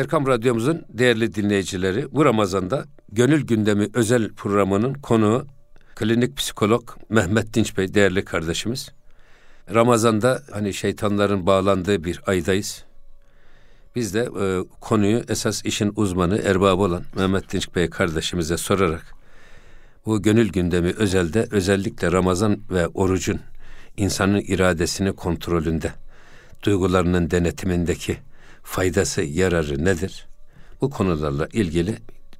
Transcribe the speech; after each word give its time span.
Erkam 0.00 0.26
Radyomuzun 0.26 0.82
değerli 0.88 1.34
dinleyicileri 1.34 2.12
bu 2.12 2.24
Ramazan'da 2.24 2.84
Gönül 3.12 3.46
Gündemi 3.46 3.88
özel 3.94 4.34
programının 4.34 4.94
konuğu 4.94 5.46
klinik 5.94 6.36
psikolog 6.36 6.90
Mehmet 7.08 7.54
Dinç 7.54 7.76
Bey 7.76 7.94
değerli 7.94 8.24
kardeşimiz. 8.24 8.88
Ramazan'da 9.74 10.42
hani 10.52 10.74
şeytanların 10.74 11.46
bağlandığı 11.46 12.04
bir 12.04 12.20
aydayız. 12.26 12.84
Biz 13.96 14.14
de 14.14 14.20
e, 14.40 14.64
konuyu 14.80 15.22
esas 15.28 15.64
işin 15.64 15.92
uzmanı, 15.96 16.38
erbabı 16.38 16.82
olan 16.82 17.02
Mehmet 17.16 17.52
Dinç 17.52 17.74
Bey 17.74 17.90
kardeşimize 17.90 18.56
sorarak 18.56 19.14
bu 20.06 20.22
gönül 20.22 20.48
gündemi 20.52 20.92
özelde 20.92 21.46
özellikle 21.50 22.12
Ramazan 22.12 22.60
ve 22.70 22.86
orucun 22.86 23.40
insanın 23.96 24.40
iradesini 24.40 25.12
kontrolünde, 25.12 25.92
duygularının 26.62 27.30
denetimindeki 27.30 28.29
faydası, 28.70 29.22
yararı 29.22 29.84
nedir? 29.84 30.28
Bu 30.80 30.90
konularla 30.90 31.48
ilgili 31.52 31.96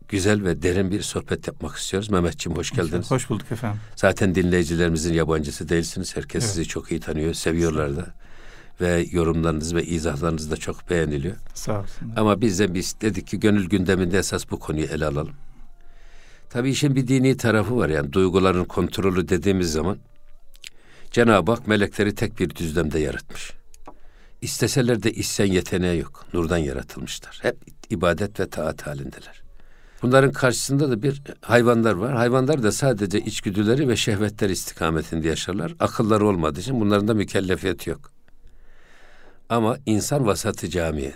güzel 0.08 0.44
ve 0.44 0.62
derin 0.62 0.90
bir 0.90 1.02
sohbet 1.02 1.46
yapmak 1.46 1.76
istiyoruz. 1.76 2.10
Mehmetciğim 2.10 2.58
hoş 2.58 2.70
geldiniz. 2.70 3.10
Hoş 3.10 3.30
bulduk 3.30 3.52
efendim. 3.52 3.80
Zaten 3.96 4.34
dinleyicilerimizin 4.34 5.14
yabancısı 5.14 5.68
değilsiniz. 5.68 6.16
Herkes 6.16 6.44
evet. 6.44 6.54
sizi 6.54 6.68
çok 6.68 6.90
iyi 6.90 7.00
tanıyor, 7.00 7.34
seviyorlar 7.34 7.96
da. 7.96 8.14
Ve 8.80 9.06
yorumlarınız 9.10 9.74
ve 9.74 9.84
izahlarınız 9.84 10.50
da 10.50 10.56
çok 10.56 10.90
beğeniliyor. 10.90 11.36
Sağ 11.54 11.80
olsun. 11.80 12.12
Ama 12.16 12.40
biz 12.40 12.58
de 12.58 12.74
biz 12.74 12.96
dedik 13.00 13.26
ki 13.26 13.40
gönül 13.40 13.68
gündeminde 13.68 14.18
esas 14.18 14.50
bu 14.50 14.58
konuyu 14.58 14.86
ele 14.86 15.06
alalım. 15.06 15.34
Tabii 16.50 16.70
işin 16.70 16.96
bir 16.96 17.08
dini 17.08 17.36
tarafı 17.36 17.76
var 17.76 17.88
yani 17.88 18.12
duyguların 18.12 18.64
kontrolü 18.64 19.28
dediğimiz 19.28 19.72
zaman 19.72 19.98
Cenab-ı 21.10 21.52
Hak 21.52 21.66
melekleri 21.66 22.14
tek 22.14 22.38
bir 22.38 22.54
düzlemde 22.54 22.98
yaratmış. 22.98 23.59
İsteseler 24.42 25.02
de 25.02 25.12
isyan 25.12 25.46
yeteneği 25.46 26.00
yok. 26.00 26.26
Nurdan 26.32 26.58
yaratılmışlar. 26.58 27.38
Hep 27.42 27.56
ibadet 27.90 28.40
ve 28.40 28.50
taat 28.50 28.86
halindeler. 28.86 29.42
Bunların 30.02 30.32
karşısında 30.32 30.90
da 30.90 31.02
bir 31.02 31.22
hayvanlar 31.42 31.92
var. 31.94 32.16
Hayvanlar 32.16 32.62
da 32.62 32.72
sadece 32.72 33.20
içgüdüleri 33.20 33.88
ve 33.88 33.96
şehvetler 33.96 34.50
istikametinde 34.50 35.28
yaşarlar. 35.28 35.74
Akılları 35.80 36.26
olmadığı 36.26 36.60
için 36.60 36.80
bunların 36.80 37.08
da 37.08 37.14
mükellefiyeti 37.14 37.90
yok. 37.90 38.12
Ama 39.48 39.78
insan 39.86 40.26
vasatı 40.26 40.68
camiye 40.68 41.14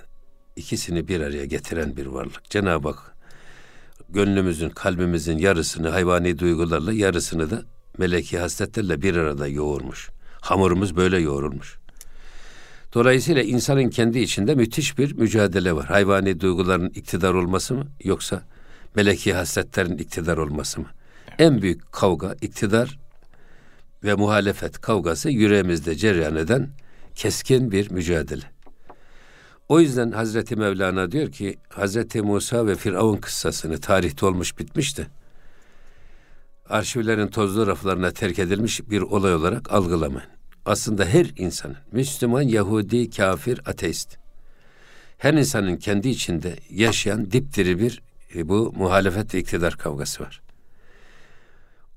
ikisini 0.56 1.08
bir 1.08 1.20
araya 1.20 1.44
getiren 1.44 1.96
bir 1.96 2.06
varlık. 2.06 2.50
Cenab-ı 2.50 2.88
Hak 2.88 3.14
gönlümüzün, 4.08 4.68
kalbimizin 4.68 5.38
yarısını 5.38 5.88
hayvani 5.88 6.38
duygularla, 6.38 6.92
yarısını 6.92 7.50
da 7.50 7.62
meleki 7.98 8.38
hasletlerle 8.38 9.02
bir 9.02 9.16
arada 9.16 9.48
yoğurmuş. 9.48 10.10
Hamurumuz 10.40 10.96
böyle 10.96 11.18
yoğrulmuş. 11.18 11.78
Dolayısıyla 12.94 13.42
insanın 13.42 13.90
kendi 13.90 14.18
içinde 14.18 14.54
müthiş 14.54 14.98
bir 14.98 15.14
mücadele 15.14 15.72
var. 15.72 15.86
Hayvani 15.86 16.40
duyguların 16.40 16.88
iktidar 16.88 17.34
olması 17.34 17.74
mı 17.74 17.86
yoksa 18.04 18.42
meleki 18.94 19.34
hasletlerin 19.34 19.98
iktidar 19.98 20.36
olması 20.36 20.80
mı? 20.80 20.86
En 21.38 21.62
büyük 21.62 21.92
kavga 21.92 22.36
iktidar 22.40 22.98
ve 24.04 24.14
muhalefet 24.14 24.80
kavgası 24.80 25.30
yüreğimizde 25.30 25.94
cereyan 25.94 26.36
eden 26.36 26.70
keskin 27.14 27.70
bir 27.70 27.90
mücadele. 27.90 28.44
O 29.68 29.80
yüzden 29.80 30.10
Hazreti 30.10 30.56
Mevlana 30.56 31.12
diyor 31.12 31.32
ki 31.32 31.58
Hazreti 31.68 32.22
Musa 32.22 32.66
ve 32.66 32.74
Firavun 32.74 33.16
kıssasını 33.16 33.80
tarihte 33.80 34.26
olmuş 34.26 34.58
bitmişti. 34.58 35.06
Arşivlerin 36.68 37.28
tozlu 37.28 37.66
raflarına 37.66 38.10
terk 38.10 38.38
edilmiş 38.38 38.90
bir 38.90 39.00
olay 39.00 39.34
olarak 39.34 39.72
algılamayın. 39.72 40.33
Aslında 40.66 41.04
her 41.04 41.26
insanın, 41.36 41.76
Müslüman, 41.92 42.42
Yahudi, 42.42 43.10
kafir, 43.10 43.60
ateist, 43.66 44.16
her 45.18 45.34
insanın 45.34 45.76
kendi 45.76 46.08
içinde 46.08 46.56
yaşayan 46.70 47.30
dipdiri 47.30 47.78
bir 47.78 48.02
e, 48.34 48.48
bu 48.48 48.72
muhalefet 48.76 49.34
ve 49.34 49.38
iktidar 49.38 49.76
kavgası 49.76 50.22
var. 50.22 50.42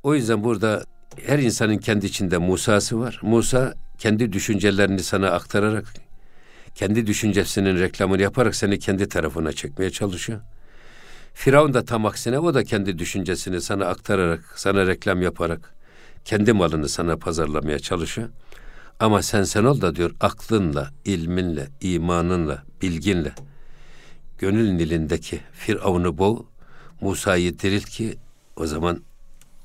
O 0.04 0.16
yüzden 0.16 0.44
burada 0.44 0.84
her 1.26 1.40
insanın 1.40 1.78
kendi 1.78 2.06
içinde 2.06 2.38
Musa'sı 2.38 3.00
var. 3.00 3.20
Musa 3.22 3.74
kendi 3.98 4.34
düşüncelerini 4.34 5.04
sana 5.04 5.30
aktararak, 5.30 5.94
kendi 6.76 7.08
düşüncesinin 7.08 7.80
reklamını 7.80 8.22
yaparak 8.22 8.56
seni 8.56 8.80
kendi 8.80 9.10
tarafına 9.10 9.52
çekmeye 9.52 9.90
çalışıyor. 9.90 10.42
Firavun 11.34 11.74
da 11.74 11.86
tam 11.86 12.06
aksine 12.06 12.40
o 12.40 12.54
da 12.54 12.64
kendi 12.64 13.00
düşüncesini 13.00 13.62
sana 13.62 13.86
aktararak, 13.86 14.54
sana 14.56 14.88
reklam 14.88 15.22
yaparak 15.22 15.74
kendi 16.26 16.54
malını 16.54 16.90
sana 16.90 17.18
pazarlamaya 17.18 17.80
çalışıyor. 17.80 18.30
Ama 19.00 19.22
sen 19.22 19.44
sen 19.44 19.64
ol 19.64 19.82
da 19.82 19.96
diyor 19.96 20.16
aklınla, 20.20 20.92
ilminle, 21.06 21.68
imanınla, 21.82 22.64
bilginle 22.82 23.34
gönül 24.38 24.72
nilindeki 24.72 25.40
Firavun'u 25.54 26.18
boğ, 26.18 26.46
Musa'yı 27.02 27.60
dirilt 27.60 27.86
ki 27.86 28.18
o 28.56 28.68
zaman 28.68 29.04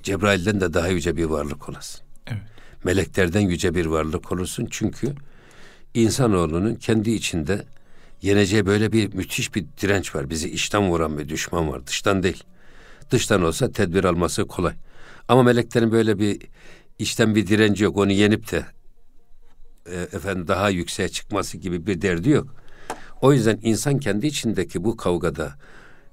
Cebrail'den 0.02 0.60
de 0.60 0.74
daha 0.74 0.88
yüce 0.88 1.16
bir 1.16 1.24
varlık 1.24 1.68
olasın. 1.68 2.00
Evet. 2.26 2.42
Meleklerden 2.84 3.40
yüce 3.40 3.74
bir 3.74 3.86
varlık 3.86 4.32
olursun 4.32 4.68
çünkü 4.70 5.14
insanoğlunun 5.94 6.74
kendi 6.74 7.10
içinde 7.10 7.64
yeneceği 8.22 8.66
böyle 8.66 8.92
bir 8.92 9.14
müthiş 9.14 9.54
bir 9.54 9.66
direnç 9.82 10.14
var. 10.14 10.30
Bizi 10.30 10.50
içten 10.50 10.90
vuran 10.90 11.18
bir 11.18 11.28
düşman 11.28 11.68
var. 11.68 11.86
Dıştan 11.86 12.22
değil. 12.22 12.44
Dıştan 13.10 13.42
olsa 13.42 13.72
tedbir 13.72 14.04
alması 14.04 14.46
kolay. 14.46 14.74
Ama 15.28 15.42
meleklerin 15.42 15.92
böyle 15.92 16.18
bir 16.18 16.38
içten 16.98 17.34
bir 17.34 17.46
direnci 17.46 17.84
yok. 17.84 17.96
Onu 17.96 18.12
yenip 18.12 18.52
de 18.52 18.64
e, 19.86 19.94
efendim 19.94 20.48
daha 20.48 20.70
yükseğe 20.70 21.08
çıkması 21.08 21.56
gibi 21.56 21.86
bir 21.86 22.02
derdi 22.02 22.30
yok. 22.30 22.54
O 23.20 23.32
yüzden 23.32 23.58
insan 23.62 23.98
kendi 23.98 24.26
içindeki 24.26 24.84
bu 24.84 24.96
kavgada 24.96 25.54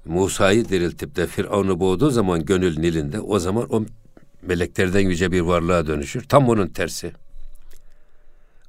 Musa'yı 0.04 0.68
diriltip 0.68 1.16
de 1.16 1.26
Firavun'u 1.26 1.80
boğduğu 1.80 2.10
zaman 2.10 2.44
gönül 2.44 2.78
nilinde 2.78 3.20
o 3.20 3.38
zaman 3.38 3.74
o 3.74 3.84
meleklerden 4.42 5.00
yüce 5.00 5.32
bir 5.32 5.40
varlığa 5.40 5.86
dönüşür. 5.86 6.22
Tam 6.24 6.48
onun 6.48 6.66
tersi. 6.66 7.12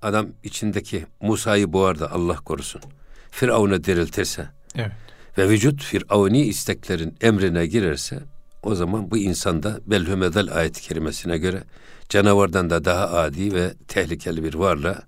Adam 0.02 0.28
içindeki 0.44 1.06
Musa'yı 1.22 1.74
boğar 1.74 2.00
da 2.00 2.12
Allah 2.12 2.36
korusun. 2.36 2.82
Firavun'u 3.32 3.84
diriltirse 3.84 4.50
evet. 4.76 4.92
ve 5.38 5.50
vücut 5.50 5.84
Firavuni 5.84 6.42
isteklerin 6.42 7.18
emrine 7.22 7.66
girerse 7.66 8.20
o 8.64 8.76
zaman 8.76 9.12
bu 9.12 9.18
insanda 9.18 9.80
belhümedel 9.86 10.54
ayet-i 10.54 10.82
kerimesine 10.82 11.38
göre 11.38 11.64
canavardan 12.10 12.70
da 12.70 12.86
daha 12.86 13.10
adi 13.10 13.54
ve 13.54 13.74
tehlikeli 13.88 14.44
bir 14.44 14.54
varlığa 14.54 15.04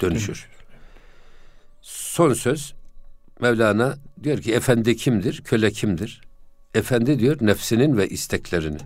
dönüşür. 0.00 0.48
Son 1.82 2.32
söz 2.32 2.74
Mevlana 3.40 3.96
diyor 4.22 4.38
ki 4.38 4.54
efendi 4.54 4.96
kimdir, 4.96 5.42
köle 5.44 5.70
kimdir? 5.70 6.20
Efendi 6.74 7.18
diyor 7.18 7.36
nefsinin 7.40 7.96
ve 7.96 8.08
isteklerinin. 8.08 8.82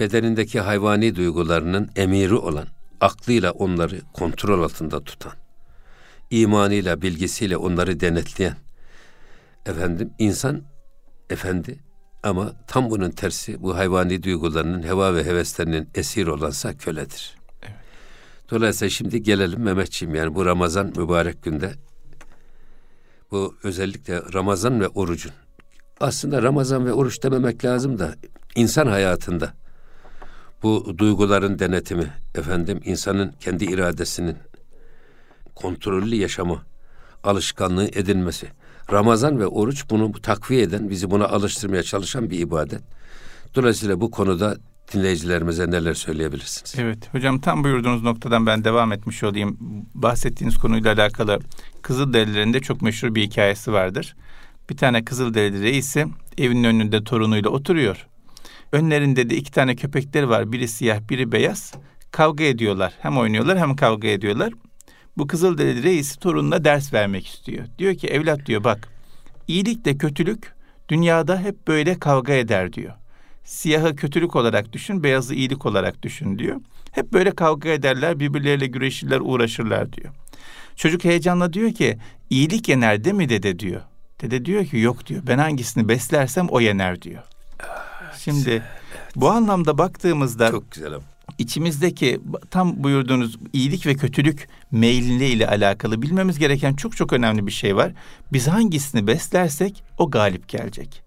Bedenindeki 0.00 0.60
hayvani 0.60 1.16
duygularının 1.16 1.90
emiri 1.96 2.34
olan, 2.34 2.66
aklıyla 3.00 3.52
onları 3.52 4.00
kontrol 4.12 4.62
altında 4.62 5.04
tutan, 5.04 5.32
imanıyla, 6.30 7.02
bilgisiyle 7.02 7.56
onları 7.56 8.00
denetleyen, 8.00 8.56
efendim 9.66 10.10
insan 10.18 10.62
efendi 11.30 11.78
ama 12.22 12.52
tam 12.66 12.90
bunun 12.90 13.10
tersi 13.10 13.62
bu 13.62 13.76
hayvani 13.76 14.22
duygularının, 14.22 14.82
heva 14.82 15.14
ve 15.14 15.24
heveslerinin 15.24 15.88
esir 15.94 16.26
olansa 16.26 16.76
köledir. 16.76 17.36
Evet. 17.62 17.76
Dolayısıyla 18.50 18.90
şimdi 18.90 19.22
gelelim 19.22 19.60
Mehmetçiğim 19.62 20.14
yani 20.14 20.34
bu 20.34 20.46
Ramazan 20.46 20.86
mübarek 20.96 21.42
günde 21.42 21.74
bu 23.30 23.54
özellikle 23.62 24.22
Ramazan 24.32 24.80
ve 24.80 24.88
orucun. 24.88 25.32
Aslında 26.00 26.42
Ramazan 26.42 26.86
ve 26.86 26.92
oruç 26.92 27.22
dememek 27.22 27.64
lazım 27.64 27.98
da 27.98 28.14
insan 28.54 28.86
hayatında 28.86 29.54
bu 30.62 30.98
duyguların 30.98 31.58
denetimi, 31.58 32.12
efendim 32.34 32.80
insanın 32.84 33.32
kendi 33.40 33.64
iradesinin 33.64 34.36
kontrollü 35.54 36.14
yaşamı, 36.14 36.62
alışkanlığı 37.24 37.84
edinmesi. 37.84 38.46
Ramazan 38.92 39.38
ve 39.38 39.46
oruç 39.46 39.84
bunu 39.90 40.12
takviye 40.12 40.62
eden, 40.62 40.90
bizi 40.90 41.10
buna 41.10 41.24
alıştırmaya 41.24 41.82
çalışan 41.82 42.30
bir 42.30 42.38
ibadet. 42.38 42.80
Dolayısıyla 43.54 44.00
bu 44.00 44.10
konuda 44.10 44.56
dinleyicilerimize 44.92 45.70
neler 45.70 45.94
söyleyebilirsiniz? 45.94 46.74
Evet 46.78 47.14
hocam 47.14 47.40
tam 47.40 47.64
buyurduğunuz 47.64 48.02
noktadan 48.02 48.46
ben 48.46 48.64
devam 48.64 48.92
etmiş 48.92 49.24
olayım. 49.24 49.56
Bahsettiğiniz 49.94 50.56
konuyla 50.56 50.92
alakalı 50.92 51.40
Kızılderililerinde 51.82 52.60
çok 52.60 52.82
meşhur 52.82 53.14
bir 53.14 53.22
hikayesi 53.22 53.72
vardır. 53.72 54.16
Bir 54.70 54.76
tane 54.76 55.04
Kızılderili 55.04 55.62
reisi 55.62 56.06
evinin 56.38 56.64
önünde 56.64 57.04
torunuyla 57.04 57.50
oturuyor. 57.50 58.06
Önlerinde 58.72 59.30
de 59.30 59.36
iki 59.36 59.52
tane 59.52 59.76
köpekleri 59.76 60.28
var. 60.28 60.52
Biri 60.52 60.68
siyah, 60.68 61.00
biri 61.10 61.32
beyaz. 61.32 61.74
Kavga 62.10 62.44
ediyorlar. 62.44 62.92
Hem 62.98 63.18
oynuyorlar 63.18 63.58
hem 63.58 63.76
kavga 63.76 64.08
ediyorlar. 64.08 64.52
Bu 65.16 65.26
Kızılderili 65.26 65.82
reisi 65.82 66.18
torununa 66.18 66.64
ders 66.64 66.92
vermek 66.92 67.26
istiyor. 67.26 67.66
Diyor 67.78 67.94
ki 67.94 68.06
evlat 68.06 68.46
diyor 68.46 68.64
bak 68.64 68.88
iyilikle 69.48 69.98
kötülük 69.98 70.52
dünyada 70.88 71.40
hep 71.40 71.68
böyle 71.68 71.98
kavga 71.98 72.32
eder 72.32 72.72
diyor. 72.72 72.92
Siyahı 73.44 73.96
kötülük 73.96 74.36
olarak 74.36 74.72
düşün, 74.72 75.02
beyazı 75.02 75.34
iyilik 75.34 75.66
olarak 75.66 76.02
düşün 76.02 76.38
diyor. 76.38 76.60
Hep 76.92 77.12
böyle 77.12 77.30
kavga 77.30 77.68
ederler, 77.68 78.20
birbirleriyle 78.20 78.66
güreşirler, 78.66 79.20
uğraşırlar 79.20 79.92
diyor. 79.92 80.14
Çocuk 80.76 81.04
heyecanla 81.04 81.52
diyor 81.52 81.72
ki, 81.72 81.98
iyilik 82.30 82.68
yener 82.68 83.04
değil 83.04 83.16
mi 83.16 83.28
dede 83.28 83.58
diyor. 83.58 83.80
Dede 84.20 84.44
diyor 84.44 84.64
ki 84.64 84.78
yok 84.78 85.06
diyor. 85.06 85.22
Ben 85.26 85.38
hangisini 85.38 85.88
beslersem 85.88 86.46
o 86.48 86.60
yener 86.60 87.02
diyor. 87.02 87.22
Şimdi 88.18 88.50
evet. 88.50 88.62
bu 89.16 89.30
anlamda 89.30 89.78
baktığımızda 89.78 90.50
çok 90.50 90.72
güzel 90.72 90.92
ama 90.92 91.04
içimizdeki 91.38 92.20
tam 92.50 92.84
buyurduğunuz 92.84 93.36
iyilik 93.52 93.86
ve 93.86 93.94
kötülük 93.94 94.48
meylinle 94.70 95.28
ile 95.28 95.48
alakalı 95.48 96.02
bilmemiz 96.02 96.38
gereken 96.38 96.74
çok 96.74 96.96
çok 96.96 97.12
önemli 97.12 97.46
bir 97.46 97.52
şey 97.52 97.76
var. 97.76 97.92
Biz 98.32 98.48
hangisini 98.48 99.06
beslersek 99.06 99.82
o 99.98 100.10
galip 100.10 100.48
gelecek. 100.48 101.02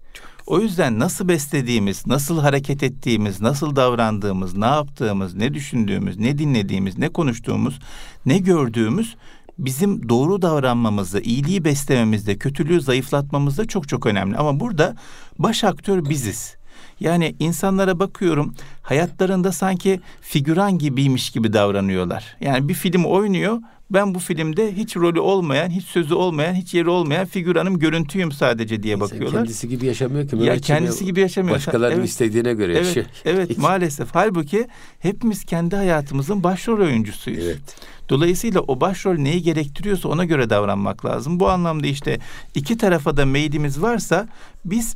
O 0.46 0.60
yüzden 0.60 0.98
nasıl 0.98 1.28
beslediğimiz, 1.28 2.06
nasıl 2.06 2.40
hareket 2.40 2.82
ettiğimiz, 2.82 3.40
nasıl 3.40 3.76
davrandığımız, 3.76 4.56
ne 4.56 4.66
yaptığımız, 4.66 5.34
ne 5.34 5.54
düşündüğümüz, 5.54 6.18
ne 6.18 6.38
dinlediğimiz, 6.38 6.98
ne 6.98 7.08
konuştuğumuz, 7.08 7.78
ne 8.26 8.38
gördüğümüz 8.38 9.16
bizim 9.58 10.08
doğru 10.08 10.42
davranmamızda, 10.42 11.20
iyiliği 11.20 11.64
beslememizde, 11.64 12.38
kötülüğü 12.38 12.80
zayıflatmamızda 12.80 13.64
çok 13.64 13.88
çok 13.88 14.06
önemli. 14.06 14.36
Ama 14.36 14.60
burada 14.60 14.96
baş 15.38 15.64
aktör 15.64 16.08
biziz. 16.08 16.56
Yani 17.00 17.34
insanlara 17.38 17.98
bakıyorum 17.98 18.54
hayatlarında 18.82 19.52
sanki 19.52 20.00
figüran 20.20 20.78
gibiymiş 20.78 21.30
gibi 21.30 21.52
davranıyorlar. 21.52 22.36
Yani 22.40 22.68
bir 22.68 22.74
film 22.74 23.04
oynuyor 23.04 23.58
ben 23.90 24.14
bu 24.14 24.18
filmde 24.18 24.76
hiç 24.76 24.96
rolü 24.96 25.20
olmayan, 25.20 25.70
hiç 25.70 25.84
sözü 25.84 26.14
olmayan, 26.14 26.54
hiç 26.54 26.74
yeri 26.74 26.88
olmayan 26.88 27.26
figüranım, 27.26 27.78
görüntüyüm 27.78 28.32
sadece 28.32 28.82
diye 28.82 29.00
bakıyorlar. 29.00 29.40
Kendisi 29.40 29.68
gibi 29.68 29.86
yaşamıyor 29.86 30.28
ki. 30.28 30.36
Ya 30.36 30.58
kendisi 30.58 31.04
gibi 31.04 31.20
yaşamıyor. 31.20 31.56
Başkalarının 31.56 31.98
evet, 31.98 32.08
istediğine 32.08 32.54
göre 32.54 32.72
evet, 32.72 32.86
yaşıyor. 32.86 33.06
Evet, 33.24 33.58
maalesef. 33.58 34.08
Halbuki 34.12 34.66
hepimiz 34.98 35.44
kendi 35.44 35.76
hayatımızın 35.76 36.42
başrol 36.42 36.80
oyuncusuyuz. 36.80 37.44
Evet. 37.44 37.76
Dolayısıyla 38.08 38.60
o 38.60 38.80
başrol 38.80 39.18
neyi 39.18 39.42
gerektiriyorsa 39.42 40.08
ona 40.08 40.24
göre 40.24 40.50
davranmak 40.50 41.04
lazım. 41.04 41.40
Bu 41.40 41.48
anlamda 41.48 41.86
işte 41.86 42.18
iki 42.54 42.78
tarafa 42.78 43.16
da 43.16 43.26
meylimiz 43.26 43.82
varsa 43.82 44.28
biz 44.64 44.94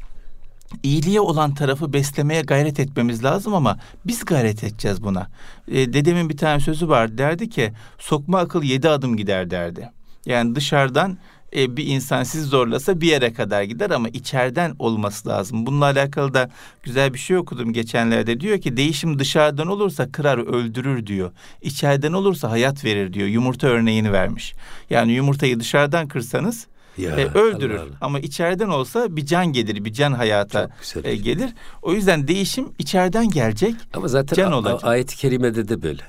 iyiliğe 0.83 1.21
olan 1.21 1.55
tarafı 1.55 1.93
beslemeye 1.93 2.43
gayret 2.43 2.81
etmemiz 2.81 3.25
lazım 3.25 3.55
ama 3.55 3.79
biz 4.07 4.25
gayret 4.25 4.65
edeceğiz 4.65 5.03
buna. 5.03 5.29
E, 5.69 5.93
dedemin 5.93 6.29
bir 6.29 6.37
tane 6.37 6.61
sözü 6.61 6.89
var 6.89 7.19
derdi 7.19 7.49
ki 7.49 7.73
sokma 7.99 8.39
akıl 8.39 8.63
yedi 8.63 8.89
adım 8.89 9.17
gider 9.17 9.51
derdi. 9.51 9.91
Yani 10.27 10.55
dışarıdan 10.55 11.19
e, 11.57 11.77
bir 11.77 11.87
insan 11.87 12.23
sizi 12.23 12.45
zorlasa 12.45 13.01
bir 13.01 13.09
yere 13.09 13.33
kadar 13.33 13.63
gider 13.63 13.91
ama 13.91 14.09
içeriden 14.09 14.75
olması 14.79 15.29
lazım. 15.29 15.67
Bununla 15.67 15.85
alakalı 15.85 16.35
da 16.35 16.51
güzel 16.83 17.15
bir 17.15 17.19
şey 17.19 17.37
okudum 17.37 17.73
geçenlerde. 17.73 18.41
Diyor 18.41 18.61
ki 18.61 18.77
değişim 18.77 19.19
dışarıdan 19.19 19.67
olursa 19.67 20.13
kırar 20.13 20.39
öldürür 20.39 21.07
diyor. 21.07 21.33
İçeriden 21.63 22.13
olursa 22.13 22.51
hayat 22.51 22.85
verir 22.85 23.13
diyor. 23.13 23.29
Yumurta 23.29 23.67
örneğini 23.67 24.13
vermiş. 24.13 24.55
Yani 24.91 25.13
yumurtayı 25.13 25.61
dışarıdan 25.61 26.09
kırsanız 26.09 26.67
ya, 26.99 27.21
e, 27.21 27.27
öldürür. 27.27 27.75
Allah 27.75 27.83
Allah. 27.83 27.97
Ama 28.01 28.21
içeriden 28.21 28.69
olsa 28.69 29.17
bir 29.17 29.27
can 29.27 29.47
gelir, 29.47 29.85
bir 29.85 29.93
can 29.93 30.13
hayata 30.13 30.71
e, 31.05 31.17
gelir. 31.17 31.51
O 31.83 31.93
yüzden 31.93 32.29
değişim 32.29 32.73
içeriden 32.79 33.29
gelecek. 33.31 33.75
Ama 33.95 34.09
zaten 34.09 34.37
can 34.37 34.53
olacak. 34.53 34.85
ayet-i 34.85 35.17
kerimede 35.17 35.69
de 35.69 35.83
böyle. 35.83 36.03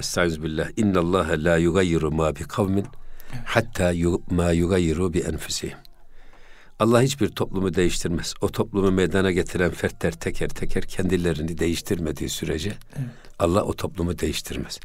Estağfirullah. 0.00 0.68
İnna 0.76 1.00
Allah 1.00 1.26
la 1.36 1.56
yugayyiru 1.56 2.10
ma 2.10 2.36
bi 2.36 2.40
kavmin 2.40 2.86
hatta 3.44 3.92
ma 4.30 4.52
yugayyiru 4.52 5.12
bi 5.12 5.18
enfusihim. 5.18 5.78
Allah 6.78 7.02
hiçbir 7.02 7.28
toplumu 7.28 7.74
değiştirmez. 7.74 8.34
O 8.40 8.48
toplumu 8.48 8.90
meydana 8.90 9.30
getiren 9.32 9.70
fertler 9.70 10.12
teker 10.12 10.48
teker 10.48 10.82
kendilerini 10.82 11.58
değiştirmediği 11.58 12.30
sürece 12.30 12.72
evet. 12.96 13.08
Allah 13.38 13.62
o 13.62 13.72
toplumu 13.72 14.18
değiştirmez. 14.18 14.80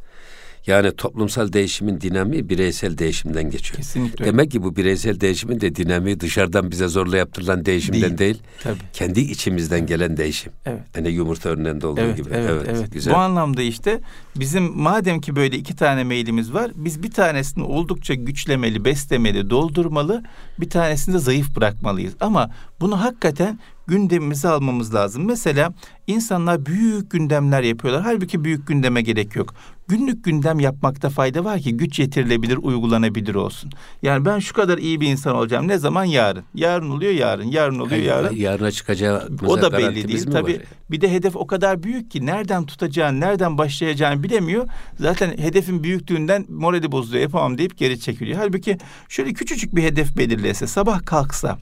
Yani 0.68 0.96
toplumsal 0.96 1.54
değişimin 1.54 2.02
dinamiği 2.02 2.50
bireysel 2.50 2.98
değişimden 2.98 3.50
geçiyor. 3.50 3.78
Kesinlikle. 3.78 4.26
Demek 4.26 4.52
ki 4.52 4.64
bu 4.64 4.76
bireysel 4.76 5.20
değişimin 5.20 5.62
de 5.62 5.76
dinamiği 5.76 6.20
dışarıdan 6.20 6.72
bize 6.72 6.88
zorla 6.88 7.18
yaptırılan 7.18 7.66
değişimden 7.66 8.02
değil. 8.02 8.20
değil 8.20 8.42
Tabii. 8.64 8.78
Kendi 8.94 9.20
içimizden 9.20 9.86
gelen 9.86 10.18
değişim. 10.18 10.54
Evet. 10.66 10.82
Yani 10.96 11.10
yumurta 11.10 11.50
örneğinde 11.50 11.88
olduğu 11.88 12.02
evet, 12.02 12.18
gibi. 12.18 12.30
Evet, 12.34 12.52
evet, 12.52 12.68
evet. 12.70 12.92
Güzel. 12.92 13.14
Bu 13.14 13.18
anlamda 13.18 13.62
işte 13.62 14.02
bizim 14.36 14.78
madem 14.78 15.22
ki 15.22 15.36
böyle 15.36 15.58
iki 15.58 15.76
tane 15.76 16.04
meylimiz 16.04 16.54
var, 16.54 16.72
biz 16.76 17.04
bir 17.04 17.12
tanesini 17.12 17.64
oldukça 17.64 18.14
güçlemeli, 18.14 18.86
beslemeli, 18.86 19.50
doldurmalı, 19.50 20.24
bir 20.60 20.70
tanesini 20.70 21.16
de 21.16 21.20
zayıf 21.20 21.56
bırakmalıyız. 21.56 22.14
Ama 22.20 22.52
bunu 22.82 23.02
hakikaten 23.02 23.60
gündemimize 23.88 24.48
almamız 24.48 24.96
lazım. 24.96 25.26
Mesela 25.26 25.74
insanlar 26.08 26.66
büyük 26.66 27.12
gündemler 27.12 27.64
yapıyorlar. 27.64 28.04
Halbuki 28.04 28.44
büyük 28.44 28.68
gündeme 28.68 29.02
gerek 29.02 29.36
yok. 29.36 29.54
Günlük 29.88 30.24
gündem 30.24 30.60
yapmakta 30.60 31.10
fayda 31.10 31.46
var 31.46 31.60
ki 31.60 31.78
güç 31.78 32.00
yetirilebilir, 32.00 32.58
uygulanabilir 32.58 33.36
olsun. 33.36 33.72
Yani 34.02 34.26
ben 34.26 34.40
şu 34.40 34.54
kadar 34.54 34.78
iyi 34.78 35.02
bir 35.02 35.08
insan 35.08 35.36
olacağım. 35.36 35.68
Ne 35.68 35.78
zaman? 35.78 36.04
Yarın. 36.04 36.44
Yarın 36.56 36.90
oluyor 36.90 37.12
yarın. 37.12 37.44
Yarın 37.44 37.80
oluyor 37.80 38.02
yani, 38.02 38.08
yarın. 38.08 38.36
Yarına 38.36 38.72
çıkacağı 38.72 39.30
O 39.48 39.62
da 39.62 39.74
belli 39.74 40.08
değil. 40.08 40.32
Tabii 40.32 40.54
var? 40.54 40.62
bir 40.92 41.02
de 41.02 41.12
hedef 41.12 41.36
o 41.36 41.48
kadar 41.48 41.84
büyük 41.84 42.12
ki 42.12 42.26
nereden 42.26 42.66
tutacağını, 42.66 43.20
nereden 43.20 43.58
başlayacağını 43.58 44.24
bilemiyor. 44.24 44.68
Zaten 45.00 45.38
hedefin 45.38 45.84
büyüklüğünden 45.84 46.46
morali 46.50 46.92
bozuluyor. 46.92 47.22
Yapamam 47.22 47.58
deyip 47.58 47.78
geri 47.78 48.00
çekiliyor. 48.00 48.38
Halbuki 48.38 48.78
şöyle 49.10 49.34
küçücük 49.34 49.76
bir 49.76 49.84
hedef 49.84 50.18
belirlese, 50.18 50.68
sabah 50.68 51.06
kalksa 51.06 51.58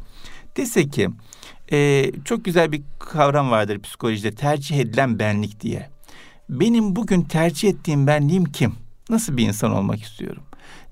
dese 0.58 0.90
ki 0.90 1.10
e, 1.72 2.12
çok 2.26 2.46
güzel 2.46 2.72
bir 2.72 2.82
kavram 3.00 3.52
vardır 3.52 3.80
psikolojide 3.80 4.32
tercih 4.32 4.80
edilen 4.80 5.20
benlik 5.20 5.62
diye. 5.62 5.90
Benim 6.50 6.96
bugün 6.96 7.22
tercih 7.22 7.70
ettiğim 7.70 8.08
benliğim 8.08 8.46
kim? 8.46 8.76
Nasıl 9.10 9.38
bir 9.38 9.48
insan 9.48 9.72
olmak 9.72 10.04
istiyorum? 10.04 10.44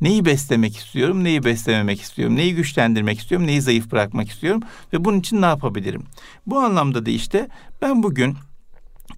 Neyi 0.01 0.25
beslemek 0.25 0.77
istiyorum, 0.77 1.23
neyi 1.23 1.43
beslememek 1.43 2.01
istiyorum, 2.01 2.35
neyi 2.35 2.55
güçlendirmek 2.55 3.19
istiyorum, 3.19 3.47
neyi 3.47 3.61
zayıf 3.61 3.91
bırakmak 3.91 4.29
istiyorum 4.29 4.61
ve 4.93 5.05
bunun 5.05 5.19
için 5.19 5.41
ne 5.41 5.45
yapabilirim? 5.45 6.03
Bu 6.45 6.59
anlamda 6.59 7.05
da 7.05 7.09
işte 7.09 7.47
ben 7.81 8.03
bugün 8.03 8.35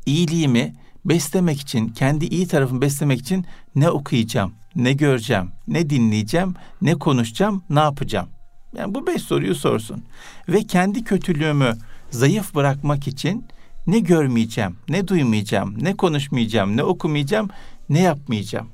iyiliğimi 0.06 0.74
beslemek 1.06 1.62
için, 1.62 1.90
kendi 1.90 2.26
iyi 2.26 2.48
tarafımı 2.48 2.82
beslemek 2.82 3.20
için 3.20 3.46
ne 3.76 3.90
okuyacağım, 3.90 4.54
ne 4.76 4.94
göreceğim, 4.94 5.52
ne 5.68 5.90
dinleyeceğim, 5.90 6.56
ne 6.82 6.96
konuşacağım, 6.96 7.64
ne 7.70 7.80
yapacağım? 7.80 8.30
Yani 8.78 8.96
bu 8.96 9.08
beş 9.08 9.22
soruyu 9.22 9.56
sorsun. 9.56 10.04
Ve 10.50 10.64
kendi 10.64 11.04
kötülüğümü 11.04 11.74
zayıf 12.12 12.56
bırakmak 12.56 13.08
için 13.08 13.46
ne 13.88 14.00
görmeyeceğim, 14.00 14.76
ne 14.90 15.08
duymayacağım, 15.08 15.84
ne 15.84 15.96
konuşmayacağım, 15.96 16.78
ne 16.78 16.84
okumayacağım, 16.84 17.50
ne 17.90 18.02
yapmayacağım. 18.02 18.68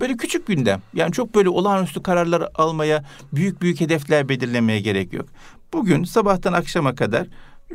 Böyle 0.00 0.16
küçük 0.16 0.46
gündem. 0.46 0.82
Yani 0.94 1.12
çok 1.12 1.34
böyle 1.34 1.48
olağanüstü 1.48 2.02
kararlar 2.02 2.48
almaya, 2.54 3.04
büyük 3.32 3.62
büyük 3.62 3.80
hedefler 3.80 4.28
belirlemeye 4.28 4.80
gerek 4.80 5.12
yok. 5.12 5.26
Bugün 5.72 6.04
sabahtan 6.04 6.52
akşama 6.52 6.94
kadar 6.94 7.26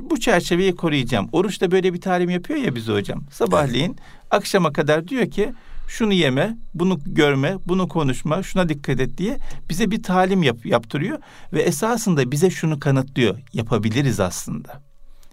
bu 0.01 0.19
çerçeveyi 0.19 0.75
koruyacağım. 0.75 1.29
Oruç 1.31 1.61
da 1.61 1.71
böyle 1.71 1.93
bir 1.93 2.01
talim 2.01 2.29
yapıyor 2.29 2.59
ya 2.59 2.75
bize 2.75 2.93
hocam. 2.93 3.23
Sabahleyin 3.31 3.97
akşama 4.31 4.73
kadar 4.73 5.07
diyor 5.07 5.31
ki 5.31 5.53
şunu 5.87 6.13
yeme, 6.13 6.57
bunu 6.73 6.99
görme, 7.05 7.55
bunu 7.67 7.87
konuşma, 7.87 8.43
şuna 8.43 8.69
dikkat 8.69 8.99
et 8.99 9.17
diye 9.17 9.37
bize 9.69 9.91
bir 9.91 10.03
talim 10.03 10.43
yap, 10.43 10.65
yaptırıyor 10.65 11.19
ve 11.53 11.61
esasında 11.61 12.31
bize 12.31 12.49
şunu 12.49 12.79
kanıtlıyor. 12.79 13.39
Yapabiliriz 13.53 14.19
aslında. 14.19 14.81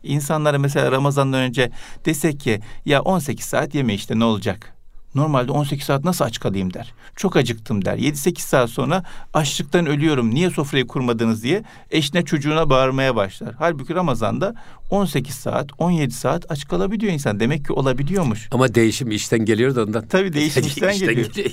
İnsanlara 0.02 0.58
mesela 0.58 0.92
Ramazan'dan 0.92 1.40
önce 1.40 1.70
desek 2.04 2.40
ki 2.40 2.60
ya 2.84 3.02
18 3.02 3.46
saat 3.46 3.74
yeme 3.74 3.94
işte 3.94 4.18
ne 4.18 4.24
olacak? 4.24 4.73
Normalde 5.14 5.52
18 5.52 5.86
saat 5.86 6.04
nasıl 6.04 6.24
aç 6.24 6.40
kalayım 6.40 6.74
der. 6.74 6.94
Çok 7.16 7.36
acıktım 7.36 7.84
der. 7.84 7.98
7-8 7.98 8.40
saat 8.40 8.70
sonra 8.70 9.02
açlıktan 9.34 9.86
ölüyorum. 9.86 10.34
Niye 10.34 10.50
sofrayı 10.50 10.86
kurmadınız 10.86 11.42
diye 11.42 11.64
eşine 11.90 12.24
çocuğuna 12.24 12.70
bağırmaya 12.70 13.16
başlar. 13.16 13.54
Halbuki 13.58 13.94
Ramazan'da 13.94 14.54
18 14.90 15.34
saat, 15.34 15.70
17 15.78 16.14
saat 16.14 16.50
aç 16.50 16.68
kalabiliyor 16.68 17.12
insan. 17.12 17.40
Demek 17.40 17.66
ki 17.66 17.72
olabiliyormuş. 17.72 18.48
Ama 18.50 18.74
değişim 18.74 19.10
işten 19.10 19.44
geliyor 19.44 19.74
da 19.74 19.84
ondan. 19.84 20.06
Tabii 20.08 20.32
değişim 20.32 20.66
işten, 20.66 20.90
işten 20.90 21.08
geliyor. 21.08 21.30
geliyor 21.30 21.50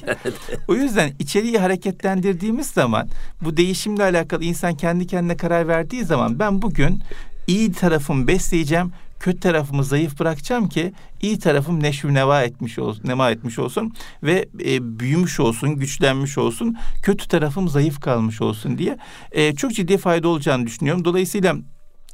o 0.68 0.76
yüzden 0.76 1.12
içeriği 1.20 1.58
hareketlendirdiğimiz 1.58 2.68
zaman 2.68 3.08
bu 3.42 3.58
değişimle 3.58 4.04
alakalı 4.04 4.44
insan 4.44 4.76
kendi 4.76 5.08
kendine 5.08 5.38
karar 5.38 5.68
verdiği 5.68 6.04
zaman 6.06 6.40
ben 6.40 6.62
bugün 6.62 7.02
iyi 7.48 7.72
tarafımı 7.72 8.28
besleyeceğim, 8.28 8.92
kötü 9.22 9.40
tarafımı 9.40 9.84
zayıf 9.84 10.20
bırakacağım 10.20 10.70
ki 10.70 10.94
iyi 11.22 11.40
tarafım 11.40 11.84
neşvi 11.84 12.14
neva 12.14 12.44
etmiş 12.44 12.80
olsun, 12.80 13.08
nema 13.08 13.32
etmiş 13.32 13.60
olsun 13.60 13.94
ve 14.24 14.50
e, 14.66 15.00
büyümüş 15.00 15.40
olsun, 15.40 15.76
güçlenmiş 15.76 16.38
olsun. 16.38 16.78
Kötü 17.04 17.28
tarafım 17.28 17.68
zayıf 17.68 18.00
kalmış 18.00 18.42
olsun 18.42 18.78
diye 18.78 18.98
e, 19.32 19.56
çok 19.56 19.74
ciddi 19.74 19.98
fayda 19.98 20.28
olacağını 20.28 20.66
düşünüyorum. 20.66 21.06
Dolayısıyla 21.06 21.56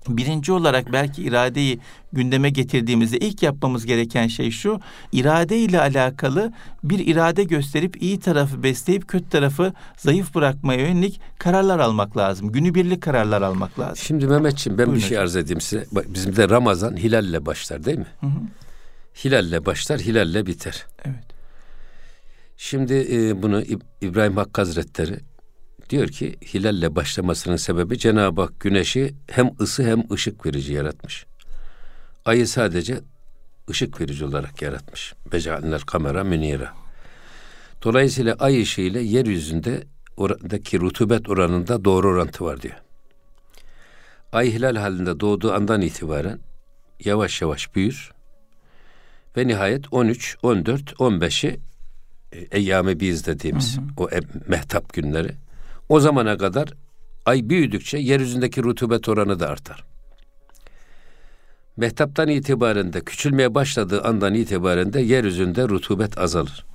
Birinci 0.08 0.52
olarak 0.52 0.94
belki 0.94 1.24
iradeyi 1.24 1.80
gündeme 2.14 2.50
getirdiğimizde 2.50 3.18
ilk 3.18 3.44
yapmamız 3.44 3.86
gereken 3.86 4.28
şey 4.28 4.52
şu. 4.52 4.80
irade 5.12 5.58
ile 5.58 5.82
alakalı 5.82 6.54
bir 6.84 7.08
irade 7.08 7.44
gösterip 7.44 8.02
iyi 8.02 8.20
tarafı 8.20 8.64
besleyip 8.64 9.08
kötü 9.08 9.30
tarafı 9.30 9.74
zayıf 9.98 10.36
bırakmaya 10.36 10.88
yönelik 10.88 11.22
kararlar 11.40 11.80
almak 11.80 12.18
lazım. 12.18 12.52
Günübirlik 12.52 13.02
kararlar 13.02 13.42
almak 13.42 13.80
lazım. 13.80 13.98
Şimdi 13.98 14.28
Mehmetçiğim 14.28 14.78
ben 14.78 14.86
Buyurun 14.86 15.02
bir 15.04 15.08
şey 15.08 15.18
arz 15.18 15.36
edeyim 15.36 15.62
size. 15.62 15.86
Bizim 16.08 16.36
de 16.36 16.50
Ramazan 16.50 16.98
hilalle 16.98 17.46
başlar 17.46 17.86
değil 17.86 17.98
mi? 17.98 18.08
Hı 18.20 18.28
hı. 18.28 18.40
Hilalle 19.26 19.66
başlar, 19.66 20.00
hilalle 20.00 20.46
biter. 20.46 20.86
Evet. 21.06 21.24
Şimdi 22.58 23.08
e, 23.12 23.42
bunu 23.42 23.64
İbrahim 24.02 24.38
Hakkı 24.38 24.62
Hazretleri 24.62 25.20
diyor 25.90 26.08
ki 26.08 26.36
hilalle 26.54 26.96
başlamasının 26.96 27.56
sebebi 27.56 27.98
Cenab-ı 27.98 28.42
Hak 28.42 28.60
güneşi 28.60 29.16
hem 29.28 29.52
ısı 29.60 29.84
hem 29.84 30.04
ışık 30.12 30.46
verici 30.46 30.74
yaratmış. 30.74 31.26
Ayı 32.26 32.48
sadece 32.48 33.00
ışık 33.70 34.02
verici 34.02 34.26
olarak 34.26 34.62
yaratmış. 34.62 35.14
Beca'nler 35.32 35.82
kamera 35.82 36.24
münira. 36.24 36.74
Dolayısıyla 37.84 38.36
ay 38.40 38.62
ışığı 38.62 38.82
ile 38.82 39.02
yeryüzünde 39.02 39.84
oradaki 40.18 40.80
rutubet 40.80 41.30
oranında 41.30 41.86
doğru 41.86 42.08
orantı 42.08 42.46
var 42.46 42.62
diyor. 42.62 42.76
Ay 44.32 44.54
hilal 44.54 44.76
halinde 44.76 45.20
doğduğu 45.20 45.54
andan 45.54 45.82
itibaren 45.82 46.40
yavaş 47.04 47.42
yavaş 47.42 47.76
büyür 47.76 48.12
ve 49.38 49.48
nihayet 49.48 49.94
13, 49.94 50.38
14, 50.44 50.92
15'i 50.92 51.60
Eyyame 52.52 53.00
biz 53.00 53.28
dediğimiz 53.28 53.78
hı 53.78 53.82
hı. 53.82 53.86
o 53.98 54.10
mehtap 54.48 54.94
günleri. 54.94 55.32
O 55.90 56.00
zamana 56.00 56.38
kadar 56.38 56.70
ay 57.26 57.50
büyüdükçe 57.50 57.98
yeryüzündeki 57.98 58.64
rutubet 58.64 59.10
oranı 59.10 59.40
da 59.40 59.50
artar. 59.50 59.86
Mehtaptan 61.78 62.28
itibaren 62.28 62.94
de 62.94 63.02
küçülmeye 63.02 63.56
başladığı 63.56 64.04
andan 64.04 64.34
itibaren 64.34 64.94
de 64.94 65.02
yeryüzünde 65.02 65.70
rutubet 65.70 66.18
azalır. 66.18 66.66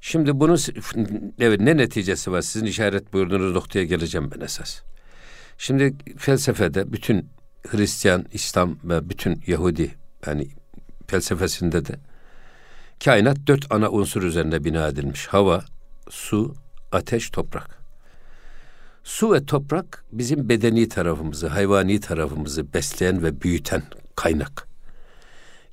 Şimdi 0.00 0.40
bunun 0.40 0.58
evet 1.40 1.60
ne 1.60 1.76
neticesi 1.76 2.32
var? 2.32 2.42
Sizin 2.42 2.66
işaret 2.66 3.12
buyurduğunuz 3.12 3.54
noktaya 3.54 3.84
geleceğim 3.84 4.30
ben 4.36 4.40
esas. 4.40 4.82
Şimdi 5.58 5.94
felsefede 6.16 6.92
bütün 6.92 7.30
Hristiyan, 7.68 8.26
İslam 8.32 8.76
ve 8.84 9.08
bütün 9.08 9.42
Yahudi 9.46 9.94
yani 10.26 10.48
felsefesinde 11.06 11.84
de 11.84 11.94
kainat 13.04 13.36
dört 13.46 13.72
ana 13.72 13.90
unsur 13.90 14.22
üzerinde 14.22 14.64
bina 14.64 14.88
edilmiş. 14.88 15.26
Hava, 15.26 15.64
su, 16.10 16.54
ateş, 16.92 17.30
toprak. 17.30 17.78
Su 19.04 19.32
ve 19.32 19.44
toprak 19.44 20.04
bizim 20.12 20.48
bedeni 20.48 20.88
tarafımızı, 20.88 21.48
hayvani 21.48 22.00
tarafımızı 22.00 22.74
besleyen 22.74 23.22
ve 23.22 23.42
büyüten 23.42 23.82
kaynak. 24.16 24.68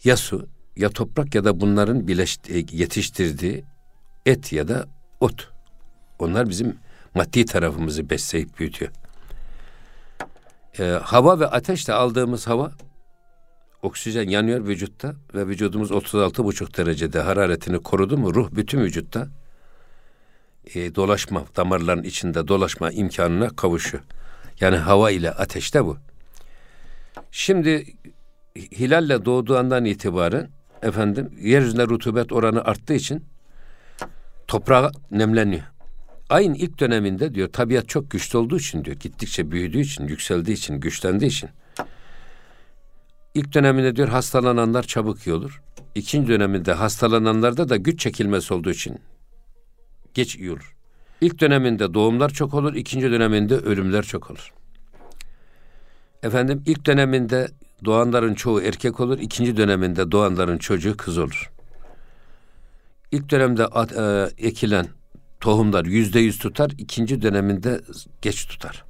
Ya 0.03 0.17
su, 0.17 0.48
ya 0.75 0.89
toprak 0.89 1.36
ya 1.36 1.43
da 1.43 1.62
bunların 1.62 2.07
bileş, 2.07 2.39
yetiştirdiği 2.72 3.63
et 4.25 4.53
ya 4.53 4.67
da 4.67 4.88
ot. 5.19 5.51
Onlar 6.19 6.50
bizim 6.50 6.77
maddi 7.15 7.45
tarafımızı 7.45 8.10
besleyip 8.10 8.60
büyütüyor. 8.60 8.91
Ee, 10.79 10.84
hava 10.84 11.39
ve 11.39 11.48
ateşle 11.48 11.93
aldığımız 11.93 12.48
hava 12.48 12.72
oksijen 13.81 14.29
yanıyor 14.29 14.67
vücutta 14.67 15.15
ve 15.36 15.48
vücudumuz 15.48 15.91
36,5 15.91 16.77
derecede 16.77 17.19
hararetini 17.19 17.79
korudu 17.79 18.17
mu 18.17 18.36
ruh 18.36 18.50
bütün 18.51 18.79
vücutta 18.79 19.27
e, 20.75 20.95
dolaşma 20.95 21.43
damarların 21.55 22.03
içinde 22.03 22.48
dolaşma 22.48 22.91
imkanına 22.91 23.50
kavuşuyor. 23.50 24.03
Yani 24.60 24.75
hava 24.75 25.12
ile 25.12 25.31
ateşte 25.31 25.86
bu. 25.86 25.98
Şimdi 27.31 27.86
hilalle 28.55 29.25
doğduğu 29.25 29.57
andan 29.57 29.86
itibaren 29.86 30.50
efendim 30.81 31.31
yeryüzünde 31.41 31.84
rutubet 31.84 32.31
oranı 32.31 32.63
arttığı 32.63 32.93
için 32.93 33.25
toprağa 34.48 34.91
nemleniyor. 35.12 35.63
Ayın 36.29 36.53
ilk 36.53 36.79
döneminde 36.79 37.36
diyor 37.36 37.48
tabiat 37.48 37.89
çok 37.89 38.12
güçlü 38.12 38.38
olduğu 38.38 38.57
için 38.57 38.86
diyor 38.86 38.98
gittikçe 38.98 39.51
büyüdüğü 39.51 39.79
için 39.79 40.07
yükseldiği 40.07 40.57
için 40.57 40.79
güçlendiği 40.79 41.31
için 41.31 41.50
İlk 43.36 43.53
döneminde 43.53 43.95
diyor 43.95 44.07
hastalananlar 44.07 44.84
çabuk 44.84 45.27
iyi 45.27 45.34
olur. 45.34 45.62
İkinci 45.95 46.27
döneminde 46.27 46.74
hastalananlarda 46.74 47.69
da 47.69 47.75
güç 47.75 48.00
çekilmesi 48.00 48.53
olduğu 48.53 48.72
için 48.72 49.00
geç 50.15 50.36
iyi 50.36 50.51
olur. 50.51 50.75
İlk 51.22 51.39
döneminde 51.39 51.93
doğumlar 51.93 52.29
çok 52.29 52.53
olur, 52.53 52.75
ikinci 52.75 53.12
döneminde 53.12 53.55
ölümler 53.55 54.03
çok 54.03 54.31
olur. 54.31 54.53
Efendim 56.24 56.63
ilk 56.65 56.86
döneminde 56.86 57.48
doğanların 57.86 58.34
çoğu 58.34 58.62
erkek 58.62 59.00
olur, 59.00 59.19
ikinci 59.19 59.57
döneminde 59.57 60.12
doğanların 60.12 60.57
çocuğu 60.57 60.98
kız 60.98 61.17
olur. 61.17 61.51
İlk 63.12 63.31
dönemde 63.31 63.63
e, 63.63 64.29
ekilen 64.48 64.88
tohumlar 65.39 65.86
yüzde 65.86 66.19
yüz 66.19 66.39
tutar, 66.39 66.72
ikinci 66.77 67.22
döneminde 67.22 67.81
geç 68.22 68.48
tutar. 68.48 68.84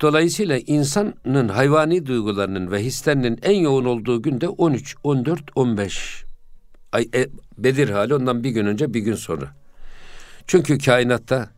Dolayısıyla 0.00 0.58
insanın 0.58 1.48
hayvani 1.48 2.06
duygularının 2.06 2.70
ve 2.70 2.84
hislerinin 2.84 3.38
en 3.42 3.54
yoğun 3.60 3.84
olduğu 3.84 4.22
günde 4.22 4.48
13, 4.48 4.96
14, 5.04 5.40
15 5.54 6.25
ay 6.96 7.08
e, 7.14 7.28
Bedir 7.58 7.88
hali 7.88 8.14
ondan 8.14 8.44
bir 8.44 8.50
gün 8.50 8.66
önce 8.66 8.94
bir 8.94 9.00
gün 9.00 9.14
sonra. 9.14 9.54
Çünkü 10.46 10.78
kainatta 10.78 11.50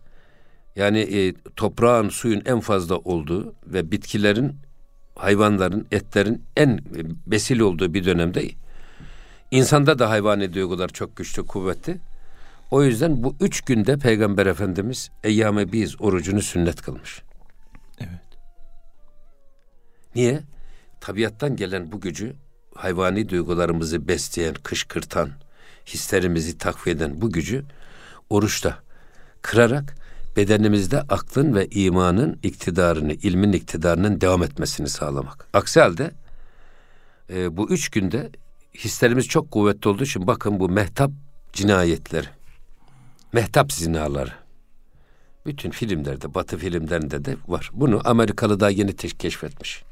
yani 0.76 0.99
e, 0.99 1.35
toprağın, 1.57 2.09
suyun 2.09 2.42
en 2.45 2.61
fazla 2.61 2.97
olduğu 2.97 3.54
ve 3.66 3.90
bitkilerin, 3.90 4.57
hayvanların, 5.14 5.87
etlerin 5.92 6.42
en 6.57 6.80
besil 7.26 7.61
olduğu 7.61 7.95
bir 7.95 8.04
dönemde 8.04 8.50
insanda 9.50 9.99
da 9.99 10.11
hayvani 10.11 10.54
duygular 10.54 10.88
çok 10.88 11.16
güçlü, 11.16 11.47
kuvvetli. 11.47 11.97
O 12.71 12.83
yüzden 12.83 13.23
bu 13.23 13.35
üç 13.40 13.61
günde 13.61 13.97
Peygamber 13.97 14.47
Efendimiz 14.47 15.11
Eyyame 15.25 15.73
Biz 15.73 16.00
orucunu 16.00 16.42
sünnet 16.42 16.83
kılmış. 16.83 17.23
Evet. 18.00 18.38
Niye? 20.14 20.40
Tabiattan 21.00 21.57
gelen 21.57 21.92
bu 21.92 22.00
gücü 22.00 22.35
hayvani 22.78 23.28
duygularımızı 23.28 24.08
besleyen, 24.08 24.54
kışkırtan, 24.54 25.30
hislerimizi 25.87 26.58
takviye 26.58 26.97
eden 26.97 27.20
bu 27.20 27.30
gücü 27.30 27.64
oruçta 28.30 28.78
kırarak 29.42 29.94
bedenimizde 30.37 31.00
aklın 31.00 31.54
ve 31.54 31.66
imanın 31.66 32.38
iktidarını, 32.42 33.12
ilmin 33.12 33.52
iktidarının 33.52 34.20
devam 34.20 34.42
etmesini 34.42 34.88
sağlamak. 34.88 35.47
Aksi 35.52 35.80
halde 35.80 36.11
e, 37.30 37.56
bu 37.56 37.70
üç 37.70 37.88
günde 37.88 38.30
hislerimiz 38.75 39.28
çok 39.28 39.50
kuvvetli 39.50 39.88
olduğu 39.88 40.04
için 40.04 40.26
bakın 40.26 40.61
bu 40.61 40.68
mehtap 40.68 41.11
cinayetleri, 41.52 42.26
mehtap 43.32 43.73
zinaları. 43.73 44.32
Bütün 45.47 45.70
filmlerde, 45.70 46.35
batı 46.35 46.58
filmlerinde 46.58 47.25
de 47.25 47.37
var. 47.49 47.70
Bunu 47.73 48.00
Amerikalı 48.04 48.61
da 48.61 48.70
yeni 48.70 48.97
keşfetmiş. 48.97 49.82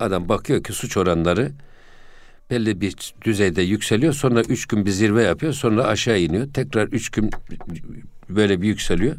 Adam 0.00 0.28
bakıyor 0.28 0.62
ki 0.62 0.72
suç 0.72 0.96
oranları 0.96 1.52
belli 2.50 2.80
bir 2.80 3.14
düzeyde 3.22 3.62
yükseliyor. 3.62 4.12
Sonra 4.12 4.40
üç 4.40 4.66
gün 4.66 4.86
bir 4.86 4.90
zirve 4.90 5.22
yapıyor. 5.22 5.52
Sonra 5.52 5.84
aşağı 5.84 6.18
iniyor. 6.18 6.48
Tekrar 6.54 6.88
üç 6.88 7.10
gün 7.10 7.30
böyle 8.28 8.62
bir 8.62 8.68
yükseliyor. 8.68 9.16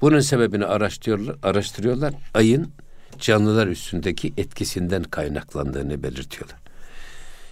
Bunun 0.00 0.20
sebebini 0.20 0.64
araştırıyorlar. 0.64 1.36
araştırıyorlar. 1.42 2.14
Ayın 2.34 2.72
canlılar 3.18 3.66
üstündeki 3.66 4.32
etkisinden 4.36 5.02
kaynaklandığını 5.02 6.02
belirtiyorlar. 6.02 6.58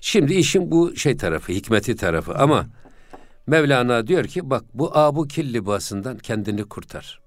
Şimdi 0.00 0.34
işin 0.34 0.70
bu 0.70 0.96
şey 0.96 1.16
tarafı, 1.16 1.52
hikmeti 1.52 1.96
tarafı 1.96 2.34
ama 2.34 2.66
Mevlana 3.48 4.06
diyor 4.06 4.24
ki 4.24 4.50
bak 4.50 4.64
bu 4.74 4.98
abu 4.98 5.28
kil 5.28 5.54
libasından 5.54 6.18
kendini 6.18 6.64
kurtar. 6.64 7.20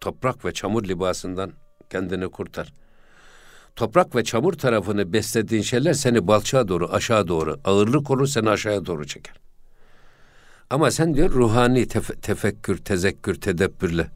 Toprak 0.00 0.44
ve 0.44 0.52
çamur 0.52 0.84
libasından 0.84 1.52
kendini 1.90 2.30
kurtar 2.30 2.72
toprak 3.76 4.16
ve 4.16 4.24
çamur 4.24 4.52
tarafını 4.52 5.12
beslediğin 5.12 5.62
şeyler 5.62 5.92
seni 5.92 6.26
balçağa 6.26 6.68
doğru, 6.68 6.92
aşağı 6.92 7.28
doğru, 7.28 7.60
ağırlık 7.64 8.10
olur 8.10 8.26
seni 8.26 8.50
aşağıya 8.50 8.86
doğru 8.86 9.06
çeker. 9.06 9.34
Ama 10.70 10.90
sen 10.90 11.14
diyor 11.14 11.30
ruhani 11.30 11.82
tef- 11.82 12.20
tefekkür, 12.20 12.78
tezekkür, 12.78 13.34
tedebbürle 13.34 14.10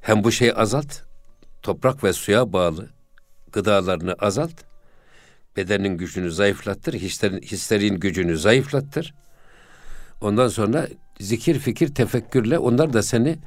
hem 0.00 0.24
bu 0.24 0.32
şeyi 0.32 0.54
azalt, 0.54 1.02
toprak 1.62 2.04
ve 2.04 2.12
suya 2.12 2.52
bağlı 2.52 2.90
gıdalarını 3.52 4.12
azalt, 4.12 4.54
bedenin 5.56 5.98
gücünü 5.98 6.30
zayıflattır, 6.30 6.94
hislerin, 6.94 7.40
hislerin 7.40 8.00
gücünü 8.00 8.38
zayıflattır. 8.38 9.14
Ondan 10.20 10.48
sonra 10.48 10.88
zikir, 11.20 11.58
fikir, 11.58 11.94
tefekkürle 11.94 12.58
onlar 12.58 12.92
da 12.92 13.02
seni 13.02 13.38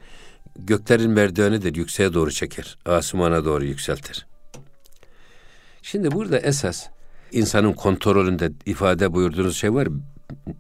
göklerin 0.56 1.12
merdivenidir, 1.12 1.76
yükseğe 1.76 2.14
doğru 2.14 2.32
çeker, 2.32 2.78
asumana 2.86 3.46
doğru 3.46 3.66
yükseltir. 3.66 4.28
Şimdi 5.92 6.12
burada 6.12 6.40
esas 6.40 6.88
insanın 7.32 7.74
kontrolünde 7.74 8.52
ifade 8.66 9.14
buyurduğunuz 9.14 9.58
şey 9.58 9.74
var. 9.74 9.88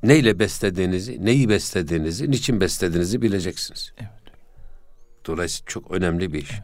Neyle 0.03 0.39
beslediğinizi, 0.39 1.25
neyi 1.25 1.49
beslediğinizi, 1.49 2.31
niçin 2.31 2.61
beslediğinizi 2.61 3.21
bileceksiniz. 3.21 3.93
Evet. 3.97 4.11
Dolayısıyla 5.25 5.65
çok 5.67 5.91
önemli 5.91 6.33
bir 6.33 6.41
iş. 6.41 6.51
Evet, 6.51 6.63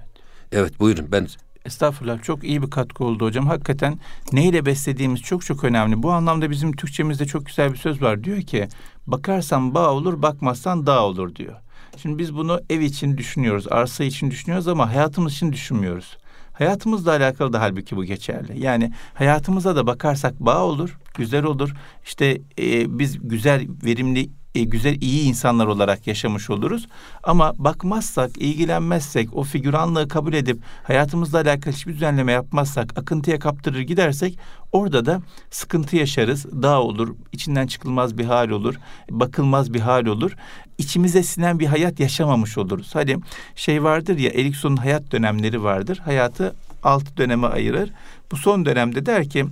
evet 0.51 0.79
buyurun 0.79 1.11
ben 1.11 1.27
Estağfurullah 1.65 2.23
çok 2.23 2.43
iyi 2.43 2.61
bir 2.61 2.69
katkı 2.69 3.03
oldu 3.03 3.25
hocam. 3.25 3.47
Hakikaten 3.47 3.99
neyle 4.31 4.65
beslediğimiz 4.65 5.21
çok 5.21 5.45
çok 5.45 5.63
önemli. 5.63 6.03
Bu 6.03 6.11
anlamda 6.11 6.49
bizim 6.49 6.71
Türkçemizde 6.71 7.25
çok 7.25 7.45
güzel 7.45 7.73
bir 7.73 7.77
söz 7.77 8.01
var. 8.01 8.23
Diyor 8.23 8.41
ki 8.41 8.67
bakarsan 9.07 9.73
bağ 9.73 9.91
olur 9.91 10.21
bakmazsan 10.21 10.85
dağ 10.85 11.05
olur 11.05 11.35
diyor. 11.35 11.55
Şimdi 11.97 12.17
biz 12.17 12.35
bunu 12.35 12.61
ev 12.69 12.79
için 12.79 13.17
düşünüyoruz, 13.17 13.67
arsa 13.71 14.03
için 14.03 14.31
düşünüyoruz 14.31 14.67
ama 14.67 14.89
hayatımız 14.89 15.33
için 15.33 15.53
düşünmüyoruz. 15.53 16.17
Hayatımızla 16.53 17.11
alakalı 17.11 17.53
da 17.53 17.61
halbuki 17.61 17.97
bu 17.97 18.03
geçerli. 18.03 18.59
Yani 18.63 18.91
hayatımıza 19.13 19.75
da 19.75 19.87
bakarsak 19.87 20.39
bağ 20.39 20.63
olur, 20.63 20.97
güzel 21.13 21.43
olur. 21.43 21.73
İşte 22.05 22.41
e, 22.59 22.99
biz 22.99 23.27
güzel, 23.27 23.67
verimli 23.85 24.29
e, 24.55 24.63
güzel 24.63 25.01
iyi 25.01 25.23
insanlar 25.23 25.67
olarak 25.67 26.07
yaşamış 26.07 26.49
oluruz. 26.49 26.87
Ama 27.23 27.53
bakmazsak, 27.57 28.37
ilgilenmezsek, 28.37 29.29
o 29.33 29.43
figüranlığı 29.43 30.07
kabul 30.07 30.33
edip 30.33 30.59
hayatımızla 30.83 31.39
alakalı 31.39 31.73
hiçbir 31.73 31.93
düzenleme 31.93 32.31
yapmazsak, 32.31 32.99
akıntıya 32.99 33.39
kaptırır 33.39 33.79
gidersek 33.79 34.39
orada 34.71 35.05
da 35.05 35.21
sıkıntı 35.51 35.95
yaşarız. 35.95 36.45
Dağ 36.45 36.81
olur, 36.81 37.15
içinden 37.31 37.67
çıkılmaz 37.67 38.17
bir 38.17 38.25
hal 38.25 38.49
olur, 38.49 38.75
bakılmaz 39.09 39.73
bir 39.73 39.79
hal 39.79 40.05
olur. 40.05 40.35
İçimize 40.77 41.23
sinen 41.23 41.59
bir 41.59 41.67
hayat 41.67 41.99
yaşamamış 41.99 42.57
oluruz. 42.57 42.89
Hadi 42.93 43.17
şey 43.55 43.83
vardır 43.83 44.17
ya 44.17 44.31
Erikson'un 44.31 44.77
hayat 44.77 45.11
dönemleri 45.11 45.63
vardır. 45.63 45.97
Hayatı 46.05 46.55
altı 46.83 47.17
döneme 47.17 47.47
ayırır. 47.47 47.89
Bu 48.31 48.37
son 48.37 48.65
dönemde 48.65 49.05
der 49.05 49.29
ki 49.29 49.45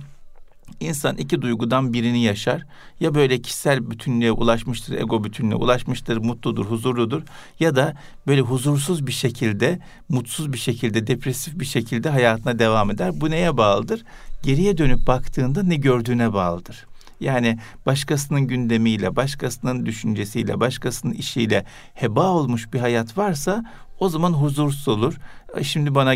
İnsan 0.80 1.16
iki 1.16 1.42
duygudan 1.42 1.92
birini 1.92 2.22
yaşar. 2.22 2.66
Ya 3.00 3.14
böyle 3.14 3.42
kişisel 3.42 3.90
bütünlüğe 3.90 4.32
ulaşmıştır, 4.32 4.98
ego 4.98 5.24
bütünlüğe 5.24 5.54
ulaşmıştır, 5.54 6.16
mutludur, 6.16 6.64
huzurludur. 6.64 7.22
Ya 7.60 7.76
da 7.76 7.94
böyle 8.26 8.40
huzursuz 8.40 9.06
bir 9.06 9.12
şekilde, 9.12 9.78
mutsuz 10.08 10.52
bir 10.52 10.58
şekilde, 10.58 11.06
depresif 11.06 11.60
bir 11.60 11.64
şekilde 11.64 12.08
hayatına 12.08 12.58
devam 12.58 12.90
eder. 12.90 13.20
Bu 13.20 13.30
neye 13.30 13.56
bağlıdır? 13.56 14.04
Geriye 14.42 14.78
dönüp 14.78 15.06
baktığında 15.06 15.62
ne 15.62 15.76
gördüğüne 15.76 16.32
bağlıdır. 16.32 16.86
Yani 17.20 17.58
başkasının 17.86 18.40
gündemiyle, 18.40 19.16
başkasının 19.16 19.86
düşüncesiyle, 19.86 20.60
başkasının 20.60 21.12
işiyle 21.12 21.64
heba 21.94 22.26
olmuş 22.26 22.72
bir 22.72 22.80
hayat 22.80 23.18
varsa 23.18 23.64
o 24.02 24.08
zaman 24.08 24.32
huzursuz 24.32 24.88
olur. 24.88 25.14
Şimdi 25.62 25.94
bana 25.94 26.14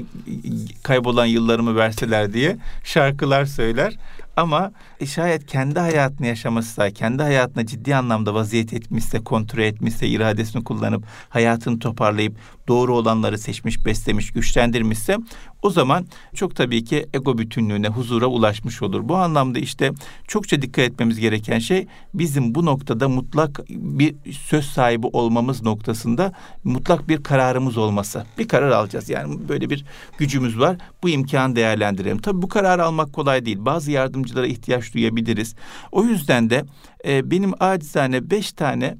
kaybolan 0.82 1.26
yıllarımı 1.26 1.76
verseler 1.76 2.32
diye 2.32 2.56
şarkılar 2.84 3.44
söyler. 3.44 3.96
Ama 4.36 4.72
şayet 5.06 5.46
kendi 5.46 5.80
hayatını 5.80 6.26
yaşamışsa, 6.26 6.90
kendi 6.90 7.22
hayatına 7.22 7.66
ciddi 7.66 7.96
anlamda 7.96 8.34
vaziyet 8.34 8.72
etmişse, 8.72 9.24
kontrol 9.24 9.62
etmişse, 9.62 10.08
iradesini 10.08 10.64
kullanıp 10.64 11.04
hayatını 11.28 11.78
toparlayıp 11.78 12.36
doğru 12.68 12.96
olanları 12.96 13.38
seçmiş, 13.38 13.86
beslemiş, 13.86 14.30
güçlendirmişse 14.30 15.16
o 15.62 15.70
zaman 15.70 16.06
çok 16.34 16.56
tabii 16.56 16.84
ki 16.84 17.06
ego 17.14 17.38
bütünlüğüne, 17.38 17.88
huzura 17.88 18.26
ulaşmış 18.26 18.82
olur. 18.82 19.08
Bu 19.08 19.16
anlamda 19.16 19.58
işte 19.58 19.92
çokça 20.28 20.62
dikkat 20.62 20.84
etmemiz 20.84 21.20
gereken 21.20 21.58
şey 21.58 21.86
bizim 22.14 22.54
bu 22.54 22.64
noktada 22.64 23.08
mutlak 23.08 23.60
bir 23.68 24.14
söz 24.32 24.64
sahibi 24.64 25.06
olmamız 25.06 25.62
noktasında 25.62 26.32
mutlak 26.64 27.08
bir 27.08 27.22
kararımız 27.22 27.75
olması. 27.80 28.24
Bir 28.38 28.48
karar 28.48 28.70
alacağız. 28.70 29.08
Yani 29.08 29.48
böyle 29.48 29.70
bir 29.70 29.84
gücümüz 30.18 30.58
var. 30.58 30.76
Bu 31.02 31.08
imkanı 31.08 31.56
değerlendirelim. 31.56 32.18
Tabii 32.18 32.42
bu 32.42 32.48
kararı 32.48 32.84
almak 32.84 33.12
kolay 33.12 33.46
değil. 33.46 33.58
Bazı 33.60 33.90
yardımcılara 33.90 34.46
ihtiyaç 34.46 34.94
duyabiliriz. 34.94 35.54
O 35.92 36.04
yüzden 36.04 36.50
de 36.50 36.64
e, 37.06 37.30
benim 37.30 37.52
acizane 37.60 38.30
beş 38.30 38.52
tane 38.52 38.96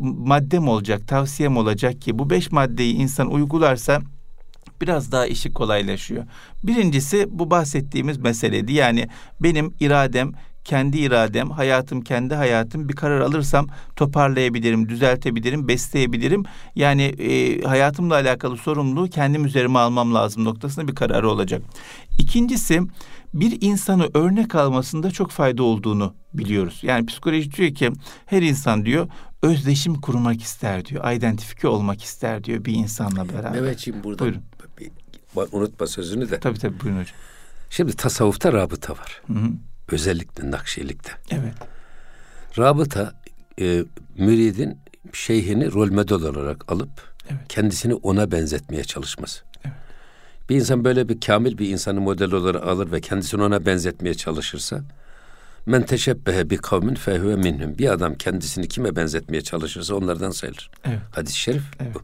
maddem 0.00 0.68
olacak, 0.68 1.08
tavsiyem 1.08 1.56
olacak 1.56 2.02
ki 2.02 2.18
bu 2.18 2.30
beş 2.30 2.52
maddeyi 2.52 2.94
insan 2.94 3.30
uygularsa 3.30 4.00
biraz 4.80 5.12
daha 5.12 5.26
işi 5.26 5.52
kolaylaşıyor. 5.52 6.24
Birincisi 6.64 7.26
bu 7.30 7.50
bahsettiğimiz 7.50 8.18
meseleydi. 8.18 8.72
Yani 8.72 9.08
benim 9.40 9.74
iradem 9.80 10.32
kendi 10.68 10.98
iradem, 10.98 11.50
hayatım 11.50 12.00
kendi 12.00 12.34
hayatım 12.34 12.88
bir 12.88 12.96
karar 12.96 13.20
alırsam 13.20 13.66
toparlayabilirim, 13.96 14.88
düzeltebilirim, 14.88 15.68
besleyebilirim. 15.68 16.44
Yani 16.74 17.02
e, 17.02 17.62
hayatımla 17.62 18.14
alakalı 18.14 18.56
sorumluluğu 18.56 19.10
kendim 19.10 19.44
üzerime 19.44 19.78
almam 19.78 20.14
lazım 20.14 20.44
noktasında 20.44 20.88
bir 20.88 20.94
kararı 20.94 21.30
olacak. 21.30 21.62
İkincisi 22.18 22.80
bir 23.34 23.58
insanı 23.60 24.08
örnek 24.14 24.54
almasında 24.54 25.10
çok 25.10 25.30
fayda 25.30 25.62
olduğunu 25.62 26.14
biliyoruz. 26.34 26.80
Yani 26.82 27.06
psikoloji 27.06 27.52
diyor 27.52 27.74
ki 27.74 27.92
her 28.26 28.42
insan 28.42 28.84
diyor 28.84 29.08
özdeşim 29.42 29.94
kurmak 29.94 30.42
ister 30.42 30.84
diyor. 30.84 31.12
Identifike 31.12 31.68
olmak 31.68 32.02
ister 32.02 32.44
diyor 32.44 32.64
bir 32.64 32.74
insanla 32.74 33.28
beraber. 33.28 33.60
Mehmetciğim 33.60 34.04
burada 34.04 34.24
Buyurun. 34.24 34.42
Unutma 35.52 35.86
sözünü 35.86 36.30
de. 36.30 36.40
Tabii 36.40 36.58
tabii 36.58 36.80
buyurun 36.80 37.00
hocam. 37.00 37.16
Şimdi 37.70 37.96
tasavvufta 37.96 38.52
rabıta 38.52 38.92
var. 38.92 39.22
Hı 39.26 39.32
hı. 39.32 39.50
Özellikle 39.92 40.50
Nakşilik'te. 40.50 41.12
Evet. 41.30 41.54
Rabıta 42.58 43.12
e, 43.60 43.84
müridin 44.18 44.78
şeyhini 45.12 45.72
rol 45.72 45.90
model 45.90 46.16
olarak 46.16 46.72
alıp 46.72 46.90
evet. 47.30 47.40
kendisini 47.48 47.94
ona 47.94 48.30
benzetmeye 48.30 48.84
çalışması. 48.84 49.44
Evet. 49.64 49.76
Bir 50.48 50.56
insan 50.56 50.84
böyle 50.84 51.08
bir 51.08 51.20
kamil 51.20 51.58
bir 51.58 51.68
insanı 51.68 52.00
model 52.00 52.32
olarak 52.32 52.62
alır 52.66 52.92
ve 52.92 53.00
kendisini 53.00 53.42
ona 53.42 53.66
benzetmeye 53.66 54.14
çalışırsa 54.14 54.84
men 55.66 55.86
teşebbehe 55.86 56.50
bi 56.50 56.56
kavmin 56.56 56.94
fehuve 56.94 57.36
minhum. 57.36 57.78
Bir 57.78 57.92
adam 57.92 58.14
kendisini 58.14 58.68
kime 58.68 58.96
benzetmeye 58.96 59.42
çalışırsa 59.42 59.94
onlardan 59.94 60.30
sayılır. 60.30 60.70
Evet. 60.84 60.98
Hadis-i 61.12 61.36
şerif 61.36 61.62
evet. 61.80 61.94
bu. 61.94 62.02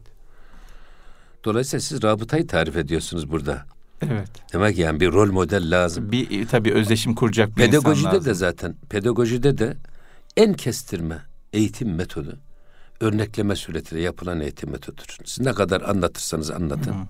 Dolayısıyla 1.45 1.81
siz 1.81 2.03
rabıtayı 2.03 2.47
tarif 2.47 2.77
ediyorsunuz 2.77 3.31
burada. 3.31 3.65
Evet. 4.01 4.29
Demek 4.53 4.77
yani 4.77 4.99
bir 4.99 5.11
rol 5.11 5.31
model 5.31 5.71
lazım. 5.71 6.11
Bir 6.11 6.41
e, 6.41 6.45
tabii 6.45 6.73
özdeşim 6.73 7.15
kuracak 7.15 7.49
bir 7.49 7.55
pedagojide 7.55 7.99
insan 7.99 8.13
lazım. 8.13 8.25
de 8.25 8.33
zaten 8.33 8.75
pedagojide 8.89 9.57
de 9.57 9.77
en 10.37 10.53
kestirme 10.53 11.21
eğitim 11.53 11.95
metodu 11.95 12.37
örnekleme 12.99 13.55
suretiyle 13.55 14.01
yapılan 14.01 14.39
eğitim 14.39 14.71
metodudur. 14.71 15.17
Siz 15.25 15.45
ne 15.45 15.53
kadar 15.53 15.81
anlatırsanız 15.81 16.51
anlatın. 16.51 16.91
Hı. 16.91 17.07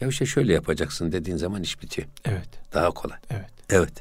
Ya 0.00 0.08
işte 0.08 0.26
şöyle 0.26 0.52
yapacaksın 0.52 1.12
dediğin 1.12 1.36
zaman 1.36 1.62
iş 1.62 1.82
bitiyor. 1.82 2.08
Evet. 2.24 2.48
Daha 2.74 2.90
kolay. 2.90 3.18
Evet. 3.30 3.50
Evet. 3.70 3.92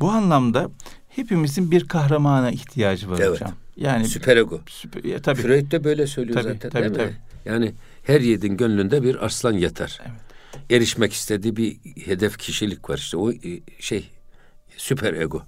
Bu 0.00 0.10
anlamda 0.10 0.70
hepimizin 1.08 1.70
bir 1.70 1.88
kahramana 1.88 2.50
ihtiyacı 2.50 3.10
var 3.10 3.18
evet. 3.18 3.30
hocam. 3.30 3.52
Yani 3.76 4.08
süper 4.08 4.36
ego. 4.36 4.60
Süper, 4.66 5.04
ya, 5.04 5.22
tabii. 5.22 5.42
Freud 5.42 5.70
de 5.70 5.84
böyle 5.84 6.06
söylüyor 6.06 6.42
tabii, 6.42 6.52
zaten. 6.52 6.70
Tabii, 6.70 6.82
değil 6.82 6.94
tabii. 6.94 7.06
Mi? 7.06 7.16
Yani 7.44 7.74
her 8.02 8.20
yiğidin 8.20 8.56
gönlünde 8.56 9.02
bir 9.02 9.24
arslan 9.24 9.52
yatar. 9.52 10.00
Evet. 10.02 10.27
Erişmek 10.70 11.12
istediği 11.12 11.56
bir 11.56 11.76
hedef 12.04 12.38
kişilik 12.38 12.90
var 12.90 12.98
işte 12.98 13.16
o 13.16 13.32
e, 13.32 13.36
şey 13.80 14.10
süper 14.76 15.14
ego. 15.14 15.42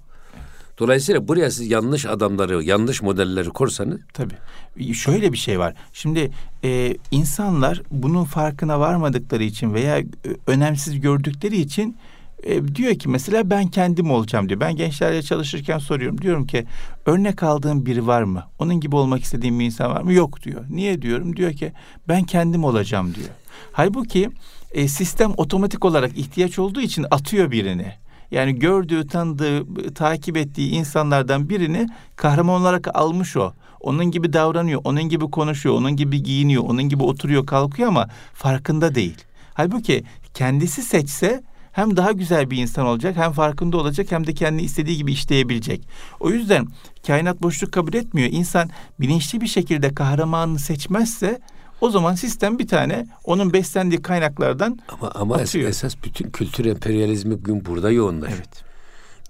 Dolayısıyla 0.79 1.27
buraya 1.27 1.51
siz 1.51 1.71
yanlış 1.71 2.05
adamları, 2.05 2.63
yanlış 2.63 3.01
modelleri 3.01 3.49
korsanız... 3.49 3.99
Tabii. 4.13 4.93
Şöyle 4.93 5.33
bir 5.33 5.37
şey 5.37 5.59
var. 5.59 5.73
Şimdi 5.93 6.31
e, 6.63 6.97
insanlar 7.11 7.81
bunun 7.91 8.23
farkına 8.23 8.79
varmadıkları 8.79 9.43
için 9.43 9.73
veya 9.73 9.99
e, 9.99 10.05
önemsiz 10.47 11.01
gördükleri 11.01 11.57
için 11.57 11.97
e, 12.43 12.75
diyor 12.75 12.95
ki 12.95 13.09
mesela 13.09 13.49
ben 13.49 13.67
kendim 13.67 14.11
olacağım 14.11 14.49
diyor. 14.49 14.59
Ben 14.59 14.75
gençlerle 14.75 15.21
çalışırken 15.21 15.77
soruyorum. 15.77 16.21
Diyorum 16.21 16.47
ki 16.47 16.65
örnek 17.05 17.43
aldığım 17.43 17.85
biri 17.85 18.07
var 18.07 18.23
mı? 18.23 18.43
Onun 18.59 18.79
gibi 18.79 18.95
olmak 18.95 19.23
istediğim 19.23 19.59
bir 19.59 19.65
insan 19.65 19.91
var 19.91 20.01
mı? 20.01 20.13
Yok 20.13 20.41
diyor. 20.43 20.65
Niye 20.69 21.01
diyorum? 21.01 21.35
Diyor 21.35 21.53
ki 21.53 21.73
ben 22.07 22.23
kendim 22.23 22.63
olacağım 22.63 23.15
diyor. 23.15 23.29
Halbuki 23.71 24.29
e, 24.73 24.87
sistem 24.87 25.33
otomatik 25.37 25.85
olarak 25.85 26.17
ihtiyaç 26.17 26.59
olduğu 26.59 26.81
için 26.81 27.05
atıyor 27.11 27.51
birini. 27.51 27.93
Yani 28.31 28.59
gördüğü, 28.59 29.07
tanıdığı, 29.07 29.93
takip 29.93 30.37
ettiği 30.37 30.71
insanlardan 30.71 31.49
birini 31.49 31.87
kahraman 32.15 32.61
olarak 32.61 32.95
almış 32.95 33.37
o. 33.37 33.53
Onun 33.79 34.05
gibi 34.05 34.33
davranıyor, 34.33 34.81
onun 34.83 35.03
gibi 35.03 35.25
konuşuyor, 35.31 35.75
onun 35.75 35.95
gibi 35.95 36.23
giyiniyor, 36.23 36.63
onun 36.63 36.83
gibi 36.83 37.03
oturuyor, 37.03 37.45
kalkıyor 37.45 37.89
ama 37.89 38.07
farkında 38.33 38.95
değil. 38.95 39.17
Halbuki 39.53 40.03
kendisi 40.33 40.81
seçse 40.81 41.43
hem 41.71 41.97
daha 41.97 42.11
güzel 42.11 42.51
bir 42.51 42.57
insan 42.57 42.85
olacak, 42.85 43.17
hem 43.17 43.31
farkında 43.31 43.77
olacak, 43.77 44.11
hem 44.11 44.27
de 44.27 44.33
kendi 44.33 44.63
istediği 44.63 44.97
gibi 44.97 45.11
işleyebilecek. 45.11 45.87
O 46.19 46.29
yüzden 46.29 46.67
kainat 47.07 47.41
boşluk 47.41 47.71
kabul 47.71 47.93
etmiyor. 47.93 48.29
İnsan 48.31 48.69
bilinçli 48.99 49.41
bir 49.41 49.47
şekilde 49.47 49.93
kahramanını 49.93 50.59
seçmezse 50.59 51.39
o 51.81 51.89
zaman 51.89 52.15
sistem 52.15 52.59
bir 52.59 52.67
tane 52.67 53.07
onun 53.23 53.53
beslendiği 53.53 54.01
kaynaklardan 54.01 54.79
ama 54.87 55.11
ama 55.11 55.35
atıyor. 55.35 55.69
esas 55.69 55.95
bütün 56.03 56.29
kültür 56.29 56.65
emperyalizmi 56.65 57.31
bugün 57.31 57.65
burada 57.65 57.91
yoğunlaşıyor. 57.91 58.37
Evet. 58.37 58.63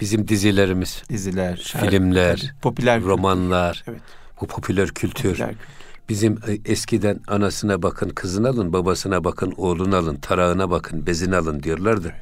Bizim 0.01 0.27
dizilerimiz, 0.27 1.03
diziler, 1.09 1.57
filmler, 1.57 2.37
tabii, 2.37 2.61
popüler 2.61 3.01
romanlar, 3.01 3.73
kültür. 3.75 3.91
evet. 3.91 4.01
bu 4.41 4.47
popüler 4.47 4.89
kültür. 4.89 5.29
Popüler 5.29 5.47
kültür. 5.49 5.65
Bizim 6.09 6.39
e, 6.47 6.71
eskiden 6.71 7.19
anasına 7.27 7.81
bakın, 7.81 8.09
kızını 8.09 8.49
alın, 8.49 8.73
babasına 8.73 9.23
bakın, 9.23 9.53
oğlunu 9.57 9.95
alın, 9.95 10.15
tarağına 10.15 10.69
bakın, 10.69 11.05
bezini 11.05 11.35
alın 11.35 11.63
diyorlardı. 11.63 12.07
Evet. 12.07 12.21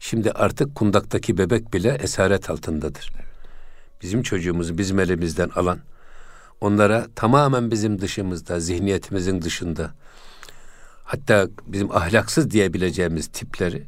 Şimdi 0.00 0.30
artık 0.30 0.74
kundaktaki 0.74 1.38
bebek 1.38 1.74
bile 1.74 1.98
esaret 2.02 2.50
altındadır. 2.50 3.12
Evet. 3.16 3.26
Bizim 4.02 4.22
çocuğumuzu 4.22 4.78
bizim 4.78 4.98
elimizden 4.98 5.48
alan, 5.48 5.78
onlara 6.62 7.06
tamamen 7.14 7.70
bizim 7.70 8.00
dışımızda, 8.00 8.60
zihniyetimizin 8.60 9.42
dışında, 9.42 9.94
hatta 11.04 11.48
bizim 11.66 11.90
ahlaksız 11.96 12.50
diyebileceğimiz 12.50 13.26
tipleri 13.26 13.86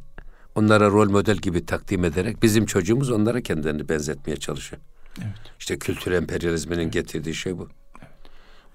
onlara 0.55 0.89
rol 0.89 1.09
model 1.09 1.37
gibi 1.37 1.65
takdim 1.65 2.05
ederek 2.05 2.43
bizim 2.43 2.65
çocuğumuz 2.65 3.11
onlara 3.11 3.41
kendilerini 3.41 3.89
benzetmeye 3.89 4.37
çalışıyor. 4.37 4.81
Evet. 5.21 5.35
İşte 5.59 5.79
kültür 5.79 6.11
emperyalizminin 6.11 6.91
getirdiği 6.91 7.35
şey 7.35 7.57
bu. 7.57 7.69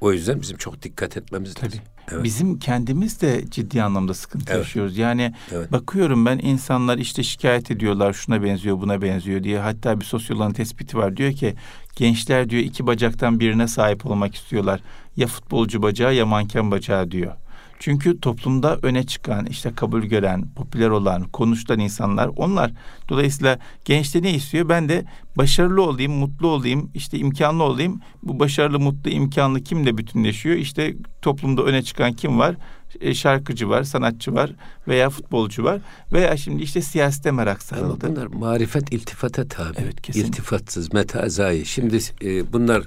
O 0.01 0.13
yüzden 0.13 0.41
bizim 0.41 0.57
çok 0.57 0.83
dikkat 0.83 1.17
etmemiz 1.17 1.55
Tabii. 1.55 1.67
lazım. 1.67 1.81
Evet. 2.13 2.25
Bizim 2.25 2.59
kendimiz 2.59 3.21
de 3.23 3.45
ciddi 3.51 3.83
anlamda 3.83 4.15
sıkıntı 4.15 4.45
Evet. 4.49 4.59
yaşıyoruz. 4.59 4.97
Yani 4.99 5.35
Evet. 5.53 5.73
bakıyorum 5.73 6.27
ben 6.27 6.39
insanlar 6.39 6.99
işte 6.99 7.23
şikayet 7.23 7.71
ediyorlar 7.71 8.13
şuna 8.13 8.43
benziyor 8.43 8.81
buna 8.81 9.03
benziyor 9.03 9.43
diye. 9.43 9.59
Hatta 9.59 10.01
bir 10.01 10.05
sosyoloğun 10.05 10.53
tespiti 10.53 10.97
var. 10.99 11.17
Diyor 11.17 11.33
ki 11.33 11.55
gençler 11.97 12.51
diyor 12.51 12.63
iki 12.63 12.87
bacaktan 12.87 13.41
birine 13.41 13.69
sahip 13.69 14.07
olmak 14.07 14.35
istiyorlar. 14.35 14.81
Ya 15.17 15.27
futbolcu 15.27 15.83
bacağı 15.83 16.15
ya 16.15 16.27
manken 16.27 16.71
bacağı 16.71 17.11
diyor. 17.11 17.33
Çünkü 17.81 18.21
toplumda 18.21 18.79
öne 18.83 19.07
çıkan, 19.07 19.47
işte 19.47 19.73
kabul 19.75 20.03
gören, 20.03 20.55
popüler 20.55 20.89
olan, 20.91 21.23
konuşulan 21.25 21.79
insanlar 21.79 22.31
onlar. 22.37 22.73
Dolayısıyla 23.09 23.59
gençte 23.85 24.23
ne 24.23 24.35
istiyor? 24.35 24.69
Ben 24.69 24.89
de 24.89 25.05
başarılı 25.37 25.83
olayım, 25.83 26.13
mutlu 26.13 26.49
olayım, 26.49 26.91
işte 26.95 27.19
imkanlı 27.19 27.63
olayım. 27.63 28.01
Bu 28.23 28.39
başarılı, 28.39 28.81
mutlu, 28.81 29.11
imkanlı 29.11 29.63
kimle 29.63 29.99
bütünleşiyor? 29.99 30.57
İşte 30.57 30.95
toplumda 31.23 31.63
öne 31.63 31.83
çıkan 31.83 32.13
kim 32.13 32.39
var? 32.39 32.57
E, 33.01 33.15
şarkıcı 33.15 33.69
var, 33.69 33.83
sanatçı 33.83 34.35
var 34.35 34.53
veya 34.89 35.11
futbolcu 35.11 35.65
var. 35.65 35.81
Veya 36.13 36.37
şimdi 36.37 36.63
işte 36.63 36.83
siyasete 36.83 37.31
merak 37.31 37.61
Ama 37.73 37.81
sarıldı. 37.81 38.09
bunlar 38.11 38.27
marifet 38.27 38.93
iltifata 38.93 39.49
tabi. 39.49 39.77
Evet, 39.79 40.03
kesinlikle. 40.03 40.29
İltifatsız, 40.29 40.93
metazai. 40.93 41.67
Şimdi 41.67 41.99
e, 42.25 42.53
bunlar 42.53 42.83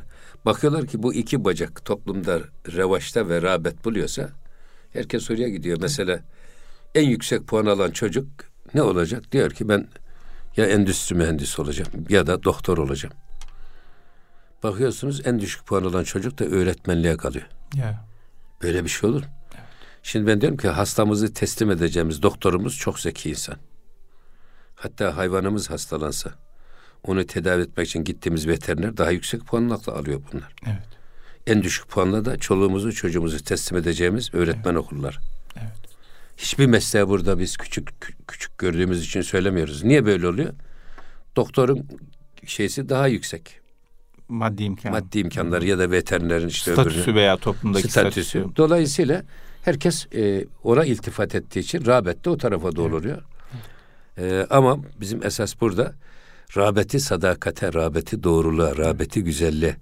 bakıyorlar 0.45 0.87
ki 0.87 1.03
bu 1.03 1.13
iki 1.13 1.45
bacak 1.45 1.85
toplumda 1.85 2.39
revaçta 2.75 3.29
ve 3.29 3.41
rağbet 3.41 3.85
buluyorsa 3.85 4.29
herkes 4.93 5.31
oraya 5.31 5.49
gidiyor. 5.49 5.77
Mesela 5.81 6.19
en 6.95 7.09
yüksek 7.09 7.47
puan 7.47 7.65
alan 7.65 7.91
çocuk 7.91 8.27
ne 8.73 8.81
olacak? 8.81 9.31
Diyor 9.31 9.51
ki 9.51 9.69
ben 9.69 9.87
ya 10.57 10.65
endüstri 10.65 11.15
mühendisi 11.15 11.61
olacağım 11.61 11.91
ya 12.09 12.27
da 12.27 12.43
doktor 12.43 12.77
olacağım. 12.77 13.15
Bakıyorsunuz 14.63 15.27
en 15.27 15.39
düşük 15.39 15.65
puan 15.65 15.83
alan 15.83 16.03
çocuk 16.03 16.39
da 16.39 16.45
öğretmenliğe 16.45 17.17
kalıyor. 17.17 17.45
Ya. 17.75 18.05
Öyle 18.61 18.83
bir 18.83 18.89
şey 18.89 19.09
olur 19.09 19.21
mu? 19.21 19.29
Şimdi 20.03 20.27
ben 20.27 20.41
diyorum 20.41 20.57
ki 20.57 20.67
hastamızı 20.67 21.33
teslim 21.33 21.71
edeceğimiz 21.71 22.21
doktorumuz 22.21 22.77
çok 22.77 22.99
zeki 22.99 23.29
insan. 23.29 23.55
Hatta 24.75 25.17
hayvanımız 25.17 25.69
hastalansa 25.69 26.31
onu 27.03 27.25
tedavi 27.25 27.61
etmek 27.61 27.87
için 27.87 28.03
gittiğimiz 28.03 28.47
veteriner 28.47 28.97
daha 28.97 29.11
yüksek 29.11 29.45
puanla 29.45 29.79
alıyor 29.87 30.21
bunlar. 30.33 30.55
Evet. 30.65 30.92
En 31.47 31.63
düşük 31.63 31.87
puanla 31.89 32.25
da 32.25 32.37
çoluğumuzu 32.37 32.93
çocuğumuzu 32.93 33.43
teslim 33.43 33.77
edeceğimiz 33.77 34.33
öğretmen 34.33 34.75
okullar. 34.75 35.19
Evet. 35.57 35.71
Hiçbir 36.37 36.65
mesleği 36.65 37.07
burada 37.07 37.39
biz 37.39 37.57
küçük 37.57 37.89
kü- 37.89 38.13
küçük 38.27 38.57
gördüğümüz 38.57 39.03
için 39.05 39.21
söylemiyoruz. 39.21 39.83
Niye 39.83 40.05
böyle 40.05 40.27
oluyor? 40.27 40.53
Doktorun 41.35 41.87
şeysi 42.45 42.89
daha 42.89 43.07
yüksek. 43.07 43.59
Maddi 44.29 44.63
imkan. 44.63 44.91
Maddi 44.91 45.19
imkanları 45.19 45.65
ya 45.65 45.79
da 45.79 45.91
veterinerin 45.91 46.47
işte 46.47 46.71
statüsü 46.73 46.99
öbürünün- 47.01 47.15
veya 47.15 47.37
toplumdaki 47.37 47.87
statüsü. 47.87 48.23
statüsü. 48.29 48.55
Dolayısıyla 48.55 49.23
herkes 49.61 50.07
e, 50.15 50.45
ona 50.63 50.85
iltifat 50.85 51.35
ettiği 51.35 51.59
için 51.59 51.85
rağbet 51.85 52.25
de 52.25 52.29
o 52.29 52.37
tarafa 52.37 52.75
doğru 52.75 52.95
oluyor. 52.97 53.21
E, 54.17 54.47
ama 54.49 54.77
bizim 55.01 55.23
esas 55.25 55.61
burada 55.61 55.93
rağbeti 56.57 56.99
sadakate, 56.99 57.73
rağbeti 57.73 58.23
doğruluğa, 58.23 58.77
rağbeti 58.77 59.23
güzelliğe, 59.23 59.75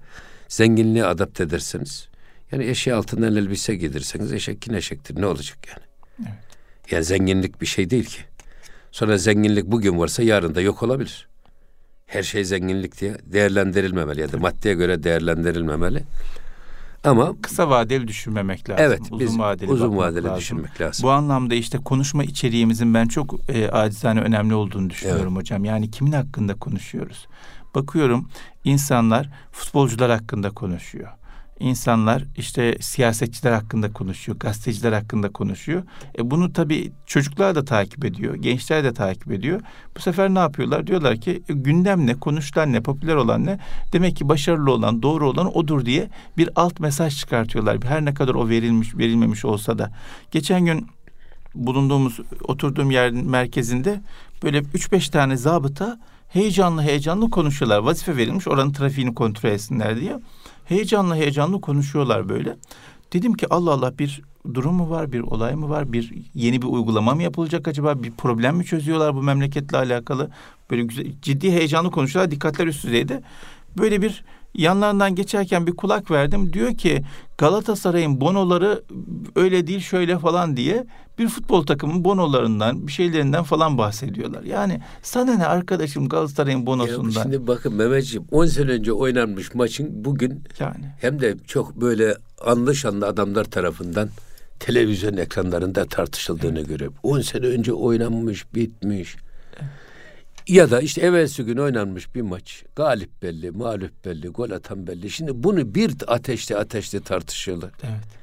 zenginliğe 0.51 1.05
adapte 1.05 1.43
ederseniz 1.43 2.07
yani 2.51 2.65
eşeği 2.65 2.95
altından 2.95 3.35
elbise 3.35 3.75
giydirirseniz 3.75 4.33
eşek 4.33 4.67
yine 4.67 4.77
eşektir. 4.77 5.21
Ne 5.21 5.25
olacak 5.25 5.57
yani? 5.67 5.85
Evet. 6.19 6.91
Yani 6.91 7.03
zenginlik 7.03 7.61
bir 7.61 7.65
şey 7.65 7.89
değil 7.89 8.05
ki. 8.05 8.21
Sonra 8.91 9.17
zenginlik 9.17 9.65
bugün 9.65 9.99
varsa 9.99 10.23
yarın 10.23 10.55
da 10.55 10.61
yok 10.61 10.83
olabilir. 10.83 11.27
Her 12.05 12.23
şey 12.23 12.45
zenginlik 12.45 13.01
diye 13.01 13.17
değerlendirilmemeli 13.25 14.21
ya 14.21 14.31
da 14.31 14.37
maddeye 14.37 14.75
göre 14.75 15.03
değerlendirilmemeli. 15.03 16.03
Ama 17.03 17.41
Kısa 17.41 17.69
vadeli 17.69 18.07
düşünmemek 18.07 18.69
lazım. 18.69 18.85
Evet, 18.85 19.01
uzun 19.01 19.19
biz 19.19 19.39
vadeli 19.39 19.71
uzun 19.71 19.97
vadeli 19.97 20.23
lazım. 20.23 20.37
düşünmek 20.39 20.81
lazım. 20.81 21.03
Bu 21.03 21.11
anlamda 21.11 21.55
işte 21.55 21.77
konuşma 21.77 22.23
içeriğimizin 22.23 22.93
ben 22.93 23.07
çok 23.07 23.49
e, 23.49 23.69
acizane 23.69 24.21
önemli 24.21 24.53
olduğunu 24.53 24.89
düşünüyorum 24.89 25.35
hocam. 25.35 25.65
Yani 25.65 25.91
kimin 25.91 26.11
hakkında 26.11 26.53
konuşuyoruz? 26.55 27.27
Bakıyorum 27.75 28.29
insanlar 28.63 29.29
futbolcular 29.51 30.11
hakkında 30.11 30.49
konuşuyor. 30.49 31.09
İnsanlar 31.61 32.23
işte 32.37 32.77
siyasetçiler 32.79 33.51
hakkında 33.51 33.93
konuşuyor, 33.93 34.39
gazeteciler 34.39 34.91
hakkında 34.91 35.31
konuşuyor. 35.31 35.83
E 36.17 36.31
bunu 36.31 36.53
tabii 36.53 36.91
çocuklar 37.05 37.55
da 37.55 37.65
takip 37.65 38.05
ediyor, 38.05 38.35
gençler 38.35 38.83
de 38.83 38.93
takip 38.93 39.31
ediyor. 39.31 39.61
Bu 39.97 40.01
sefer 40.01 40.33
ne 40.33 40.39
yapıyorlar? 40.39 40.87
Diyorlar 40.87 41.17
ki 41.17 41.43
e, 41.49 41.53
gündem 41.53 42.07
ne, 42.07 42.13
konuşulan 42.13 42.73
ne, 42.73 42.81
popüler 42.81 43.15
olan 43.15 43.45
ne? 43.45 43.59
Demek 43.93 44.15
ki 44.15 44.29
başarılı 44.29 44.71
olan, 44.71 45.01
doğru 45.01 45.29
olan 45.29 45.57
odur 45.57 45.85
diye 45.85 46.09
bir 46.37 46.49
alt 46.55 46.79
mesaj 46.79 47.19
çıkartıyorlar. 47.19 47.77
Her 47.83 48.05
ne 48.05 48.13
kadar 48.13 48.33
o 48.33 48.49
verilmiş, 48.49 48.95
verilmemiş 48.97 49.45
olsa 49.45 49.77
da. 49.77 49.91
Geçen 50.31 50.65
gün 50.65 50.87
bulunduğumuz, 51.55 52.19
oturduğum 52.43 52.91
yerin 52.91 53.29
merkezinde 53.29 54.01
böyle 54.43 54.59
3-5 54.59 55.11
tane 55.11 55.37
zabıta 55.37 55.99
heyecanlı 56.33 56.81
heyecanlı 56.81 57.29
konuşuyorlar. 57.29 57.77
Vazife 57.79 58.17
verilmiş 58.17 58.47
oranın 58.47 58.71
trafiğini 58.71 59.15
kontrol 59.15 59.49
etsinler 59.49 59.99
diye. 59.99 60.19
Heyecanlı 60.65 61.15
heyecanlı 61.15 61.61
konuşuyorlar 61.61 62.29
böyle. 62.29 62.55
Dedim 63.13 63.33
ki 63.33 63.47
Allah 63.49 63.71
Allah 63.71 63.97
bir 63.99 64.21
durum 64.53 64.75
mu 64.75 64.89
var, 64.89 65.11
bir 65.11 65.19
olay 65.19 65.55
mı 65.55 65.69
var, 65.69 65.93
bir 65.93 66.13
yeni 66.33 66.61
bir 66.61 66.67
uygulama 66.67 67.15
mı 67.15 67.23
yapılacak 67.23 67.67
acaba, 67.67 68.03
bir 68.03 68.11
problem 68.11 68.55
mi 68.55 68.65
çözüyorlar 68.65 69.15
bu 69.15 69.21
memleketle 69.21 69.77
alakalı? 69.77 70.31
Böyle 70.69 70.83
güzel, 70.83 71.05
ciddi 71.21 71.51
heyecanlı 71.51 71.91
konuşuyorlar, 71.91 72.31
dikkatler 72.31 72.67
üst 72.67 72.83
düzeyde. 72.85 73.23
Böyle 73.77 74.01
bir 74.01 74.23
yanlarından 74.53 75.15
geçerken 75.15 75.67
bir 75.67 75.71
kulak 75.71 76.11
verdim. 76.11 76.53
Diyor 76.53 76.77
ki 76.77 77.01
Galatasaray'ın 77.41 78.21
bonoları 78.21 78.83
öyle 79.35 79.67
değil 79.67 79.79
şöyle 79.79 80.19
falan 80.19 80.57
diye 80.57 80.85
bir 81.19 81.27
futbol 81.27 81.65
takımının 81.65 82.03
bonolarından 82.03 82.87
bir 82.87 82.91
şeylerinden 82.91 83.43
falan 83.43 83.77
bahsediyorlar. 83.77 84.43
Yani 84.43 84.81
sana 85.01 85.35
ne 85.35 85.45
arkadaşım 85.45 86.09
Galatasaray'ın 86.09 86.59
Ya 86.59 86.65
bonosundan. 86.65 87.21
şimdi 87.23 87.47
bakın 87.47 87.73
Mehmetciğim 87.73 88.27
10 88.31 88.45
sene 88.45 88.71
önce 88.71 88.93
oynanmış 88.93 89.55
maçın 89.55 90.05
bugün 90.05 90.43
Yani 90.59 90.85
hem 90.99 91.21
de 91.21 91.37
çok 91.47 91.81
böyle 91.81 92.15
anlı 92.45 92.75
şanlı 92.75 93.07
adamlar 93.07 93.43
tarafından 93.43 94.09
televizyon 94.59 95.17
ekranlarında 95.17 95.85
tartışıldığını 95.85 96.61
görüyorum. 96.61 96.95
10 97.03 97.21
sene 97.21 97.45
önce 97.45 97.73
oynanmış, 97.73 98.55
bitmiş. 98.55 99.15
Ya 100.47 100.71
da 100.71 100.81
işte 100.81 101.01
evvelsi 101.01 101.43
gün 101.43 101.57
oynanmış 101.57 102.15
bir 102.15 102.21
maç. 102.21 102.63
Galip 102.75 103.21
belli, 103.21 103.51
mağlup 103.51 104.05
belli, 104.05 104.27
gol 104.27 104.51
atan 104.51 104.87
belli. 104.87 105.09
Şimdi 105.09 105.43
bunu 105.43 105.75
bir 105.75 105.91
ateşte 106.07 106.57
ateşte 106.57 106.99
tartışıyorlar. 106.99 107.71
evet. 107.83 108.21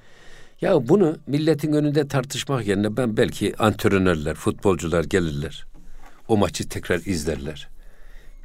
Ya 0.61 0.89
bunu 0.89 1.17
milletin 1.27 1.73
önünde 1.73 2.09
tartışmak 2.09 2.67
yerine 2.67 2.97
ben 2.97 3.17
belki 3.17 3.55
antrenörler, 3.59 4.35
futbolcular 4.35 5.05
gelirler. 5.05 5.67
O 6.29 6.37
maçı 6.37 6.69
tekrar 6.69 6.99
izlerler. 6.99 7.69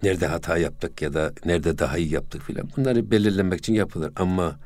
Nerede 0.04 0.28
hata 0.28 0.58
yaptık 0.58 1.02
ya 1.02 1.14
da 1.14 1.34
nerede 1.46 1.78
daha 1.78 1.98
iyi 1.98 2.14
yaptık 2.14 2.42
filan. 2.42 2.70
Bunları 2.78 3.12
belirlemek 3.12 3.60
için 3.60 3.74
yapılır 3.74 4.12
ama 4.16 4.60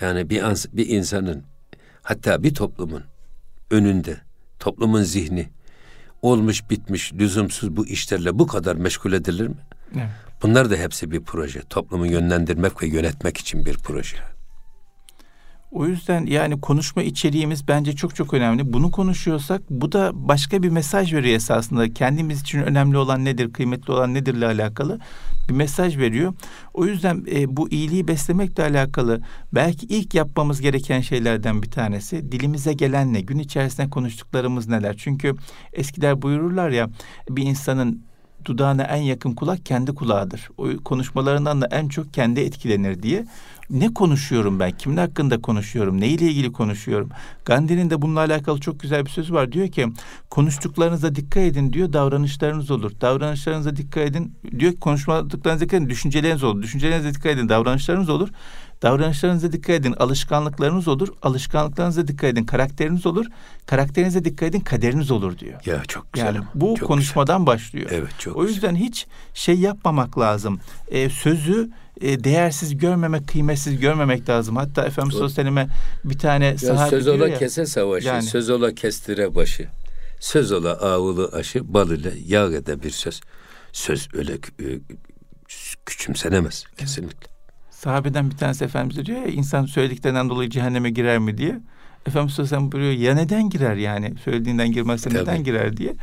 yani 0.00 0.30
bir 0.30 0.42
ans- 0.42 0.68
bir 0.72 0.88
insanın 0.88 1.42
hatta 2.02 2.42
bir 2.42 2.54
toplumun 2.54 3.02
önünde 3.70 4.16
toplumun 4.58 5.02
zihni 5.02 5.48
olmuş 6.22 6.70
bitmiş 6.70 7.12
lüzumsuz 7.12 7.76
bu 7.76 7.86
işlerle 7.86 8.38
bu 8.38 8.46
kadar 8.46 8.76
meşgul 8.76 9.12
edilir 9.12 9.46
mi? 9.46 9.56
evet. 9.94 10.08
Bunlar 10.42 10.70
da 10.70 10.76
hepsi 10.76 11.10
bir 11.10 11.20
proje. 11.20 11.60
Toplumu 11.60 12.06
yönlendirmek 12.06 12.82
ve 12.82 12.86
yönetmek 12.86 13.36
için 13.36 13.66
bir 13.66 13.74
proje. 13.74 14.16
O 15.72 15.86
yüzden 15.86 16.26
yani 16.26 16.60
konuşma 16.60 17.02
içeriğimiz 17.02 17.68
bence 17.68 17.96
çok 17.96 18.14
çok 18.14 18.34
önemli. 18.34 18.72
Bunu 18.72 18.90
konuşuyorsak 18.90 19.62
bu 19.70 19.92
da 19.92 20.10
başka 20.14 20.62
bir 20.62 20.68
mesaj 20.68 21.14
veriyor 21.14 21.36
esasında. 21.36 21.94
Kendimiz 21.94 22.40
için 22.40 22.62
önemli 22.62 22.98
olan 22.98 23.24
nedir, 23.24 23.52
kıymetli 23.52 23.92
olan 23.92 24.14
nedirle 24.14 24.46
alakalı 24.46 24.98
bir 25.48 25.54
mesaj 25.54 25.98
veriyor. 25.98 26.34
O 26.74 26.86
yüzden 26.86 27.24
e, 27.32 27.56
bu 27.56 27.70
iyiliği 27.70 28.08
beslemekle 28.08 28.62
alakalı 28.62 29.20
belki 29.52 29.86
ilk 29.86 30.14
yapmamız 30.14 30.60
gereken 30.60 31.00
şeylerden 31.00 31.62
bir 31.62 31.70
tanesi 31.70 32.32
dilimize 32.32 32.72
gelen 32.72 33.12
ne, 33.12 33.20
gün 33.20 33.38
içerisinde 33.38 33.90
konuştuklarımız 33.90 34.68
neler. 34.68 34.96
Çünkü 34.96 35.34
eskiler 35.72 36.22
buyururlar 36.22 36.70
ya 36.70 36.90
bir 37.28 37.42
insanın 37.42 38.02
dudağına 38.44 38.82
en 38.82 39.02
yakın 39.02 39.32
kulak 39.32 39.66
kendi 39.66 39.94
kulağıdır. 39.94 40.48
O 40.58 40.68
konuşmalarından 40.84 41.60
da 41.60 41.66
en 41.66 41.88
çok 41.88 42.14
kendi 42.14 42.40
etkilenir 42.40 43.02
diye. 43.02 43.24
Ne 43.70 43.94
konuşuyorum 43.94 44.60
ben? 44.60 44.70
Kimin 44.70 44.96
hakkında 44.96 45.40
konuşuyorum? 45.40 46.00
Neyle 46.00 46.24
ilgili 46.24 46.52
konuşuyorum? 46.52 47.10
Gandhi'nin 47.44 47.90
de 47.90 48.02
bununla 48.02 48.20
alakalı 48.20 48.60
çok 48.60 48.80
güzel 48.80 49.04
bir 49.04 49.10
sözü 49.10 49.34
var. 49.34 49.52
Diyor 49.52 49.68
ki 49.68 49.88
konuştuklarınıza 50.30 51.14
dikkat 51.14 51.42
edin 51.42 51.72
diyor 51.72 51.92
davranışlarınız 51.92 52.70
olur. 52.70 52.92
Davranışlarınıza 53.00 53.76
dikkat 53.76 54.02
edin. 54.02 54.34
Diyor 54.58 54.72
ki 54.72 54.80
konuşmadıklarınıza 54.80 55.64
dikkat 55.64 55.80
edin 55.80 55.90
düşünceleriniz 55.90 56.44
olur. 56.44 56.62
Düşüncelerinize 56.62 57.14
dikkat 57.14 57.32
edin 57.32 57.48
davranışlarınız 57.48 58.08
olur. 58.08 58.28
Davranışlarınıza 58.82 59.52
dikkat 59.52 59.70
edin 59.70 59.92
alışkanlıklarınız 59.92 60.88
olur. 60.88 61.08
Alışkanlıklarınıza 61.22 62.08
dikkat 62.08 62.30
edin 62.30 62.44
karakteriniz 62.44 63.06
olur. 63.06 63.26
Karakterinize 63.66 64.24
dikkat 64.24 64.48
edin 64.48 64.60
kaderiniz 64.60 65.10
olur 65.10 65.38
diyor. 65.38 65.60
Ya 65.66 65.82
çok 65.84 66.12
güzel. 66.12 66.26
Yani 66.34 66.46
bu 66.54 66.76
çok 66.78 66.88
konuşmadan 66.88 67.46
başlıyor. 67.46 67.84
güzel. 67.84 67.98
Evet 67.98 68.10
çok 68.18 68.36
O 68.36 68.44
yüzden 68.44 68.74
hiç 68.74 69.06
şey 69.34 69.54
yapmamak 69.58 70.18
lazım. 70.18 70.60
Ee, 70.88 71.10
sözü 71.10 71.70
e, 72.00 72.24
değersiz 72.24 72.78
görmemek, 72.78 73.28
kıymetsiz 73.28 73.80
görmemek 73.80 74.28
lazım. 74.28 74.56
Hatta 74.56 74.86
Efendimiz 74.86 75.34
Sallallahu 75.34 75.68
bir 76.04 76.18
tane 76.18 76.58
sahabe 76.58 76.90
söz 76.90 77.08
ola 77.08 77.28
ya, 77.28 77.38
kese 77.38 77.66
savaşı, 77.66 78.06
yani, 78.06 78.22
söz 78.22 78.50
ola 78.50 78.74
kestire 78.74 79.34
başı. 79.34 79.68
Söz 80.20 80.52
ola 80.52 80.72
ağılı 80.72 81.28
aşı, 81.32 81.74
bal 81.74 81.90
ile 81.90 82.12
yağ 82.26 82.46
ede 82.46 82.82
bir 82.82 82.90
söz. 82.90 83.20
Söz 83.72 84.08
öyle 84.14 84.32
e, 84.34 84.66
küçümsenemez 85.86 86.64
kesinlikle. 86.76 87.30
Sahabeden 87.70 88.30
bir 88.30 88.36
tanesi 88.36 88.64
Efendimiz 88.64 89.06
diyor 89.06 89.18
ya 89.18 89.26
insan 89.26 89.66
söylediklerinden 89.66 90.30
dolayı 90.30 90.50
cehenneme 90.50 90.90
girer 90.90 91.18
mi 91.18 91.38
diye. 91.38 91.60
Efendimiz 92.06 92.34
Aleyhisselam 92.34 92.72
buyuruyor 92.72 92.92
ya 92.92 93.14
neden 93.14 93.50
girer 93.50 93.76
yani 93.76 94.14
söylediğinden 94.24 94.72
girmezse 94.72 95.10
Tabii. 95.10 95.22
neden 95.22 95.44
girer 95.44 95.76
diye. 95.76 95.94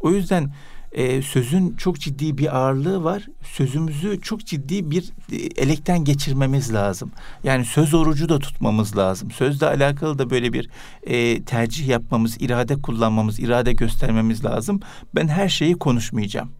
O 0.00 0.10
yüzden 0.10 0.52
e, 0.92 1.22
sözün 1.22 1.76
çok 1.76 2.00
ciddi 2.00 2.38
bir 2.38 2.56
ağırlığı 2.56 3.04
var. 3.04 3.26
Sözümüzü 3.42 4.20
çok 4.20 4.46
ciddi 4.46 4.90
bir 4.90 5.12
e, 5.32 5.36
elekten 5.36 6.04
geçirmemiz 6.04 6.74
lazım. 6.74 7.12
Yani 7.44 7.64
söz 7.64 7.94
orucu 7.94 8.28
da 8.28 8.38
tutmamız 8.38 8.96
lazım. 8.96 9.30
Sözle 9.30 9.66
alakalı 9.66 10.18
da 10.18 10.30
böyle 10.30 10.52
bir 10.52 10.68
e, 11.02 11.42
tercih 11.42 11.88
yapmamız, 11.88 12.36
irade 12.40 12.82
kullanmamız, 12.82 13.40
irade 13.40 13.72
göstermemiz 13.72 14.44
lazım. 14.44 14.80
Ben 15.14 15.28
her 15.28 15.48
şeyi 15.48 15.74
konuşmayacağım 15.74 16.50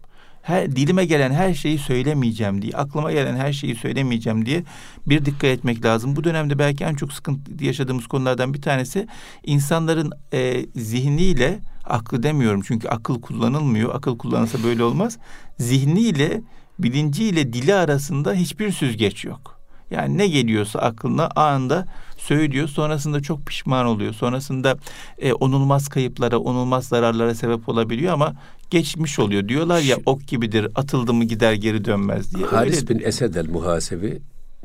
her 0.43 0.75
dilime 0.75 1.05
gelen 1.05 1.31
her 1.31 1.53
şeyi 1.53 1.77
söylemeyeceğim 1.77 2.61
diye, 2.61 2.73
aklıma 2.73 3.11
gelen 3.11 3.35
her 3.35 3.53
şeyi 3.53 3.75
söylemeyeceğim 3.75 4.45
diye 4.45 4.63
bir 5.05 5.25
dikkat 5.25 5.43
etmek 5.43 5.85
lazım. 5.85 6.15
Bu 6.15 6.23
dönemde 6.23 6.59
belki 6.59 6.83
en 6.83 6.95
çok 6.95 7.13
sıkıntı 7.13 7.63
yaşadığımız 7.63 8.07
konulardan 8.07 8.53
bir 8.53 8.61
tanesi 8.61 9.07
insanların 9.43 10.11
e, 10.33 10.65
zihniyle 10.75 11.59
aklı 11.85 12.23
demiyorum 12.23 12.61
çünkü 12.65 12.87
akıl 12.87 13.21
kullanılmıyor. 13.21 13.95
Akıl 13.95 14.17
kullanılsa 14.17 14.63
böyle 14.63 14.83
olmaz. 14.83 15.17
Zihniyle, 15.59 16.41
bilinciyle 16.79 17.53
dili 17.53 17.73
arasında 17.73 18.33
hiçbir 18.33 18.71
süzgeç 18.71 19.25
yok. 19.25 19.59
Yani 19.91 20.17
ne 20.17 20.27
geliyorsa 20.27 20.79
aklına 20.79 21.29
anında 21.35 21.85
söylüyor. 22.17 22.67
Sonrasında 22.67 23.21
çok 23.21 23.45
pişman 23.45 23.85
oluyor. 23.85 24.13
Sonrasında 24.13 24.77
e, 25.17 25.33
onulmaz 25.33 25.87
kayıplara, 25.87 26.37
onulmaz 26.37 26.87
zararlara 26.87 27.35
sebep 27.35 27.69
olabiliyor 27.69 28.13
ama 28.13 28.33
geçmiş 28.69 29.19
oluyor. 29.19 29.47
Diyorlar 29.47 29.79
ya 29.79 29.97
ok 30.05 30.27
gibidir 30.27 30.67
atıldı 30.75 31.13
mı 31.13 31.23
gider 31.23 31.53
geri 31.53 31.85
dönmez 31.85 32.35
diye. 32.35 32.45
Haris 32.45 32.75
Öyle 32.75 32.87
bin 32.87 33.05
Esed 33.05 33.35
el 33.35 33.49
muhasebi 33.49 34.21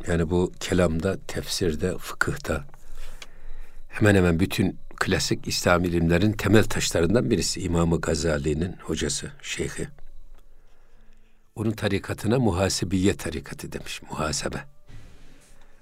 yani 0.07 0.31
bu 0.31 0.53
kelamda, 0.61 1.17
tefsirde, 1.27 1.99
fıkıhta 1.99 2.65
hemen 3.89 4.15
hemen 4.15 4.41
bütün 4.41 4.77
klasik 5.01 5.49
İslam 5.49 5.85
ilimlerin 5.85 6.33
temel 6.33 6.65
taşlarından 6.65 7.31
birisi 7.31 7.61
İmam-ı 7.61 8.01
Gazali'nin 8.01 8.77
hocası, 8.83 9.31
şeyhi. 9.43 9.89
Onun 11.57 11.71
tarikatına 11.71 12.39
muhasebiye 12.39 13.15
tarikatı 13.15 13.73
demiş, 13.73 14.03
muhasebe. 14.11 14.65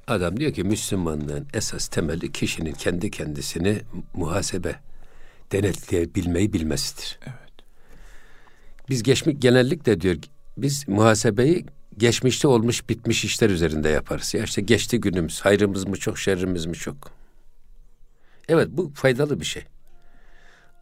Adam 0.06 0.40
diyor 0.40 0.52
ki 0.52 0.64
Müslümanlığın 0.64 1.46
esas 1.54 1.88
temeli 1.88 2.32
kişinin 2.32 2.72
kendi 2.72 3.10
kendisini 3.10 3.80
muhasebe 4.14 4.80
denetleyebilmeyi 5.52 6.52
bilmesidir. 6.52 7.18
Evet. 7.22 7.52
Biz 8.88 9.02
geçmiş 9.02 9.36
genellikle 9.38 10.00
diyor 10.00 10.16
biz 10.56 10.88
muhasebeyi 10.88 11.66
geçmişte 11.98 12.48
olmuş 12.48 12.88
bitmiş 12.88 13.24
işler 13.24 13.50
üzerinde 13.50 13.88
yaparız. 13.88 14.34
Ya 14.34 14.44
işte 14.44 14.62
geçti 14.62 15.00
günümüz, 15.00 15.40
hayrımız 15.40 15.86
mı 15.86 15.96
çok, 15.96 16.18
şerrimiz 16.18 16.66
mi 16.66 16.74
çok? 16.74 17.10
Evet 18.48 18.68
bu 18.70 18.92
faydalı 18.94 19.40
bir 19.40 19.44
şey. 19.44 19.64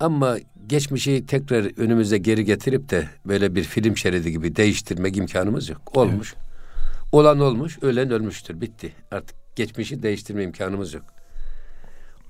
Ama 0.01 0.39
geçmişi 0.67 1.27
tekrar 1.27 1.81
önümüze 1.81 2.19
geri 2.19 2.45
getirip 2.45 2.91
de 2.91 3.09
böyle 3.27 3.55
bir 3.55 3.65
film 3.65 3.97
şeridi 3.97 4.33
gibi 4.33 4.57
değiştirmek 4.57 5.17
imkanımız 5.17 5.69
yok. 5.69 5.97
Olmuş. 5.97 6.35
Evet. 6.37 6.45
Olan 7.13 7.41
olmuş, 7.41 7.79
ölen 7.83 8.11
ölmüştür. 8.11 8.61
Bitti. 8.61 8.93
Artık 9.11 9.37
geçmişi 9.57 10.03
değiştirme 10.03 10.43
imkanımız 10.43 10.95
yok. 10.95 11.05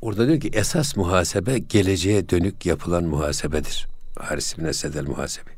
Orada 0.01 0.29
diyor 0.29 0.41
ki 0.41 0.51
esas 0.53 0.97
muhasebe 0.97 1.59
geleceğe 1.59 2.29
dönük 2.29 2.67
yapılan 2.67 3.05
muhasebedir. 3.05 3.87
Haris 4.19 4.59
bin 4.59 4.65
Esedel 4.65 5.07
muhasebe. 5.07 5.51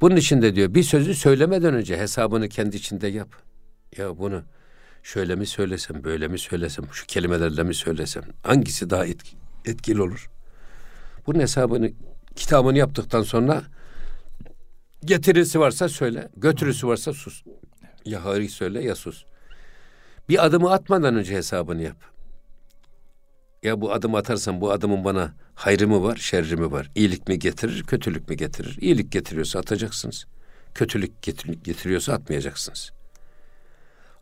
Bunun 0.00 0.16
için 0.16 0.42
de 0.42 0.54
diyor 0.54 0.74
bir 0.74 0.82
sözü 0.82 1.14
söylemeden 1.14 1.74
önce 1.74 1.98
hesabını 1.98 2.48
kendi 2.48 2.76
içinde 2.76 3.08
yap. 3.08 3.28
Ya 3.96 4.18
bunu 4.18 4.42
şöyle 5.06 5.34
mi 5.34 5.46
söylesem, 5.46 6.04
böyle 6.04 6.28
mi 6.28 6.38
söylesem, 6.38 6.84
şu 6.92 7.06
kelimelerle 7.06 7.62
mi 7.62 7.74
söylesem, 7.74 8.22
hangisi 8.42 8.90
daha 8.90 9.06
etki, 9.06 9.36
etkili 9.64 10.02
olur? 10.02 10.30
Bunun 11.26 11.40
hesabını, 11.40 11.90
kitabını 12.36 12.78
yaptıktan 12.78 13.22
sonra 13.22 13.62
getirisi 15.04 15.60
varsa 15.60 15.88
söyle, 15.88 16.28
götürüsü 16.36 16.86
varsa 16.86 17.12
sus. 17.12 17.42
Ya 18.04 18.24
hayır 18.24 18.48
söyle 18.48 18.82
ya 18.82 18.94
sus. 18.94 19.24
Bir 20.28 20.46
adımı 20.46 20.72
atmadan 20.72 21.16
önce 21.16 21.34
hesabını 21.34 21.82
yap. 21.82 21.96
Ya 23.62 23.80
bu 23.80 23.92
adım 23.92 24.14
atarsan 24.14 24.60
bu 24.60 24.70
adımın 24.70 25.04
bana 25.04 25.34
hayrı 25.54 25.88
mı 25.88 26.02
var, 26.02 26.16
şerri 26.16 26.56
mi 26.56 26.72
var? 26.72 26.90
İyilik 26.94 27.28
mi 27.28 27.38
getirir, 27.38 27.82
kötülük 27.82 28.28
mü 28.28 28.34
getirir? 28.34 28.78
İyilik 28.80 29.12
getiriyorsa 29.12 29.58
atacaksınız. 29.58 30.26
Kötülük 30.74 31.22
getiriyorsa 31.64 32.12
atmayacaksınız. 32.12 32.95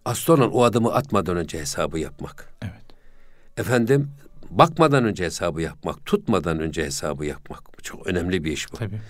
Asıl 0.05 0.33
olan 0.33 0.53
o 0.53 0.63
adımı 0.63 0.95
atmadan 0.95 1.37
önce 1.37 1.59
hesabı 1.59 1.99
yapmak. 1.99 2.49
Evet. 2.63 2.85
Efendim 3.57 4.11
bakmadan 4.51 5.05
önce 5.05 5.25
hesabı 5.25 5.63
yapmak, 5.63 6.07
tutmadan 6.07 6.61
önce 6.61 6.85
hesabı 6.85 7.27
yapmak. 7.27 7.61
Çok 7.83 8.07
önemli 8.07 8.45
bir 8.45 8.53
iş 8.53 8.73
bu. 8.73 8.77
Tabii. 8.77 9.01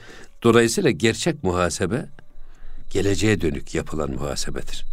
Dolayısıyla 0.43 0.91
gerçek 0.91 1.45
muhasebe 1.45 2.07
geleceğe 2.91 3.41
dönük 3.41 3.75
yapılan 3.75 4.11
muhasebedir. 4.11 4.85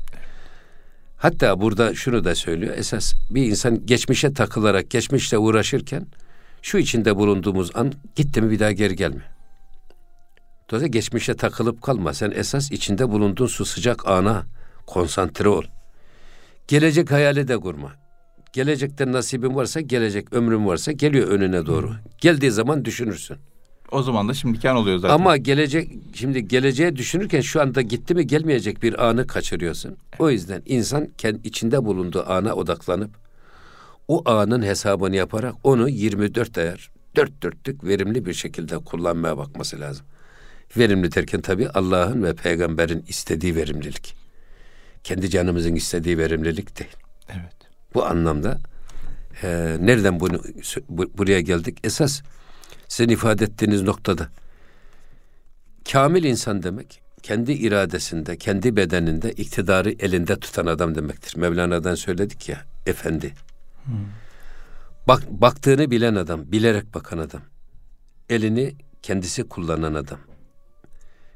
Hatta 1.17 1.61
burada 1.61 1.95
şunu 1.95 2.23
da 2.23 2.35
söylüyor. 2.35 2.77
Esas 2.77 3.13
bir 3.29 3.45
insan 3.45 3.85
geçmişe 3.85 4.33
takılarak, 4.33 4.89
geçmişle 4.89 5.37
uğraşırken 5.37 6.07
şu 6.61 6.77
içinde 6.77 7.15
bulunduğumuz 7.15 7.75
an 7.75 7.93
gitti 8.15 8.41
mi 8.41 8.51
bir 8.51 8.59
daha 8.59 8.71
geri 8.71 8.95
gelme. 8.95 9.23
Dolayısıyla 10.69 10.87
geçmişe 10.87 11.35
takılıp 11.35 11.81
kalma. 11.81 12.13
Sen 12.13 12.31
esas 12.31 12.71
içinde 12.71 13.09
bulunduğun 13.09 13.47
su 13.47 13.65
sıcak 13.65 14.07
ana 14.07 14.43
konsantre 14.87 15.49
ol. 15.49 15.63
Gelecek 16.67 17.11
hayali 17.11 17.47
de 17.47 17.57
kurma. 17.57 17.91
Gelecekte 18.53 19.11
nasibin 19.11 19.55
varsa 19.55 19.81
gelecek, 19.81 20.33
ömrün 20.33 20.67
varsa 20.67 20.91
geliyor 20.91 21.27
önüne 21.27 21.65
doğru. 21.65 21.91
Geldiği 22.17 22.51
zaman 22.51 22.85
düşünürsün. 22.85 23.37
O 23.91 24.03
zaman 24.03 24.29
da 24.29 24.33
şimdiki 24.33 24.69
an 24.69 24.75
oluyor 24.75 24.97
zaten. 24.97 25.15
Ama 25.15 25.37
gelecek 25.37 25.91
şimdi 26.13 26.47
geleceğe 26.47 26.95
düşünürken 26.95 27.41
şu 27.41 27.61
anda 27.61 27.81
gitti 27.81 28.15
mi 28.15 28.27
gelmeyecek 28.27 28.83
bir 28.83 29.05
anı 29.05 29.27
kaçırıyorsun. 29.27 29.97
O 30.19 30.29
yüzden 30.29 30.61
insan 30.65 31.07
kendi 31.17 31.47
içinde 31.47 31.85
bulunduğu 31.85 32.29
ana 32.29 32.53
odaklanıp 32.53 33.11
o 34.07 34.29
anın 34.29 34.61
hesabını 34.61 35.15
yaparak 35.15 35.55
onu 35.63 35.89
24 35.89 36.57
ayar 36.57 36.91
dört 37.15 37.43
dörtlük 37.43 37.83
verimli 37.83 38.25
bir 38.25 38.33
şekilde 38.33 38.77
kullanmaya 38.77 39.37
bakması 39.37 39.79
lazım. 39.79 40.05
Verimli 40.77 41.15
derken 41.15 41.41
tabi 41.41 41.69
Allah'ın 41.69 42.23
ve 42.23 42.35
peygamberin 42.35 43.05
istediği 43.07 43.55
verimlilik. 43.55 44.20
Kendi 45.03 45.29
canımızın 45.29 45.75
istediği 45.75 46.17
verimlilik 46.17 46.79
değil. 46.79 46.95
Evet. 47.29 47.55
Bu 47.93 48.05
anlamda 48.05 48.57
e, 49.43 49.77
nereden 49.79 50.19
bunu 50.19 50.41
bu, 50.89 51.17
buraya 51.17 51.41
geldik? 51.41 51.77
Esas 51.83 52.21
sizin 52.87 53.09
ifade 53.09 53.43
ettiğiniz 53.43 53.81
noktada 53.81 54.29
kamil 55.91 56.23
insan 56.23 56.63
demek 56.63 57.01
kendi 57.23 57.51
iradesinde, 57.51 58.37
kendi 58.37 58.75
bedeninde 58.75 59.31
iktidarı 59.31 59.91
elinde 59.99 60.39
tutan 60.39 60.65
adam 60.65 60.95
demektir. 60.95 61.37
Mevlana'dan 61.37 61.95
söyledik 61.95 62.49
ya, 62.49 62.65
efendi. 62.85 63.33
Hmm. 63.83 63.93
Bak, 65.07 65.23
baktığını 65.29 65.91
bilen 65.91 66.15
adam, 66.15 66.51
bilerek 66.51 66.93
bakan 66.93 67.17
adam. 67.17 67.41
Elini 68.29 68.75
kendisi 69.01 69.43
kullanan 69.43 69.93
adam. 69.93 70.19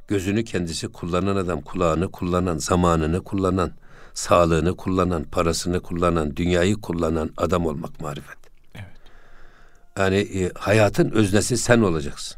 Gözünü 0.08 0.44
kendisi 0.44 0.88
kullanan 0.88 1.36
adam, 1.36 1.62
kulağını 1.62 2.12
kullanan, 2.12 2.58
zamanını 2.58 3.24
kullanan, 3.24 3.72
sağlığını 4.13 4.76
kullanan, 4.76 5.24
parasını 5.24 5.80
kullanan, 5.80 6.36
dünyayı 6.36 6.76
kullanan 6.76 7.30
adam 7.38 7.65
olmak 7.65 8.02
marifet. 8.02 8.38
Yani 9.98 10.18
e, 10.18 10.52
hayatın 10.56 11.12
öznesi 11.12 11.58
sen 11.58 11.82
olacaksın. 11.82 12.38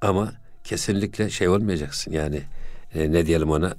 Ama 0.00 0.32
kesinlikle 0.64 1.30
şey 1.30 1.48
olmayacaksın 1.48 2.12
yani 2.12 2.42
e, 2.94 3.12
ne 3.12 3.26
diyelim 3.26 3.50
ona 3.50 3.74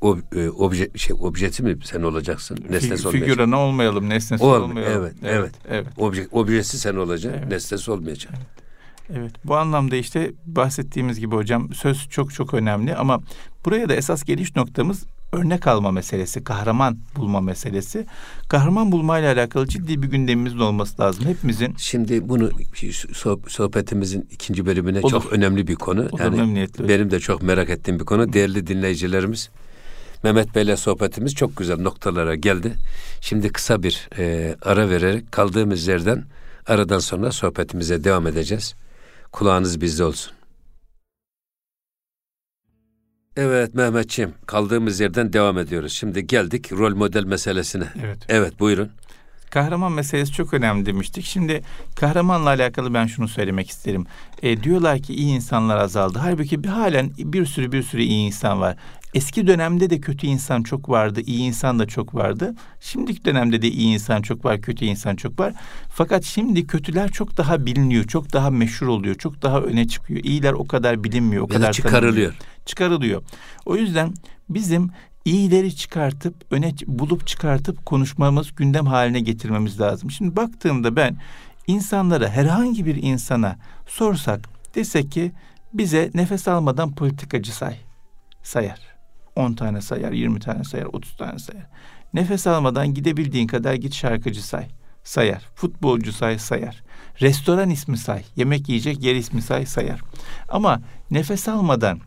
o 0.00 0.18
e, 0.34 0.48
obje 0.48 0.90
şey 0.96 1.16
objeti 1.20 1.62
mi 1.62 1.78
sen 1.84 2.02
olacaksın 2.02 2.58
nesnesi 2.70 2.84
olmayacaksın. 2.84 3.10
Figüre 3.10 3.50
ne 3.50 3.56
olmayalım 3.56 4.08
nesnesi 4.08 4.44
Ol, 4.44 4.62
olmayalım. 4.62 5.02
Evet, 5.02 5.14
evet. 5.22 5.32
evet. 5.32 5.54
evet. 5.68 5.86
Obje, 5.98 6.28
objesi 6.32 6.78
sen 6.78 6.94
olacaksın 6.96 7.40
evet. 7.40 7.50
nesnesi 7.52 7.90
olmayacak. 7.90 8.32
Evet. 8.36 8.67
Evet 9.16 9.32
bu 9.44 9.56
anlamda 9.56 9.96
işte 9.96 10.32
bahsettiğimiz 10.46 11.20
gibi 11.20 11.34
hocam 11.34 11.74
söz 11.74 12.08
çok 12.08 12.34
çok 12.34 12.54
önemli 12.54 12.94
ama 12.94 13.20
buraya 13.64 13.88
da 13.88 13.94
esas 13.94 14.24
geliş 14.24 14.56
noktamız 14.56 15.04
örnek 15.32 15.66
alma 15.66 15.90
meselesi, 15.90 16.44
kahraman 16.44 16.98
bulma 17.16 17.40
meselesi. 17.40 18.06
Kahraman 18.48 18.92
bulma 18.92 19.18
ile 19.18 19.28
alakalı 19.28 19.68
ciddi 19.68 20.02
bir 20.02 20.08
gündemimizin 20.08 20.58
olması 20.58 21.02
lazım 21.02 21.24
hepimizin. 21.26 21.74
Şimdi 21.78 22.28
bunu 22.28 22.50
sohbetimizin 23.48 24.28
ikinci 24.30 24.66
bölümüne 24.66 25.00
Olur. 25.00 25.10
çok 25.10 25.32
önemli 25.32 25.66
bir 25.66 25.74
konu. 25.74 26.00
Olur, 26.00 26.20
yani 26.20 26.68
benim 26.78 27.10
de 27.10 27.20
çok 27.20 27.42
merak 27.42 27.70
ettiğim 27.70 28.00
bir 28.00 28.04
konu. 28.04 28.32
Değerli 28.32 28.66
dinleyicilerimiz 28.66 29.50
Mehmet 30.24 30.54
Bey'le 30.54 30.76
sohbetimiz 30.76 31.34
çok 31.34 31.56
güzel 31.56 31.80
noktalara 31.80 32.34
geldi. 32.34 32.74
Şimdi 33.20 33.48
kısa 33.48 33.82
bir 33.82 34.08
e, 34.18 34.56
ara 34.62 34.90
vererek 34.90 35.32
kaldığımız 35.32 35.86
yerden 35.86 36.24
aradan 36.66 36.98
sonra 36.98 37.32
sohbetimize 37.32 38.04
devam 38.04 38.26
edeceğiz. 38.26 38.74
Kulağınız 39.32 39.80
bizde 39.80 40.04
olsun. 40.04 40.32
Evet 43.36 43.74
Mehmetçiğim 43.74 44.34
kaldığımız 44.46 45.00
yerden 45.00 45.32
devam 45.32 45.58
ediyoruz. 45.58 45.92
Şimdi 45.92 46.26
geldik 46.26 46.72
rol 46.72 46.94
model 46.94 47.24
meselesine. 47.24 47.84
Evet. 48.04 48.18
Evet 48.28 48.60
buyurun. 48.60 48.90
Kahraman 49.50 49.92
meselesi 49.92 50.32
çok 50.32 50.54
önemli 50.54 50.86
demiştik. 50.86 51.24
Şimdi 51.24 51.62
kahramanla 51.96 52.48
alakalı 52.48 52.94
ben 52.94 53.06
şunu 53.06 53.28
söylemek 53.28 53.70
isterim. 53.70 54.06
E, 54.42 54.62
diyorlar 54.62 54.98
ki 54.98 55.14
iyi 55.14 55.34
insanlar 55.34 55.76
azaldı. 55.76 56.18
Halbuki 56.18 56.64
bir 56.64 56.68
halen 56.68 57.10
bir 57.18 57.46
sürü 57.46 57.72
bir 57.72 57.82
sürü 57.82 58.02
iyi 58.02 58.26
insan 58.26 58.60
var. 58.60 58.76
Eski 59.14 59.46
dönemde 59.46 59.90
de 59.90 60.00
kötü 60.00 60.26
insan 60.26 60.62
çok 60.62 60.88
vardı, 60.88 61.20
iyi 61.26 61.40
insan 61.40 61.78
da 61.78 61.86
çok 61.86 62.14
vardı. 62.14 62.54
Şimdiki 62.80 63.24
dönemde 63.24 63.62
de 63.62 63.68
iyi 63.68 63.94
insan 63.94 64.22
çok 64.22 64.44
var, 64.44 64.60
kötü 64.60 64.84
insan 64.84 65.16
çok 65.16 65.40
var. 65.40 65.52
Fakat 65.94 66.24
şimdi 66.24 66.66
kötüler 66.66 67.08
çok 67.10 67.36
daha 67.36 67.66
biliniyor, 67.66 68.04
çok 68.04 68.32
daha 68.32 68.50
meşhur 68.50 68.86
oluyor, 68.86 69.14
çok 69.14 69.42
daha 69.42 69.60
öne 69.60 69.88
çıkıyor. 69.88 70.20
İyiler 70.24 70.52
o 70.52 70.66
kadar 70.66 71.04
bilinmiyor, 71.04 71.42
o 71.42 71.46
Ya 71.46 71.50
da 71.50 71.54
kadar 71.54 71.72
çıkarılıyor. 71.72 72.12
tanınmıyor. 72.12 72.34
Çıkarılıyor. 72.66 73.22
O 73.66 73.76
yüzden 73.76 74.14
bizim 74.48 74.90
iyileri 75.24 75.76
çıkartıp 75.76 76.34
öne 76.50 76.74
bulup 76.86 77.26
çıkartıp 77.26 77.86
konuşmamız, 77.86 78.54
gündem 78.54 78.86
haline 78.86 79.20
getirmemiz 79.20 79.80
lazım. 79.80 80.10
Şimdi 80.10 80.36
baktığımda 80.36 80.96
ben 80.96 81.16
insanlara 81.66 82.28
herhangi 82.28 82.86
bir 82.86 83.02
insana 83.02 83.56
sorsak 83.86 84.40
desek 84.74 85.12
ki 85.12 85.32
bize 85.72 86.10
nefes 86.14 86.48
almadan 86.48 86.94
politikacı 86.94 87.56
say. 87.56 87.76
Sayar. 88.42 88.87
10 89.38 89.52
tane 89.54 89.80
sayar, 89.80 90.12
20 90.12 90.40
tane 90.40 90.64
sayar, 90.64 90.84
30 90.84 91.16
tane 91.16 91.38
sayar. 91.38 91.66
Nefes 92.14 92.46
almadan 92.46 92.94
gidebildiğin 92.94 93.46
kadar 93.46 93.74
git 93.74 93.94
şarkıcı 93.94 94.46
say. 94.46 94.66
Sayar. 95.04 95.48
Futbolcu 95.54 96.12
say, 96.12 96.38
sayar. 96.38 96.82
Restoran 97.20 97.70
ismi 97.70 97.98
say. 97.98 98.22
Yemek 98.36 98.68
yiyecek 98.68 99.02
yer 99.02 99.14
ismi 99.14 99.42
say, 99.42 99.66
sayar. 99.66 100.00
Ama 100.48 100.80
nefes 101.10 101.48
almadan 101.48 102.00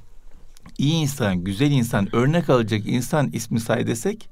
iyi 0.77 0.93
insan, 0.93 1.43
güzel 1.43 1.71
insan, 1.71 2.15
örnek 2.15 2.49
alacak 2.49 2.81
insan 2.85 3.29
ismi 3.33 3.59
say 3.59 3.87
desek 3.87 4.29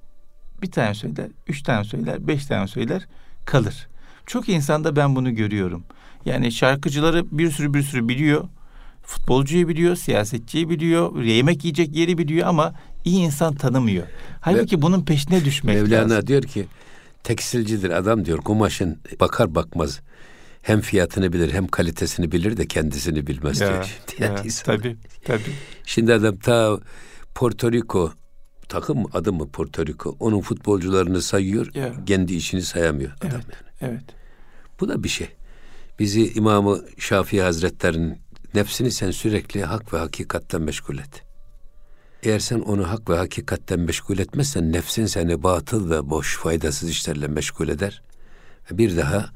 bir 0.62 0.72
tane 0.72 0.94
söyler, 0.94 1.28
üç 1.48 1.64
tane 1.64 1.84
söyler, 1.84 2.28
beş 2.28 2.46
tane 2.46 2.68
söyler 2.68 3.08
kalır. 3.46 3.88
Çok 4.26 4.50
insanda 4.50 4.96
ben 4.96 5.16
bunu 5.16 5.36
görüyorum. 5.36 5.84
Yani 6.26 6.52
şarkıcıları 6.52 7.38
bir 7.38 7.52
sürü 7.52 7.74
bir 7.74 7.84
sürü 7.84 8.08
biliyor. 8.08 8.48
Futbolcuyu 9.04 9.68
biliyor, 9.68 9.96
siyasetçiyi 9.96 10.70
biliyor, 10.70 11.24
yemek 11.24 11.64
yiyecek 11.64 11.96
yeri 11.96 12.18
biliyor 12.18 12.48
ama 12.48 12.74
iyi 13.06 13.20
insan 13.20 13.56
tanımıyor. 13.56 14.08
Halbuki 14.42 14.82
bunun 14.82 15.06
peşine 15.06 15.46
düşmek 15.46 15.76
Mevlana 15.76 16.14
lazım. 16.14 16.28
diyor 16.28 16.44
ki 16.44 16.68
tekstilcidir 17.24 17.90
adam 17.90 18.26
diyor 18.26 18.38
kumaşın 18.38 19.00
bakar 19.20 19.56
bakmaz 19.56 20.00
hem 20.62 20.82
fiyatını 20.82 21.34
bilir 21.34 21.54
hem 21.54 21.68
kalitesini 21.68 22.32
bilir 22.32 22.58
de 22.58 22.68
kendisini 22.68 23.28
bilmez 23.28 23.62
Ya, 23.62 23.68
diyor. 23.70 23.90
Yani 24.20 24.34
ya, 24.38 24.44
insan- 24.44 24.64
tabii, 24.78 24.96
tabii. 25.26 25.42
Şimdi 25.86 26.14
adam 26.14 26.38
ta 26.38 26.80
Porto 27.36 27.72
Rico 27.72 28.12
takım 28.70 29.06
adı 29.14 29.34
mı 29.34 29.50
Porto 29.50 29.86
Rico 29.86 30.16
onun 30.20 30.42
futbolcularını 30.42 31.22
sayıyor 31.22 31.76
Ya. 31.76 31.94
kendi 32.06 32.34
işini 32.34 32.62
sayamıyor 32.62 33.12
adam 33.12 33.32
Evet. 33.36 33.46
yani. 33.82 33.92
Evet. 33.94 34.04
Bu 34.80 34.90
da 34.90 35.04
bir 35.04 35.10
şey. 35.10 35.28
Bizi 36.00 36.34
İmamı 36.34 36.80
Şafii 36.98 37.42
Hazretleri'nin 37.42 38.18
nefsini 38.54 38.92
sen 38.92 39.12
sürekli 39.12 39.64
hak 39.64 39.94
ve 39.94 39.98
hakikatten 39.98 40.62
meşgul 40.62 40.98
et. 40.98 41.24
Eğer 42.23 42.39
sen 42.39 42.60
onu 42.60 42.89
hak 42.89 43.10
ve 43.10 43.17
hakikatten 43.17 43.79
meşgul 43.79 44.19
etmezsen 44.19 44.71
nefsin 44.71 45.05
seni 45.05 45.43
batıl 45.43 45.89
ve 45.89 46.10
boş 46.10 46.38
faydasız 46.38 46.89
işlerle 46.89 47.27
meşgul 47.27 47.67
eder. 47.69 48.01
Bir 48.71 48.97
daha 48.97 49.29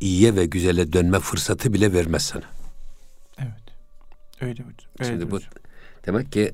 iyiye 0.00 0.36
ve 0.36 0.46
güzele 0.46 0.92
dönme 0.92 1.20
fırsatı 1.20 1.72
bile 1.72 1.92
vermez 1.92 2.22
sana. 2.22 2.42
Evet. 3.38 3.62
Öyle 4.40 4.62
hocam. 4.62 4.90
Öyle 5.00 5.10
Şimdi 5.10 5.30
bu 5.30 5.36
hocam. 5.36 5.50
demek 6.06 6.32
ki 6.32 6.52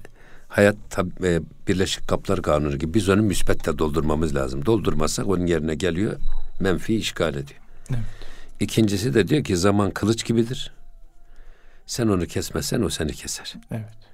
hayat 0.48 0.76
tab- 0.90 1.26
e, 1.26 1.40
Birleşik 1.68 2.09
Kaplar 2.09 2.42
Kanunu 2.42 2.76
gibi 2.78 2.94
biz 2.94 3.09
onu 3.09 3.22
müsbetle 3.22 3.78
doldurmamız 3.78 4.35
lazım. 4.35 4.66
Doldurmazsak 4.66 5.26
onun 5.28 5.46
yerine 5.46 5.74
geliyor 5.74 6.16
menfi 6.61 6.96
işgal 6.96 7.35
ediyor. 7.35 7.61
Evet. 7.90 8.00
İkincisi 8.61 9.14
de 9.14 9.28
diyor 9.28 9.44
ki 9.44 9.57
zaman 9.57 9.90
kılıç 9.90 10.24
gibidir. 10.24 10.72
Sen 11.87 12.09
onu 12.09 12.26
kesmezsen 12.26 12.83
o 12.83 12.88
seni 12.88 13.12
keser. 13.12 13.54
Evet. 13.70 14.08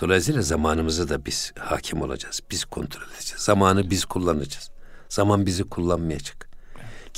Dolayısıyla 0.00 0.42
zamanımızı 0.42 1.08
da 1.08 1.26
biz 1.26 1.52
hakim 1.58 2.02
olacağız. 2.02 2.40
Biz 2.50 2.64
kontrol 2.64 3.02
edeceğiz. 3.02 3.42
Zamanı 3.42 3.90
biz 3.90 4.04
kullanacağız. 4.04 4.70
Zaman 5.08 5.46
bizi 5.46 5.64
kullanmayacak. 5.64 6.48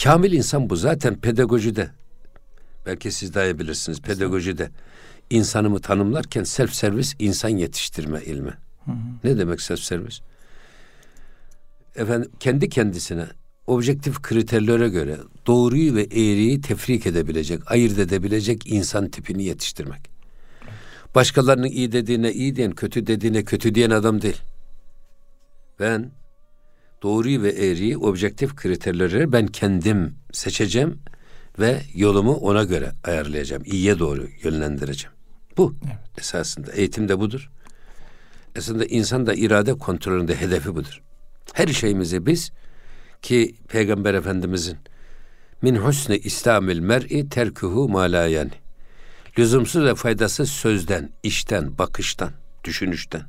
Kamil 0.03 0.33
insan 0.33 0.71
bu. 0.71 0.77
Zaten 0.77 1.21
pedagojide 1.21 1.90
belki 2.87 3.12
siz 3.12 3.35
daha 3.35 3.45
iyi 3.45 3.59
bilirsiniz. 3.59 4.01
Pedagojide 4.01 4.71
insanımı 5.31 5.81
tanımlarken 5.81 6.45
self 6.45 6.75
servis 6.75 7.14
insan 7.19 7.49
yetiştirme 7.49 8.23
ilmi. 8.23 8.55
Hı 8.85 8.90
hı. 8.90 8.97
Ne 9.25 9.38
demek 9.38 9.61
self 9.61 9.81
servis? 9.81 10.21
Efendim 11.97 12.31
kendi 12.40 12.69
kendisine 12.69 13.27
objektif 13.66 14.23
kriterlere 14.23 14.88
göre 14.88 15.16
doğruyu 15.47 15.95
ve 15.95 16.03
eğriyi 16.03 16.61
tefrik 16.61 17.07
edebilecek, 17.07 17.71
ayırt 17.71 17.99
edebilecek 17.99 18.66
insan 18.66 19.09
tipini 19.09 19.45
yetiştirmek. 19.45 20.10
Başkalarının 21.14 21.66
iyi 21.66 21.92
dediğine 21.92 22.33
iyi 22.33 22.57
diyen, 22.57 22.73
kötü 22.73 23.07
dediğine 23.07 23.44
kötü 23.44 23.75
diyen 23.75 23.90
adam 23.90 24.23
değil. 24.23 24.42
Ben 25.81 26.11
doğruyu 27.03 27.42
ve 27.42 27.51
eğriyi 27.51 27.99
objektif 27.99 28.57
kriterlere 28.57 29.33
ben 29.33 29.46
kendim 29.46 30.14
seçeceğim 30.33 30.99
ve 31.59 31.81
yolumu 31.94 32.35
ona 32.35 32.64
göre 32.64 32.92
ayarlayacağım. 33.05 33.62
İyiye 33.66 33.99
doğru 33.99 34.29
yönlendireceğim. 34.42 35.16
Bu 35.57 35.75
Evet. 35.85 36.18
esasında 36.18 36.73
eğitim 36.73 37.09
de 37.09 37.18
budur. 37.20 37.51
Esasında 38.57 38.85
insan 38.85 39.27
da 39.27 39.35
irade 39.35 39.75
kontrolünde 39.75 40.40
hedefi 40.40 40.75
budur. 40.75 41.03
Her 41.53 41.68
şeyimizi 41.68 42.27
biz 42.27 42.53
ki 43.23 43.55
Peygamber 43.68 44.14
Efendimizin 44.14 44.79
min 45.62 45.77
husni 45.77 46.16
İslamil 46.16 46.79
mer'i 46.79 47.29
terkuhu 47.29 47.88
ma 47.88 48.01
la 48.01 48.27
yani. 48.27 48.51
Lüzumsuz 49.40 49.85
ve 49.85 49.94
faydasız 49.94 50.50
sözden, 50.50 51.11
işten, 51.22 51.79
bakıştan, 51.79 52.31
düşünüşten 52.64 53.22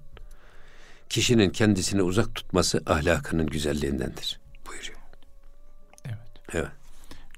kişinin 1.10 1.50
kendisini 1.50 2.02
uzak 2.02 2.36
tutması 2.36 2.84
ahlakının 2.86 3.48
güzelliğindendir. 3.48 4.40
Buyuruyor. 4.68 5.00
Evet. 6.06 6.18
Evet. 6.54 6.68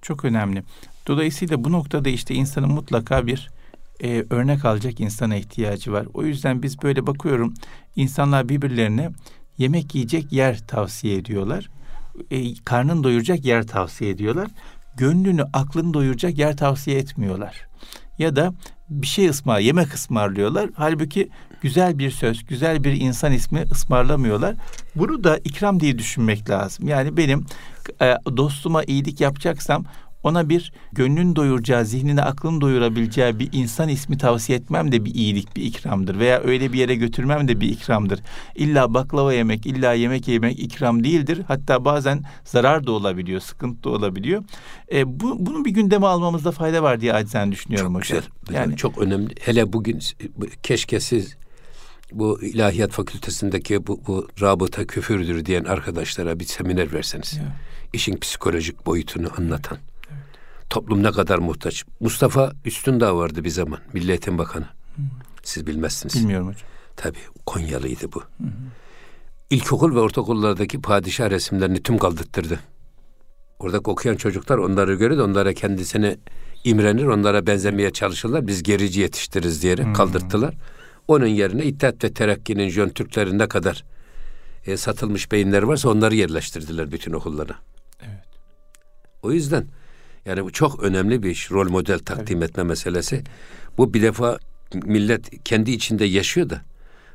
Çok 0.01 0.25
önemli. 0.25 0.63
Dolayısıyla 1.07 1.63
bu 1.63 1.71
noktada 1.71 2.09
işte 2.09 2.33
insanın 2.33 2.71
mutlaka 2.71 3.27
bir 3.27 3.49
e, 4.03 4.25
örnek 4.29 4.65
alacak 4.65 4.99
insana 4.99 5.35
ihtiyacı 5.35 5.91
var. 5.91 6.07
O 6.13 6.23
yüzden 6.23 6.63
biz 6.63 6.81
böyle 6.83 7.07
bakıyorum 7.07 7.53
insanlar 7.95 8.49
birbirlerine 8.49 9.09
yemek 9.57 9.95
yiyecek 9.95 10.31
yer 10.31 10.67
tavsiye 10.67 11.17
ediyorlar. 11.17 11.69
E, 12.31 12.55
karnını 12.65 13.03
doyuracak 13.03 13.45
yer 13.45 13.67
tavsiye 13.67 14.11
ediyorlar. 14.11 14.47
Gönlünü, 14.97 15.43
aklını 15.53 15.93
doyuracak 15.93 16.37
yer 16.37 16.57
tavsiye 16.57 16.97
etmiyorlar. 16.97 17.67
Ya 18.17 18.35
da 18.35 18.53
bir 18.89 19.07
şey 19.07 19.29
ısmar, 19.29 19.59
yemek 19.59 19.93
ısmarlıyorlar. 19.93 20.69
Halbuki 20.75 21.29
güzel 21.61 21.99
bir 21.99 22.11
söz, 22.11 22.45
güzel 22.45 22.83
bir 22.83 23.01
insan 23.01 23.31
ismi 23.31 23.63
ısmarlamıyorlar. 23.71 24.55
Bunu 24.95 25.23
da 25.23 25.37
ikram 25.37 25.79
diye 25.79 25.97
düşünmek 25.97 26.49
lazım. 26.49 26.87
Yani 26.87 27.17
benim 27.17 27.45
e, 28.01 28.15
dostuma 28.37 28.83
iyilik 28.83 29.21
yapacaksam 29.21 29.85
ona 30.23 30.49
bir 30.49 30.73
gönlün 30.91 31.35
doyuracağı, 31.35 31.85
zihnini 31.85 32.21
aklını 32.21 32.61
doyurabileceği 32.61 33.39
bir 33.39 33.49
insan 33.51 33.89
ismi 33.89 34.17
tavsiye 34.17 34.57
etmem 34.57 34.91
de 34.91 35.05
bir 35.05 35.15
iyilik, 35.15 35.55
bir 35.55 35.63
ikramdır. 35.63 36.19
Veya 36.19 36.41
öyle 36.43 36.73
bir 36.73 36.77
yere 36.77 36.95
götürmem 36.95 37.47
de 37.47 37.61
bir 37.61 37.69
ikramdır. 37.69 38.19
İlla 38.55 38.93
baklava 38.93 39.33
yemek, 39.33 39.65
illa 39.65 39.93
yemek 39.93 40.27
yemek 40.27 40.59
ikram 40.59 41.03
değildir. 41.03 41.41
Hatta 41.47 41.85
bazen 41.85 42.23
zarar 42.45 42.87
da 42.87 42.91
olabiliyor, 42.91 43.41
sıkıntı 43.41 43.83
da 43.83 43.89
olabiliyor. 43.89 44.43
E, 44.93 45.19
bu, 45.19 45.45
bunu 45.45 45.65
bir 45.65 45.71
gündeme 45.71 46.05
almamızda 46.05 46.51
fayda 46.51 46.83
var 46.83 47.01
diye 47.01 47.13
acizen 47.13 47.51
düşünüyorum 47.51 47.93
Çok 47.93 48.01
hocam. 48.01 48.19
güzel. 48.47 48.55
Yani 48.59 48.77
çok 48.77 48.97
önemli. 48.97 49.35
Hele 49.41 49.73
bugün 49.73 49.99
keşke 50.63 50.99
siz 50.99 51.35
bu 52.11 52.41
ilahiyat 52.41 52.91
fakültesindeki 52.91 53.87
bu, 53.87 54.01
bu 54.07 54.27
rabıta 54.41 54.87
küfürdür 54.87 55.45
diyen 55.45 55.63
arkadaşlara 55.63 56.39
bir 56.39 56.45
seminer 56.45 56.93
verseniz. 56.93 57.33
Ya. 57.33 57.43
İşin 57.93 58.17
psikolojik 58.17 58.85
boyutunu 58.85 59.27
anlatan. 59.37 59.77
Toplum 60.73 61.03
ne 61.03 61.11
kadar 61.11 61.37
muhtaç. 61.37 61.83
Mustafa 61.99 62.51
Üstündağ 62.65 63.17
vardı 63.17 63.43
bir 63.43 63.49
zaman. 63.49 63.79
Milli 63.93 64.11
Eğitim 64.11 64.37
Bakanı. 64.37 64.65
Siz 65.43 65.67
bilmezsiniz. 65.67 66.15
Bilmiyorum 66.15 66.47
hocam. 66.47 66.69
Tabii 66.95 67.17
Konyalıydı 67.45 68.11
bu. 68.13 68.23
İlkokul 69.49 69.95
ve 69.95 69.99
ortaokullardaki 69.99 70.81
padişah 70.81 71.29
resimlerini 71.29 71.83
tüm 71.83 71.97
kaldırttırdı. 71.97 72.59
Oradaki 73.59 73.89
okuyan 73.89 74.15
çocuklar 74.15 74.57
onları 74.57 74.95
görür 74.95 75.17
de 75.17 75.21
onlara 75.21 75.53
kendisini 75.53 76.17
imrenir, 76.63 77.05
onlara 77.05 77.47
benzemeye 77.47 77.91
çalışırlar. 77.91 78.47
Biz 78.47 78.63
gerici 78.63 79.01
yetiştiririz 79.01 79.63
diyerek 79.63 79.95
kaldırttılar. 79.95 80.55
Onun 81.07 81.27
yerine 81.27 81.65
İttihat 81.65 82.03
ve 82.03 82.13
Terakki'nin 82.13 82.69
Jön 82.69 82.89
Türkleri 82.89 83.37
ne 83.37 83.47
kadar 83.47 83.83
e, 84.65 84.77
satılmış 84.77 85.31
beyinler 85.31 85.63
varsa 85.63 85.89
onları 85.89 86.15
yerleştirdiler 86.15 86.91
bütün 86.91 87.13
okullara. 87.13 87.55
Evet. 88.01 88.25
O 89.21 89.31
yüzden 89.31 89.67
yani 90.25 90.43
bu 90.43 90.51
çok 90.51 90.83
önemli 90.83 91.23
bir 91.23 91.29
iş. 91.29 91.51
Rol 91.51 91.69
model 91.69 91.99
takdim 91.99 92.39
Tabii. 92.39 92.49
etme 92.49 92.63
meselesi. 92.63 93.23
Bu 93.77 93.93
bir 93.93 94.01
defa 94.01 94.37
millet 94.73 95.43
kendi 95.43 95.71
içinde 95.71 96.05
yaşıyor 96.05 96.49
da 96.49 96.61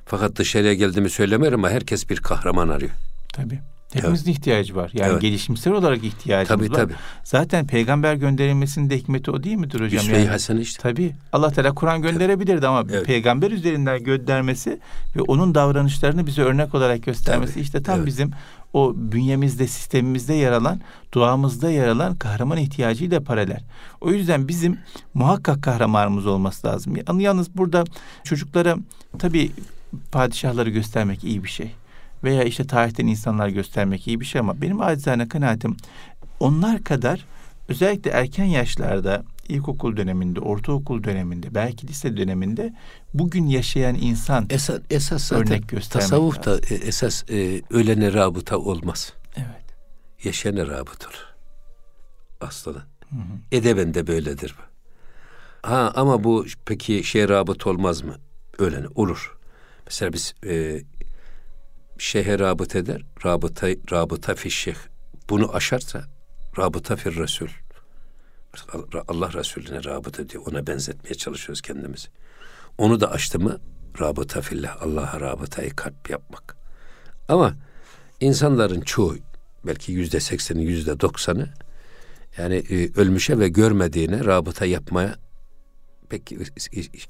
fakat 0.07 0.37
dışarıya 0.37 0.75
geldiğimi 0.75 1.11
söylemiyorum 1.11 1.65
ama 1.65 1.75
herkes 1.75 2.11
bir 2.11 2.17
kahraman 2.17 2.69
arıyor. 2.69 2.91
Tabii. 3.33 3.61
Hepimizin 3.93 4.27
evet. 4.27 4.39
ihtiyacı 4.39 4.77
var. 4.77 4.91
Yani 4.95 5.13
evet. 5.13 5.23
gelişimsel 5.23 5.73
olarak 5.73 6.05
ihtiyacımız 6.05 6.67
tabii, 6.67 6.77
var. 6.77 6.83
Tabii. 6.83 6.95
Zaten 7.25 7.67
peygamber 7.67 8.15
gönderilmesinin 8.15 8.91
de 8.91 8.99
hikmeti 8.99 9.31
o 9.31 9.43
değil 9.43 9.57
midir 9.57 9.81
hocam? 9.81 10.05
Üsve-i 10.05 10.25
yani, 10.25 10.61
işte. 10.61 10.83
Tabii. 10.83 11.15
Allah 11.33 11.51
Teala 11.51 11.75
Kur'an 11.75 12.03
gönderebilirdi 12.03 12.67
ama 12.67 12.85
evet. 12.91 13.07
peygamber 13.07 13.51
üzerinden 13.51 14.05
göndermesi 14.05 14.81
ve 15.17 15.23
onun 15.23 15.55
davranışlarını 15.55 16.27
bize 16.27 16.43
örnek 16.43 16.75
olarak 16.75 17.03
göstermesi 17.03 17.53
tabii. 17.53 17.63
işte 17.63 17.83
tam 17.83 17.97
evet. 17.97 18.07
bizim 18.07 18.31
o 18.73 18.93
bünyemizde, 18.97 19.67
sistemimizde 19.67 20.35
yer 20.35 20.53
alan, 20.53 20.81
duamızda 21.15 21.71
yer 21.71 21.89
alan 21.89 22.17
kahraman 22.17 22.59
ihtiyacıyla 22.59 23.21
paralel. 23.21 23.61
O 24.01 24.11
yüzden 24.11 24.49
bizim 24.49 24.79
muhakkak 25.15 25.63
kahramanımız 25.63 26.27
olması 26.27 26.67
lazım. 26.67 26.95
Yalnız 27.19 27.57
burada 27.57 27.85
çocuklara 28.25 28.77
tabii 29.19 29.53
padişahları 30.13 30.71
göstermek 30.71 31.25
iyi 31.25 31.45
bir 31.45 31.49
şey 31.49 31.73
veya 32.25 32.43
işte 32.43 32.67
tarihten 32.67 33.07
insanlar 33.07 33.49
göstermek 33.49 34.09
iyi 34.09 34.21
bir 34.21 34.25
şey 34.25 34.41
ama 34.41 34.61
benim 34.63 34.81
acizane 34.81 35.29
kanaatim 35.29 35.77
onlar 36.41 36.85
kadar 36.85 37.25
özellikle 37.69 38.11
erken 38.11 38.45
yaşlarda 38.45 39.25
ilkokul 39.49 39.97
döneminde, 39.97 40.41
ortaokul 40.41 41.05
döneminde, 41.05 41.55
belki 41.55 41.89
lise 41.89 42.17
döneminde 42.17 42.75
bugün 43.15 43.47
yaşayan 43.47 43.95
insan 43.95 44.47
esas, 44.51 44.81
esas 44.91 45.25
zaten 45.25 45.47
örnek 45.47 45.69
göstermek 45.69 46.09
tasavvuf 46.09 46.45
da 46.45 46.59
e, 46.59 46.75
esas 46.75 47.31
e, 47.31 47.63
ölene 47.71 48.13
rabıta 48.13 48.59
olmaz. 48.59 49.13
Evet. 49.37 49.65
Yaşayana 50.25 50.67
rabıt 50.67 51.07
olur. 51.07 51.27
Aslında. 52.41 52.87
Edeben 53.53 53.95
de 53.95 54.07
böyledir 54.07 54.55
bu. 54.59 54.63
Ha 55.69 55.93
ama 55.95 56.25
bu 56.25 56.47
peki 56.67 57.05
şey 57.05 57.29
rabıt 57.29 57.67
olmaz 57.67 58.03
mı? 58.03 58.15
Ölene 58.59 58.87
olur. 58.95 59.39
Mesela 59.87 60.13
biz 60.13 60.35
e, 60.47 60.83
şeyhe 61.99 62.39
rabıt 62.39 62.77
eder. 62.77 63.03
Rabıta, 63.25 63.69
rabıta 63.93 64.35
fişşeh. 64.35 64.77
Bunu 65.31 65.55
aşarsa 65.55 66.05
rabıta 66.59 66.97
fir 66.97 67.17
Resul. 67.17 67.49
Allah 69.09 69.33
Resulüne 69.33 69.85
rabıt 69.85 70.21
ediyor. 70.21 70.43
Ona 70.47 70.67
benzetmeye 70.67 71.15
çalışıyoruz 71.15 71.61
kendimizi. 71.61 72.09
Onu 72.79 73.01
da 73.01 73.11
açtı 73.11 73.41
mı 73.41 73.61
rabıta 74.01 74.41
fillah. 74.41 74.83
Allah'a 74.83 75.21
rabıtayı 75.21 75.77
kalp 75.77 76.11
yapmak. 76.11 76.57
Ama 77.29 77.55
insanların 78.21 78.81
çoğu 78.81 79.17
belki 79.67 79.93
yüzde 79.93 80.21
sekseni 80.21 80.65
yüzde 80.65 81.01
doksanı 81.01 81.49
yani 82.39 82.55
e, 82.55 82.93
ölmüşe 83.01 83.39
ve 83.39 83.49
görmediğine 83.49 84.25
rabıta 84.25 84.67
yapmaya 84.67 85.17
pek 86.09 86.33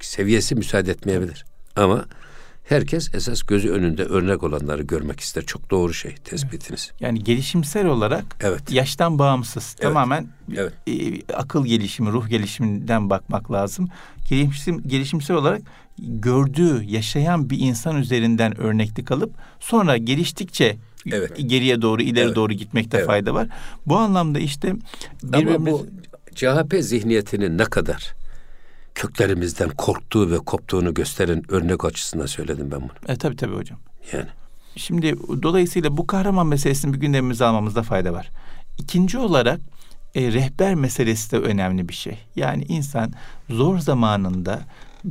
seviyesi 0.01 0.55
müsaade 0.55 0.91
etmeyebilir. 0.91 1.45
Ama 1.77 2.07
herkes 2.69 3.15
esas 3.15 3.43
gözü 3.43 3.71
önünde 3.71 4.05
örnek 4.05 4.43
olanları 4.43 4.83
görmek 4.83 5.21
ister. 5.21 5.43
Çok 5.43 5.71
doğru 5.71 5.95
şey 5.95 6.15
tespitiniz. 6.15 6.93
Yani 7.01 7.25
gelişimsel 7.25 7.87
olarak 7.87 8.25
evet. 8.41 8.73
yaştan 8.73 9.19
bağımsız. 9.19 9.65
Evet. 9.65 9.83
Tamamen 9.83 10.27
evet. 10.57 10.73
E, 10.87 11.33
akıl 11.35 11.67
gelişimi, 11.67 12.11
ruh 12.11 12.29
gelişiminden 12.29 13.11
bakmak 13.11 13.53
lazım. 13.53 13.89
Gelişim, 14.29 14.83
gelişimsel 14.89 15.37
olarak 15.37 15.63
gördüğü, 15.99 16.85
yaşayan 16.85 17.51
bir 17.51 17.59
insan 17.59 17.97
üzerinden 17.97 18.61
örneklik 18.61 19.11
alıp 19.11 19.33
sonra 19.61 19.97
geliştikçe 19.97 20.77
evet. 21.13 21.49
geriye 21.49 21.83
doğru, 21.83 22.03
ileri 22.03 22.25
evet. 22.25 22.37
doğru 22.37 22.53
gitmekte 22.53 22.97
evet. 22.97 23.07
fayda 23.07 23.35
var. 23.35 23.49
Bu 23.87 23.97
anlamda 23.97 24.39
işte 24.39 24.75
birbirimiz... 25.23 25.57
Ama 25.57 25.67
bu 25.71 25.87
CHP 26.35 26.75
zihniyetinin 26.81 27.59
ne 27.59 27.65
kadar 27.65 28.15
köklerimizden 28.99 29.69
korktuğu 29.69 30.31
ve 30.31 30.39
koptuğunu 30.39 30.95
gösteren 30.95 31.43
örnek 31.49 31.85
açısından 31.85 32.27
söyledim 32.27 32.71
ben 32.71 32.81
bunu. 32.81 32.91
E 33.09 33.17
tabii 33.17 33.37
tabii 33.37 33.55
hocam. 33.55 33.79
Yani. 34.13 34.27
Şimdi 34.77 35.17
dolayısıyla 35.43 35.97
bu 35.97 36.07
kahraman 36.07 36.47
meselesini 36.47 36.95
bir 36.95 37.01
gündemimize 37.01 37.45
almamızda 37.45 37.83
fayda 37.83 38.13
var. 38.13 38.31
İkinci 38.79 39.19
olarak 39.19 39.61
e, 40.15 40.33
rehber 40.33 40.75
meselesi 40.75 41.31
de 41.31 41.39
önemli 41.39 41.89
bir 41.89 41.95
şey. 41.95 42.19
Yani 42.37 42.65
insan 42.69 43.13
zor 43.51 43.79
zamanında 43.79 44.61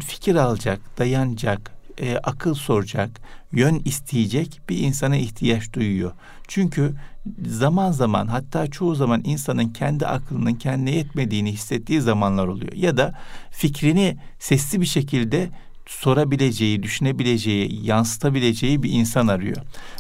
fikir 0.06 0.36
alacak, 0.36 0.80
dayanacak, 0.98 1.72
e, 2.02 2.18
akıl 2.18 2.54
soracak, 2.54 3.10
yön 3.52 3.82
isteyecek 3.86 4.62
bir 4.70 4.78
insana 4.78 5.16
ihtiyaç 5.16 5.74
duyuyor. 5.74 6.12
Çünkü 6.48 6.94
zaman 7.48 7.92
zaman 7.92 8.28
hatta 8.28 8.68
çoğu 8.68 8.96
zaman 8.96 9.22
insanın 9.24 9.68
kendi 9.70 10.08
aklının 10.08 10.54
kendine 10.54 10.92
yetmediğini 10.92 11.52
hissettiği 11.52 12.02
zamanlar 12.02 12.48
oluyor. 12.48 12.74
Ya 12.74 12.98
da 12.98 13.14
fikrini 13.52 14.18
sesli 14.40 14.82
bir 14.82 14.86
şekilde 14.86 15.50
sorabileceği, 15.86 16.84
düşünebileceği, 16.84 17.86
yansıtabileceği 17.86 18.84
bir 18.84 18.92
insan 18.92 19.28
arıyor. 19.28 19.58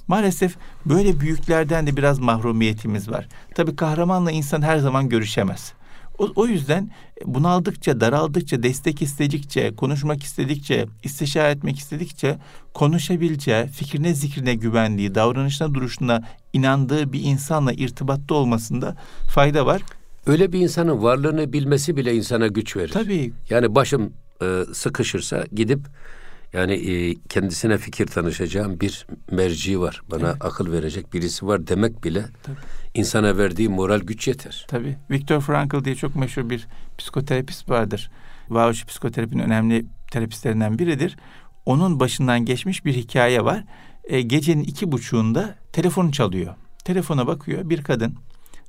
Maalesef 0.08 0.56
böyle 0.86 1.20
büyüklerden 1.20 1.88
de 1.88 1.98
biraz 1.98 2.20
mahrumiyetimiz 2.20 3.10
var. 3.10 3.28
Tabii 3.56 3.76
kahramanla 3.76 4.32
insan 4.32 4.62
her 4.62 4.78
zaman 4.78 5.10
görüşemez. 5.10 5.74
O, 6.18 6.30
o 6.36 6.48
yüzden 6.48 6.92
bunaldıkça, 7.26 8.02
daraldıkça, 8.02 8.64
destek 8.64 9.02
istedikçe, 9.02 9.76
konuşmak 9.76 10.24
istedikçe, 10.24 10.86
istişare 11.04 11.52
etmek 11.52 11.78
istedikçe 11.78 12.38
konuşabileceği, 12.74 13.68
fikrine 13.68 14.14
zikrine 14.14 14.56
güvendiği, 14.56 15.16
davranışına 15.16 15.74
duruşuna 15.74 16.24
inandığı 16.54 17.14
bir 17.14 17.22
insanla 17.24 17.74
irtibatta 17.74 18.36
olmasında 18.36 18.98
fayda 19.30 19.66
var. 19.66 19.82
Öyle 20.28 20.54
bir 20.54 20.60
insanın 20.60 21.04
varlığını 21.04 21.54
bilmesi 21.54 21.98
bile 21.98 22.16
insana 22.16 22.48
güç 22.48 22.76
verir. 22.76 22.92
Tabii. 22.92 23.34
Yani 23.50 23.76
başım 23.76 24.14
e, 24.42 24.64
sıkışırsa 24.74 25.46
gidip 25.52 25.80
yani 26.54 26.74
e, 26.74 27.16
kendisine 27.30 27.78
fikir 27.78 28.08
tanışacağım 28.08 28.80
bir 28.80 29.08
merci 29.32 29.80
var. 29.80 30.02
Bana 30.12 30.30
evet. 30.30 30.46
akıl 30.46 30.72
verecek 30.72 31.14
birisi 31.14 31.48
var 31.48 31.68
demek 31.68 32.04
bile 32.04 32.26
Tabii. 32.44 32.58
İnsana 32.98 33.38
verdiği 33.38 33.70
moral 33.70 34.00
güç 34.00 34.28
yeter. 34.28 34.66
Tabii. 34.68 34.98
Viktor 35.12 35.42
Frankl 35.42 35.86
diye 35.86 35.96
çok 35.96 36.16
meşhur 36.16 36.50
bir 36.50 36.68
psikoterapist 36.98 37.70
vardır. 37.70 38.12
Varoluşçu 38.50 38.88
psikoterapinin 38.88 39.44
önemli 39.44 39.86
terapistlerinden 40.12 40.80
biridir. 40.80 41.18
Onun 41.66 42.00
başından 42.00 42.46
geçmiş 42.46 42.86
bir 42.86 42.94
hikaye 42.94 43.44
var. 43.46 43.64
E, 44.04 44.22
gecenin 44.22 44.64
iki 44.64 44.92
buçuğunda 44.92 45.56
telefonu 45.74 46.12
çalıyor. 46.12 46.56
Telefona 46.86 47.28
bakıyor 47.28 47.70
bir 47.70 47.84
kadın. 47.84 48.16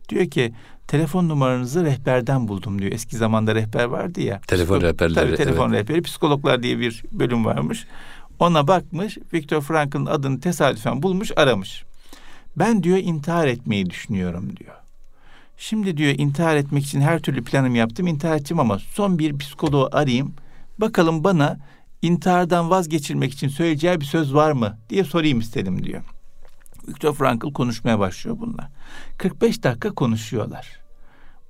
Diyor 0.08 0.26
ki 0.26 0.52
telefon 0.88 1.28
numaranızı 1.28 1.84
rehberden 1.84 2.48
buldum 2.48 2.78
diyor. 2.78 2.92
Eski 2.92 3.16
zamanda 3.16 3.54
rehber 3.54 3.84
vardı 3.84 4.20
ya. 4.20 4.40
Telefon 4.40 4.80
rehberleri. 4.80 5.14
Tabii 5.14 5.36
telefon 5.36 5.72
evet. 5.72 5.80
rehberi. 5.80 6.02
Psikologlar 6.02 6.62
diye 6.62 6.78
bir 6.78 7.04
bölüm 7.12 7.44
varmış. 7.44 7.86
Ona 8.38 8.68
bakmış. 8.68 9.18
Viktor 9.34 9.60
Frankl'ın 9.60 10.06
adını 10.06 10.40
tesadüfen 10.40 11.02
bulmuş 11.02 11.32
aramış. 11.36 11.84
Ben 12.58 12.82
diyor 12.82 12.98
intihar 12.98 13.46
etmeyi 13.46 13.90
düşünüyorum 13.90 14.56
diyor. 14.56 14.74
Şimdi 15.56 15.96
diyor 15.96 16.14
intihar 16.18 16.56
etmek 16.56 16.84
için 16.84 17.00
her 17.00 17.22
türlü 17.22 17.44
planım 17.44 17.74
yaptım. 17.74 18.06
intihar 18.06 18.36
edeceğim 18.36 18.60
ama 18.60 18.78
son 18.78 19.18
bir 19.18 19.38
psikoloğu 19.38 19.88
arayayım. 19.92 20.34
Bakalım 20.78 21.24
bana 21.24 21.58
intihardan 22.02 22.70
vazgeçirmek 22.70 23.32
için 23.32 23.48
söyleyeceği 23.48 24.00
bir 24.00 24.04
söz 24.04 24.34
var 24.34 24.52
mı 24.52 24.78
diye 24.90 25.04
sorayım 25.04 25.40
istedim 25.40 25.84
diyor. 25.84 26.02
Viktor 26.88 27.14
Frankl 27.14 27.52
konuşmaya 27.52 27.98
başlıyor 27.98 28.36
bunlar. 28.40 28.68
45 29.18 29.62
dakika 29.62 29.90
konuşuyorlar. 29.90 30.80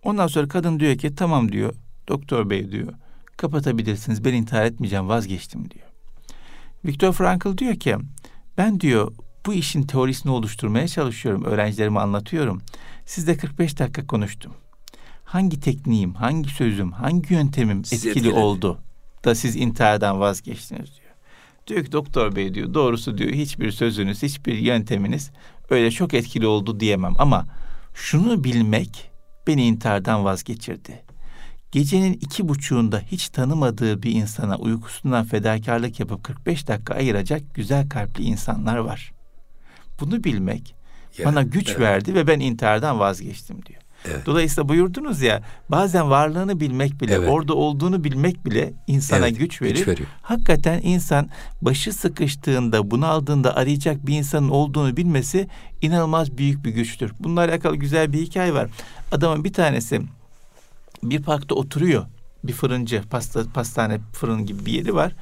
Ondan 0.02 0.26
sonra 0.26 0.48
kadın 0.48 0.80
diyor 0.80 0.98
ki 0.98 1.14
tamam 1.14 1.52
diyor 1.52 1.74
doktor 2.08 2.50
bey 2.50 2.70
diyor 2.70 2.92
kapatabilirsiniz 3.36 4.24
ben 4.24 4.34
intihar 4.34 4.64
etmeyeceğim 4.64 5.08
vazgeçtim 5.08 5.70
diyor. 5.70 5.86
Viktor 6.84 7.12
Frankl 7.12 7.58
diyor 7.58 7.74
ki 7.74 7.96
ben 8.58 8.80
diyor 8.80 9.12
bu 9.48 9.54
işin 9.54 9.82
teorisini 9.82 10.32
oluşturmaya 10.32 10.88
çalışıyorum 10.88 11.44
öğrencilerime 11.44 12.00
anlatıyorum. 12.00 12.62
Sizde 13.06 13.36
45 13.36 13.78
dakika 13.78 14.06
konuştum. 14.06 14.52
Hangi 15.24 15.60
tekniğim, 15.60 16.14
hangi 16.14 16.48
sözüm, 16.50 16.92
hangi 16.92 17.34
yöntemim 17.34 17.78
etkili, 17.78 18.08
etkili 18.08 18.32
oldu 18.32 18.78
da 19.24 19.34
siz 19.34 19.56
intihardan 19.56 20.20
vazgeçtiniz 20.20 20.90
diyor. 20.96 21.14
Diyor 21.66 21.84
ki 21.84 21.92
doktor 21.92 22.36
bey 22.36 22.54
diyor 22.54 22.74
doğrusu 22.74 23.18
diyor 23.18 23.32
hiçbir 23.32 23.70
sözünüz, 23.70 24.22
hiçbir 24.22 24.58
yönteminiz 24.58 25.30
öyle 25.70 25.90
çok 25.90 26.14
etkili 26.14 26.46
oldu 26.46 26.80
diyemem 26.80 27.14
ama 27.18 27.46
şunu 27.94 28.44
bilmek 28.44 29.10
beni 29.46 29.66
intihardan 29.66 30.24
vazgeçirdi. 30.24 31.02
Gecenin 31.72 32.12
iki 32.12 32.48
buçuğunda 32.48 32.98
hiç 32.98 33.28
tanımadığı 33.28 34.02
bir 34.02 34.12
insana 34.12 34.56
uykusundan 34.56 35.24
fedakarlık 35.24 36.00
yapıp 36.00 36.24
45 36.24 36.68
dakika 36.68 36.94
ayıracak 36.94 37.54
güzel 37.54 37.88
kalpli 37.88 38.24
insanlar 38.24 38.76
var. 38.76 39.17
Bunu 40.00 40.24
bilmek 40.24 40.74
ya, 41.18 41.26
bana 41.26 41.42
güç 41.42 41.68
evet. 41.68 41.80
verdi 41.80 42.14
ve 42.14 42.26
ben 42.26 42.40
intihardan 42.40 42.98
vazgeçtim 42.98 43.66
diyor. 43.66 43.80
Evet. 44.04 44.26
Dolayısıyla 44.26 44.68
buyurdunuz 44.68 45.22
ya 45.22 45.42
bazen 45.68 46.10
varlığını 46.10 46.60
bilmek 46.60 47.00
bile, 47.00 47.14
evet. 47.14 47.28
orada 47.28 47.54
olduğunu 47.54 48.04
bilmek 48.04 48.46
bile 48.46 48.72
insana 48.86 49.28
evet, 49.28 49.38
güç 49.38 49.62
verir. 49.62 49.74
Güç 49.74 49.88
veriyor. 49.88 50.08
Hakikaten 50.22 50.80
insan 50.82 51.28
başı 51.62 51.92
sıkıştığında, 51.92 52.90
bunaldığında 52.90 53.56
arayacak 53.56 54.06
bir 54.06 54.14
insanın 54.14 54.48
olduğunu 54.48 54.96
bilmesi 54.96 55.48
inanılmaz 55.82 56.38
büyük 56.38 56.64
bir 56.64 56.70
güçtür. 56.70 57.12
Bununla 57.20 57.40
alakalı 57.40 57.76
güzel 57.76 58.12
bir 58.12 58.18
hikaye 58.18 58.54
var. 58.54 58.70
Adamın 59.12 59.44
bir 59.44 59.52
tanesi 59.52 60.00
bir 61.02 61.22
parkta 61.22 61.54
oturuyor. 61.54 62.06
Bir 62.44 62.52
fırıncı, 62.52 63.02
pasta, 63.10 63.44
pastane 63.54 63.98
fırın 64.12 64.46
gibi 64.46 64.66
bir 64.66 64.72
yeri 64.72 64.94
var. 64.94 65.12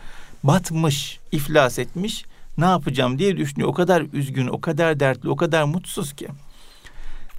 Batmış, 0.44 1.20
iflas 1.32 1.78
etmiş. 1.78 2.24
Ne 2.58 2.64
yapacağım 2.64 3.18
diye 3.18 3.36
düşünüyor. 3.36 3.68
O 3.68 3.72
kadar 3.72 4.06
üzgün, 4.12 4.46
o 4.46 4.60
kadar 4.60 5.00
dertli, 5.00 5.28
o 5.28 5.36
kadar 5.36 5.64
mutsuz 5.64 6.12
ki. 6.12 6.28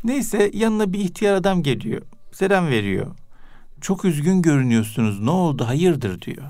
Neyse 0.04 0.52
yanına 0.54 0.94
bir 0.94 1.00
ihtiyar 1.00 1.34
adam 1.34 1.64
geliyor. 1.64 2.02
Selam 2.32 2.68
veriyor. 2.68 3.16
Çok 3.82 4.06
üzgün 4.06 4.42
görünüyorsunuz. 4.42 5.20
Ne 5.20 5.30
oldu? 5.30 5.68
Hayırdır 5.68 6.22
diyor. 6.22 6.44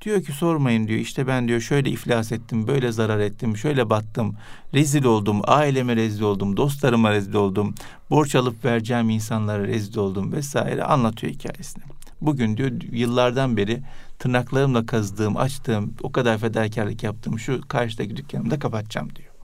Diyor 0.00 0.22
ki 0.22 0.32
sormayın 0.32 0.88
diyor. 0.88 1.00
İşte 1.00 1.26
ben 1.26 1.48
diyor 1.48 1.60
şöyle 1.60 1.90
iflas 1.90 2.32
ettim, 2.32 2.66
böyle 2.66 2.92
zarar 2.92 3.18
ettim, 3.18 3.56
şöyle 3.56 3.90
battım. 3.90 4.36
Rezil 4.74 5.04
oldum, 5.04 5.40
aileme 5.44 5.96
rezil 5.96 6.22
oldum, 6.22 6.56
dostlarıma 6.56 7.10
rezil 7.10 7.34
oldum. 7.34 7.74
Borç 8.10 8.34
alıp 8.34 8.64
vereceğim 8.64 9.10
insanlara 9.10 9.66
rezil 9.66 9.98
oldum 9.98 10.32
vesaire 10.32 10.84
anlatıyor 10.84 11.32
hikayesini. 11.32 11.84
Bugün 12.20 12.56
diyor 12.56 12.70
yıllardan 12.92 13.56
beri 13.56 13.82
tırnaklarımla 14.22 14.86
kazdığım, 14.86 15.36
açtığım, 15.36 15.94
o 16.02 16.12
kadar 16.12 16.38
fedakarlık 16.38 17.02
yaptığım 17.02 17.38
şu 17.38 17.60
karşıdaki 17.68 18.16
dükkanımda 18.16 18.58
kapatacağım 18.58 19.16
diyor. 19.16 19.34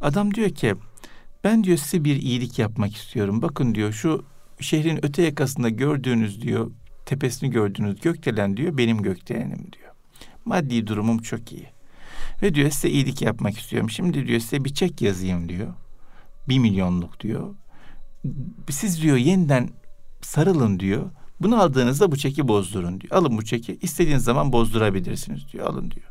Adam 0.00 0.34
diyor 0.34 0.50
ki 0.50 0.74
ben 1.44 1.64
diyor 1.64 1.78
size 1.78 2.04
bir 2.04 2.16
iyilik 2.16 2.58
yapmak 2.58 2.96
istiyorum. 2.96 3.42
Bakın 3.42 3.74
diyor 3.74 3.92
şu 3.92 4.24
şehrin 4.60 5.04
öte 5.04 5.22
yakasında 5.22 5.68
gördüğünüz 5.68 6.42
diyor 6.42 6.70
tepesini 7.06 7.50
gördüğünüz 7.50 8.00
gökdelen 8.00 8.56
diyor 8.56 8.78
benim 8.78 9.02
gökdelenim 9.02 9.72
diyor. 9.72 9.92
Maddi 10.44 10.86
durumum 10.86 11.18
çok 11.18 11.52
iyi. 11.52 11.66
Ve 12.42 12.54
diyor 12.54 12.70
size 12.70 12.90
iyilik 12.90 13.22
yapmak 13.22 13.58
istiyorum. 13.58 13.90
Şimdi 13.90 14.26
diyor 14.26 14.40
size 14.40 14.64
bir 14.64 14.74
çek 14.74 15.02
yazayım 15.02 15.48
diyor. 15.48 15.74
Bir 16.48 16.58
milyonluk 16.58 17.20
diyor. 17.20 17.54
Siz 18.70 19.02
diyor 19.02 19.16
yeniden 19.16 19.70
sarılın 20.20 20.80
diyor. 20.80 21.10
Bunu 21.40 21.62
aldığınızda 21.62 22.12
bu 22.12 22.16
çeki 22.16 22.48
bozdurun 22.48 23.00
diyor. 23.00 23.12
Alın 23.16 23.38
bu 23.38 23.44
çeki 23.44 23.78
istediğiniz 23.82 24.24
zaman 24.24 24.52
bozdurabilirsiniz 24.52 25.52
diyor. 25.52 25.66
Alın 25.66 25.90
diyor. 25.90 26.06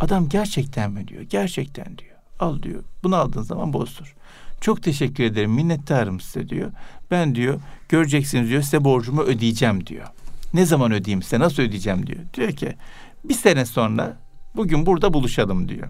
Adam 0.00 0.28
gerçekten 0.28 0.92
mi 0.92 1.08
diyor? 1.08 1.22
Gerçekten 1.22 1.98
diyor. 1.98 2.16
Al 2.40 2.62
diyor. 2.62 2.82
Bunu 3.02 3.16
aldığın 3.16 3.42
zaman 3.42 3.72
bozdur. 3.72 4.14
Çok 4.60 4.82
teşekkür 4.82 5.24
ederim. 5.24 5.52
Minnettarım 5.52 6.20
size 6.20 6.48
diyor. 6.48 6.72
Ben 7.10 7.34
diyor 7.34 7.60
göreceksiniz 7.88 8.48
diyor 8.48 8.62
size 8.62 8.84
borcumu 8.84 9.22
ödeyeceğim 9.22 9.86
diyor. 9.86 10.06
Ne 10.54 10.66
zaman 10.66 10.92
ödeyeyim 10.92 11.22
size 11.22 11.38
nasıl 11.38 11.62
ödeyeceğim 11.62 12.06
diyor. 12.06 12.20
Diyor 12.34 12.52
ki 12.52 12.76
bir 13.24 13.34
sene 13.34 13.66
sonra 13.66 14.18
bugün 14.56 14.86
burada 14.86 15.12
buluşalım 15.12 15.68
diyor. 15.68 15.88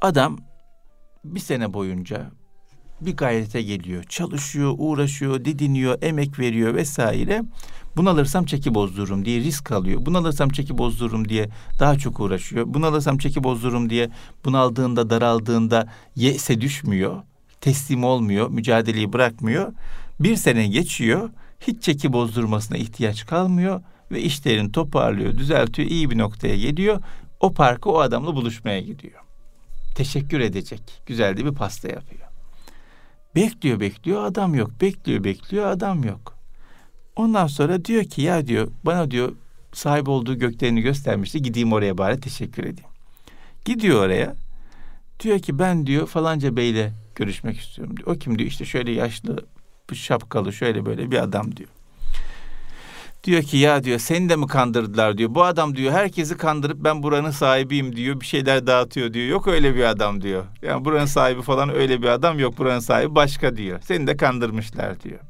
Adam 0.00 0.38
bir 1.24 1.40
sene 1.40 1.72
boyunca 1.72 2.30
bir 3.06 3.16
gayrete 3.16 3.62
geliyor. 3.62 4.04
Çalışıyor, 4.04 4.74
uğraşıyor, 4.78 5.44
didiniyor, 5.44 5.98
emek 6.02 6.38
veriyor 6.38 6.74
vesaire. 6.74 7.42
Bunu 7.96 8.10
alırsam 8.10 8.44
çeki 8.44 8.74
bozdururum 8.74 9.24
diye 9.24 9.40
risk 9.40 9.72
alıyor. 9.72 10.06
Bunu 10.06 10.18
alırsam 10.18 10.48
çeki 10.48 10.78
bozdururum 10.78 11.28
diye 11.28 11.48
daha 11.78 11.98
çok 11.98 12.20
uğraşıyor. 12.20 12.64
Bunu 12.68 12.86
alırsam 12.86 13.18
çeki 13.18 13.44
bozdururum 13.44 13.90
diye 13.90 14.10
bunaldığında, 14.44 15.10
daraldığında 15.10 15.86
yese 16.16 16.60
düşmüyor. 16.60 17.22
Teslim 17.60 18.04
olmuyor, 18.04 18.48
mücadeleyi 18.48 19.12
bırakmıyor. 19.12 19.72
Bir 20.20 20.36
sene 20.36 20.68
geçiyor. 20.68 21.30
Hiç 21.60 21.82
çeki 21.82 22.12
bozdurmasına 22.12 22.76
ihtiyaç 22.76 23.26
kalmıyor 23.26 23.80
ve 24.10 24.20
işlerini 24.20 24.72
toparlıyor, 24.72 25.38
düzeltiyor, 25.38 25.88
iyi 25.88 26.10
bir 26.10 26.18
noktaya 26.18 26.56
geliyor. 26.56 27.00
O 27.40 27.52
parka 27.52 27.90
o 27.90 27.98
adamla 27.98 28.36
buluşmaya 28.36 28.80
gidiyor. 28.80 29.20
Teşekkür 29.94 30.40
edecek. 30.40 31.02
Güzel 31.06 31.36
de 31.36 31.44
bir 31.44 31.52
pasta 31.54 31.88
yapıyor. 31.88 32.21
Bekliyor 33.34 33.80
bekliyor 33.80 34.24
adam 34.24 34.54
yok. 34.54 34.70
Bekliyor 34.80 35.24
bekliyor 35.24 35.66
adam 35.66 36.04
yok. 36.04 36.38
Ondan 37.16 37.46
sonra 37.46 37.84
diyor 37.84 38.04
ki 38.04 38.22
ya 38.22 38.46
diyor 38.46 38.68
bana 38.84 39.10
diyor 39.10 39.32
sahip 39.72 40.08
olduğu 40.08 40.38
göklerini 40.38 40.80
göstermişti. 40.80 41.42
Gideyim 41.42 41.72
oraya 41.72 41.98
bari 41.98 42.20
teşekkür 42.20 42.62
edeyim. 42.62 42.90
Gidiyor 43.64 44.04
oraya. 44.06 44.34
Diyor 45.20 45.38
ki 45.38 45.58
ben 45.58 45.86
diyor 45.86 46.06
falanca 46.06 46.56
beyle 46.56 46.92
görüşmek 47.14 47.58
istiyorum 47.58 47.96
diyor. 47.96 48.08
O 48.08 48.18
kim 48.18 48.38
diyor 48.38 48.50
işte 48.50 48.64
şöyle 48.64 48.92
yaşlı 48.92 49.46
şapkalı 49.92 50.52
şöyle 50.52 50.86
böyle 50.86 51.10
bir 51.10 51.22
adam 51.22 51.56
diyor. 51.56 51.68
Diyor 53.24 53.42
ki 53.42 53.56
ya 53.56 53.84
diyor 53.84 53.98
seni 53.98 54.28
de 54.28 54.36
mi 54.36 54.46
kandırdılar 54.46 55.18
diyor. 55.18 55.34
Bu 55.34 55.44
adam 55.44 55.76
diyor 55.76 55.92
herkesi 55.92 56.36
kandırıp 56.36 56.84
ben 56.84 57.02
buranın 57.02 57.30
sahibiyim 57.30 57.96
diyor. 57.96 58.20
Bir 58.20 58.26
şeyler 58.26 58.66
dağıtıyor 58.66 59.12
diyor. 59.12 59.26
Yok 59.26 59.48
öyle 59.48 59.74
bir 59.74 59.84
adam 59.84 60.22
diyor. 60.22 60.44
Yani 60.62 60.84
buranın 60.84 61.06
sahibi 61.06 61.42
falan 61.42 61.74
öyle 61.74 62.02
bir 62.02 62.06
adam 62.06 62.38
yok. 62.38 62.58
Buranın 62.58 62.80
sahibi 62.80 63.14
başka 63.14 63.56
diyor. 63.56 63.80
Seni 63.82 64.06
de 64.06 64.16
kandırmışlar 64.16 65.00
diyor. 65.00 65.20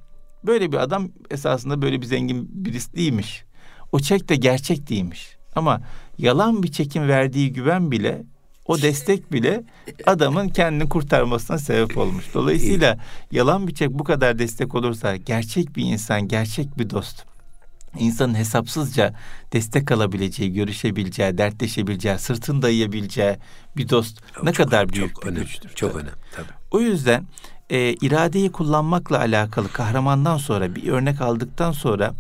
Böyle 0.44 0.72
bir 0.72 0.76
adam 0.76 1.08
esasında 1.30 1.82
böyle 1.82 2.00
bir 2.00 2.06
zengin 2.06 2.64
birisi 2.64 2.96
değilmiş. 2.96 3.44
O 3.92 3.98
çek 3.98 4.28
de 4.28 4.36
gerçek 4.36 4.88
değilmiş. 4.88 5.36
Ama 5.56 5.80
yalan 6.18 6.62
bir 6.62 6.72
çekim 6.72 7.08
verdiği 7.08 7.52
güven 7.52 7.90
bile 7.90 8.22
o 8.66 8.82
destek 8.82 9.32
bile 9.32 9.64
adamın 10.06 10.48
kendini 10.48 10.88
kurtarmasına 10.88 11.58
sebep 11.58 11.98
olmuş. 11.98 12.24
Dolayısıyla 12.34 12.98
yalan 13.30 13.68
bir 13.68 13.74
çek 13.74 13.90
bu 13.90 14.04
kadar 14.04 14.38
destek 14.38 14.74
olursa 14.74 15.16
gerçek 15.16 15.76
bir 15.76 15.82
insan, 15.84 16.28
gerçek 16.28 16.78
bir 16.78 16.90
dost 16.90 17.31
insanın 17.98 18.34
hesapsızca 18.34 19.14
destek 19.52 19.92
alabileceği, 19.92 20.52
görüşebileceği, 20.52 21.38
dertleşebileceği, 21.38 22.18
sırtını 22.18 22.62
dayayabileceği 22.62 23.36
bir 23.76 23.88
dost 23.88 24.20
çok, 24.34 24.44
ne 24.44 24.52
kadar 24.52 24.88
büyük 24.88 25.14
çok 25.14 25.22
bir 25.22 25.28
önemli, 25.28 25.44
güçtür. 25.44 25.70
Çok 25.74 25.96
önemli 25.96 26.12
tabii. 26.32 26.52
O 26.70 26.80
yüzden 26.80 27.26
e, 27.70 27.92
iradeyi 27.92 28.52
kullanmakla 28.52 29.18
alakalı 29.18 29.72
kahramandan 29.72 30.36
sonra 30.36 30.74
bir 30.74 30.88
örnek 30.88 31.20
aldıktan 31.20 31.72
sonra 31.72 32.14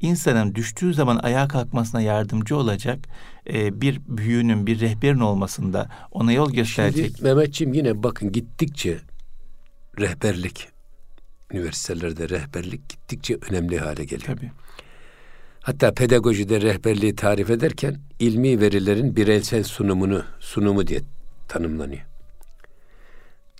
insanın 0.00 0.54
düştüğü 0.54 0.94
zaman 0.94 1.16
ayağa 1.16 1.48
kalkmasına 1.48 2.00
yardımcı 2.00 2.56
olacak 2.56 2.98
e, 3.52 3.80
bir 3.80 4.00
büyüğünün, 4.08 4.66
bir 4.66 4.80
rehberin 4.80 5.20
olmasında 5.20 5.88
ona 6.10 6.32
yol 6.32 6.52
gösterecek. 6.52 7.06
Şimdi 7.06 7.22
Mehmetciğim 7.22 7.74
yine 7.74 8.02
bakın 8.02 8.32
gittikçe 8.32 8.98
rehberlik, 10.00 10.68
üniversitelerde 11.52 12.28
rehberlik 12.28 12.88
gittikçe 12.88 13.38
önemli 13.50 13.78
hale 13.78 14.04
geliyor. 14.04 14.36
Tabii. 14.36 14.50
Hatta 15.62 15.94
pedagojide 15.94 16.60
rehberliği 16.60 17.16
tarif 17.16 17.50
ederken 17.50 18.00
ilmi 18.18 18.60
verilerin 18.60 19.16
bireysel 19.16 19.64
sunumunu 19.64 20.24
sunumu 20.40 20.86
diye 20.86 21.00
tanımlanıyor. 21.48 22.02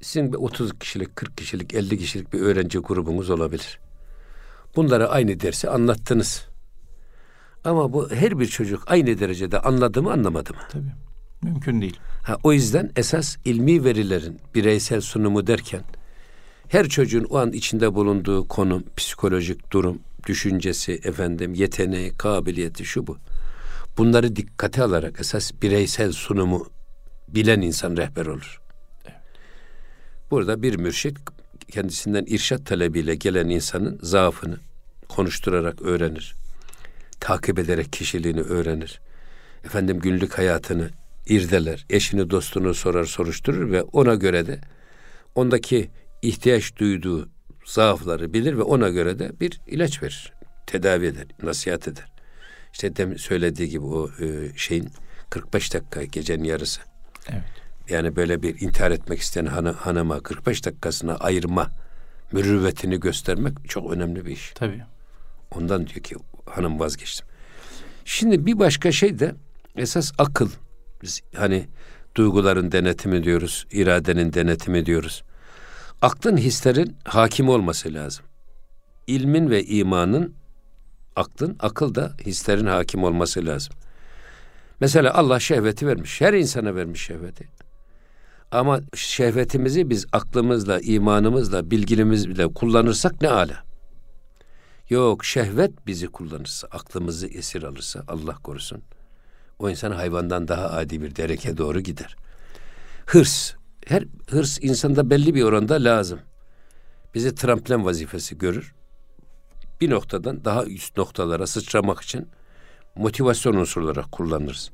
Sizin 0.00 0.32
30 0.32 0.78
kişilik, 0.78 1.16
40 1.16 1.38
kişilik, 1.38 1.74
50 1.74 1.98
kişilik 1.98 2.32
bir 2.32 2.40
öğrenci 2.40 2.78
grubunuz 2.78 3.30
olabilir. 3.30 3.80
Bunlara 4.76 5.08
aynı 5.08 5.40
dersi 5.40 5.70
anlattınız. 5.70 6.46
Ama 7.64 7.92
bu 7.92 8.10
her 8.10 8.38
bir 8.38 8.46
çocuk 8.46 8.84
aynı 8.86 9.20
derecede 9.20 9.60
anladı 9.60 10.02
mı 10.02 10.12
anlamadı 10.12 10.52
mı? 10.52 10.60
Tabii. 10.70 10.92
Mümkün 11.42 11.80
değil. 11.80 12.00
Ha, 12.22 12.36
o 12.42 12.52
yüzden 12.52 12.90
esas 12.96 13.36
ilmi 13.44 13.84
verilerin 13.84 14.40
bireysel 14.54 15.00
sunumu 15.00 15.46
derken 15.46 15.82
her 16.68 16.88
çocuğun 16.88 17.24
o 17.24 17.38
an 17.38 17.52
içinde 17.52 17.94
bulunduğu 17.94 18.48
konum, 18.48 18.84
psikolojik 18.96 19.72
durum, 19.72 19.98
düşüncesi, 20.26 20.92
efendim 20.92 21.54
yeteneği, 21.54 22.12
kabiliyeti 22.16 22.84
şu 22.84 23.06
bu. 23.06 23.18
Bunları 23.98 24.36
dikkate 24.36 24.82
alarak 24.82 25.20
esas 25.20 25.52
bireysel 25.62 26.12
sunumu 26.12 26.66
bilen 27.28 27.60
insan 27.60 27.96
rehber 27.96 28.26
olur. 28.26 28.60
Burada 30.30 30.62
bir 30.62 30.76
mürşit 30.76 31.18
kendisinden 31.70 32.24
irşat 32.26 32.66
talebiyle 32.66 33.14
gelen 33.14 33.48
insanın 33.48 33.98
zaafını 34.02 34.56
konuşturarak 35.08 35.82
öğrenir. 35.82 36.34
Takip 37.20 37.58
ederek 37.58 37.92
kişiliğini 37.92 38.40
öğrenir. 38.40 39.00
Efendim 39.64 40.00
günlük 40.00 40.38
hayatını 40.38 40.90
irdeler. 41.26 41.86
Eşini 41.90 42.30
dostunu 42.30 42.74
sorar 42.74 43.04
soruşturur 43.04 43.72
ve 43.72 43.82
ona 43.82 44.14
göre 44.14 44.46
de 44.46 44.60
ondaki 45.34 45.90
ihtiyaç 46.22 46.76
duyduğu 46.76 47.28
zaafları 47.64 48.32
bilir 48.32 48.58
ve 48.58 48.62
ona 48.62 48.88
göre 48.88 49.18
de 49.18 49.40
bir 49.40 49.60
ilaç 49.66 50.02
verir. 50.02 50.32
Tedavi 50.66 51.06
eder, 51.06 51.26
nasihat 51.42 51.88
eder. 51.88 52.12
İşte 52.72 52.96
demin 52.96 53.16
söylediği 53.16 53.68
gibi 53.68 53.84
o 53.84 54.10
e, 54.20 54.56
şeyin 54.56 54.88
45 55.30 55.74
dakika 55.74 56.04
gecenin 56.04 56.44
yarısı. 56.44 56.80
Evet. 57.30 57.42
Yani 57.88 58.16
böyle 58.16 58.42
bir 58.42 58.60
intihar 58.60 58.90
etmek 58.90 59.20
isteyen 59.20 59.46
hanı, 59.46 59.72
hanıma 59.72 60.20
45 60.20 60.64
dakikasına 60.64 61.14
ayırma 61.16 61.70
mürüvvetini 62.32 63.00
göstermek 63.00 63.68
çok 63.68 63.92
önemli 63.92 64.26
bir 64.26 64.30
iş. 64.30 64.52
Tabii. 64.54 64.82
Ondan 65.50 65.86
diyor 65.86 66.00
ki 66.00 66.16
hanım 66.46 66.80
vazgeçtim. 66.80 67.26
Şimdi 68.04 68.46
bir 68.46 68.58
başka 68.58 68.92
şey 68.92 69.18
de 69.18 69.34
esas 69.76 70.12
akıl. 70.18 70.50
Biz 71.02 71.20
hani 71.36 71.66
duyguların 72.14 72.72
denetimi 72.72 73.24
diyoruz, 73.24 73.66
iradenin 73.72 74.32
denetimi 74.32 74.86
diyoruz 74.86 75.22
aklın 76.02 76.36
hislerin 76.36 76.96
hakim 77.04 77.48
olması 77.48 77.94
lazım. 77.94 78.24
ilmin 79.06 79.50
ve 79.50 79.64
imanın, 79.64 80.34
aklın, 81.16 81.56
akıl 81.60 81.94
da 81.94 82.12
hislerin 82.26 82.66
hakim 82.66 83.04
olması 83.04 83.46
lazım. 83.46 83.74
Mesela 84.80 85.14
Allah 85.14 85.40
şehveti 85.40 85.86
vermiş. 85.86 86.20
Her 86.20 86.32
insana 86.32 86.74
vermiş 86.74 87.02
şehveti. 87.06 87.48
Ama 88.50 88.80
şehvetimizi 88.94 89.90
biz 89.90 90.06
aklımızla, 90.12 90.80
imanımızla, 90.80 91.70
bilgimizle 91.70 92.46
kullanırsak 92.48 93.22
ne 93.22 93.28
ala. 93.28 93.64
Yok 94.88 95.24
şehvet 95.24 95.86
bizi 95.86 96.06
kullanırsa, 96.06 96.68
aklımızı 96.70 97.26
esir 97.26 97.62
alırsa 97.62 98.04
Allah 98.08 98.34
korusun. 98.34 98.82
O 99.58 99.70
insan 99.70 99.90
hayvandan 99.90 100.48
daha 100.48 100.70
adi 100.70 101.02
bir 101.02 101.16
dereke 101.16 101.56
doğru 101.56 101.80
gider. 101.80 102.16
Hırs. 103.06 103.61
Her 103.86 104.04
hırs 104.30 104.58
insanda 104.62 105.10
belli 105.10 105.34
bir 105.34 105.42
oranda 105.42 105.74
lazım. 105.74 106.20
Bizi 107.14 107.34
tramplen 107.34 107.84
vazifesi 107.84 108.38
görür. 108.38 108.74
Bir 109.80 109.90
noktadan 109.90 110.44
daha 110.44 110.64
üst 110.64 110.96
noktalara 110.96 111.46
sıçramak 111.46 112.00
için 112.00 112.28
motivasyon 112.96 113.54
unsuru 113.54 113.84
olarak 113.84 114.12
kullanırız. 114.12 114.70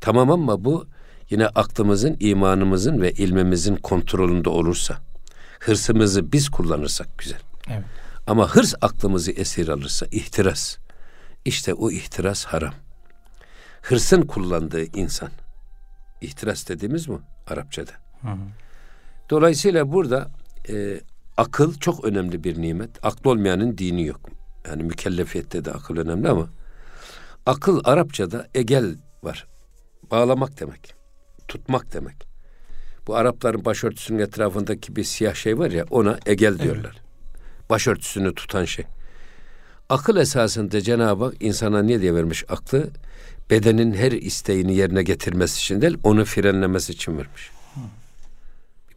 Tamam 0.00 0.30
ama 0.30 0.64
bu 0.64 0.86
yine 1.30 1.46
aklımızın, 1.46 2.16
imanımızın 2.20 3.00
ve 3.00 3.12
ilmimizin 3.12 3.76
kontrolünde 3.76 4.48
olursa, 4.48 4.98
hırsımızı 5.60 6.32
biz 6.32 6.48
kullanırsak 6.48 7.18
güzel. 7.18 7.40
Evet. 7.68 7.84
Ama 8.26 8.48
hırs 8.48 8.74
aklımızı 8.80 9.32
esir 9.32 9.68
alırsa 9.68 10.06
ihtiras. 10.10 10.76
İşte 11.44 11.74
o 11.74 11.90
ihtiras 11.90 12.44
haram. 12.44 12.74
Hırsın 13.82 14.22
kullandığı 14.22 14.84
insan. 14.84 15.30
İhtiras 16.20 16.68
dediğimiz 16.68 17.08
mi 17.08 17.18
Arapçada? 17.46 18.01
Hı 18.22 18.28
hı. 18.28 18.36
Dolayısıyla 19.30 19.92
burada 19.92 20.30
e, 20.68 21.00
akıl 21.36 21.74
çok 21.74 22.04
önemli 22.04 22.44
bir 22.44 22.62
nimet. 22.62 22.90
Aklı 23.02 23.30
olmayanın 23.30 23.78
dini 23.78 24.06
yok. 24.06 24.20
Yani 24.68 24.82
mükellefiyette 24.82 25.64
de 25.64 25.72
akıl 25.72 25.96
önemli 25.96 26.28
ama 26.28 26.48
akıl 27.46 27.80
Arapçada 27.84 28.48
egel 28.54 28.96
var. 29.22 29.46
Bağlamak 30.10 30.60
demek. 30.60 30.94
Tutmak 31.48 31.92
demek. 31.92 32.26
Bu 33.06 33.16
Arapların 33.16 33.64
başörtüsünün 33.64 34.18
etrafındaki 34.18 34.96
bir 34.96 35.04
siyah 35.04 35.34
şey 35.34 35.58
var 35.58 35.70
ya 35.70 35.84
ona 35.90 36.18
egel 36.26 36.58
diyorlar. 36.58 36.92
Evet. 36.94 37.70
Başörtüsünü 37.70 38.34
tutan 38.34 38.64
şey. 38.64 38.84
Akıl 39.88 40.16
esasında 40.16 40.80
Cenab-ı 40.80 41.24
Hak 41.24 41.34
insana 41.40 41.82
niye 41.82 42.00
diye 42.00 42.14
vermiş 42.14 42.44
aklı? 42.48 42.90
Bedenin 43.50 43.92
her 43.92 44.12
isteğini 44.12 44.74
yerine 44.74 45.02
getirmesi 45.02 45.58
için 45.58 45.80
değil, 45.80 45.98
onu 46.04 46.24
frenlemesi 46.24 46.92
için 46.92 47.18
vermiş. 47.18 47.50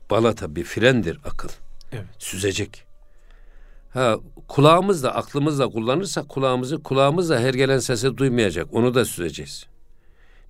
Balata 0.09 0.55
bir 0.55 0.63
frendir 0.63 1.19
akıl. 1.25 1.49
Evet. 1.91 2.05
Süzecek. 2.19 2.85
Ha 3.93 4.15
kulağımızla, 4.47 5.15
aklımızla 5.15 5.69
kullanırsak 5.69 6.29
kulağımızı 6.29 6.83
kulağımızla 6.83 7.39
her 7.39 7.53
gelen 7.53 7.79
sesi 7.79 8.17
duymayacak. 8.17 8.73
Onu 8.73 8.95
da 8.95 9.05
süzeceğiz. 9.05 9.65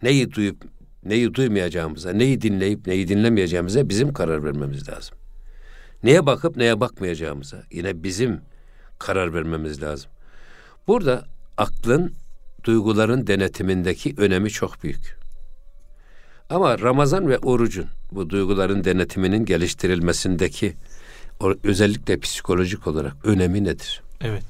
Neyi 0.03 0.31
duyup 0.31 0.63
neyi 1.03 1.33
duymayacağımıza, 1.33 2.11
neyi 2.11 2.41
dinleyip 2.41 2.87
neyi 2.87 3.07
dinlemeyeceğimize 3.07 3.89
bizim 3.89 4.13
karar 4.13 4.43
vermemiz 4.43 4.89
lazım. 4.89 5.17
Neye 6.03 6.25
bakıp 6.25 6.57
neye 6.57 6.79
bakmayacağımıza 6.79 7.63
yine 7.71 8.03
bizim 8.03 8.41
karar 8.99 9.33
vermemiz 9.33 9.81
lazım. 9.83 10.11
Burada 10.87 11.25
aklın 11.57 12.13
duyguların 12.63 13.27
denetimindeki 13.27 14.13
önemi 14.17 14.49
çok 14.49 14.83
büyük. 14.83 15.24
Ama 16.49 16.79
Ramazan 16.79 17.27
ve 17.27 17.37
orucun 17.37 17.85
bu 18.11 18.29
duyguların 18.29 18.83
denetiminin 18.83 19.45
geliştirilmesindeki 19.45 20.75
özellikle 21.63 22.19
psikolojik 22.19 22.87
olarak 22.87 23.15
önemi 23.23 23.63
nedir? 23.63 24.01
Evet. 24.21 24.43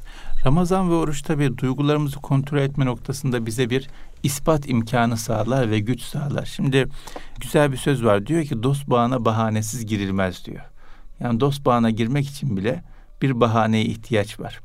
Ramazan 0.46 0.90
ve 0.90 0.94
oruç 0.94 1.22
tabi 1.22 1.58
duygularımızı 1.58 2.16
kontrol 2.16 2.58
etme 2.58 2.86
noktasında 2.86 3.46
bize 3.46 3.70
bir 3.70 3.88
ispat 4.24 4.70
imkanı 4.70 5.18
sağlar 5.18 5.72
ve 5.72 5.80
güç 5.80 6.02
sağlar. 6.02 6.46
Şimdi 6.46 6.88
güzel 7.42 7.72
bir 7.72 7.78
söz 7.78 8.04
var 8.04 8.28
diyor 8.28 8.44
ki 8.44 8.64
dost 8.64 8.90
bağına 8.90 9.26
bahanesiz 9.26 9.86
girilmez 9.86 10.46
diyor. 10.46 10.62
Yani 11.20 11.40
dost 11.40 11.66
bağına 11.66 11.90
girmek 11.90 12.28
için 12.28 12.58
bile 12.58 12.84
bir 13.22 13.40
bahaneye 13.40 13.86
ihtiyaç 13.86 14.40
var. 14.40 14.60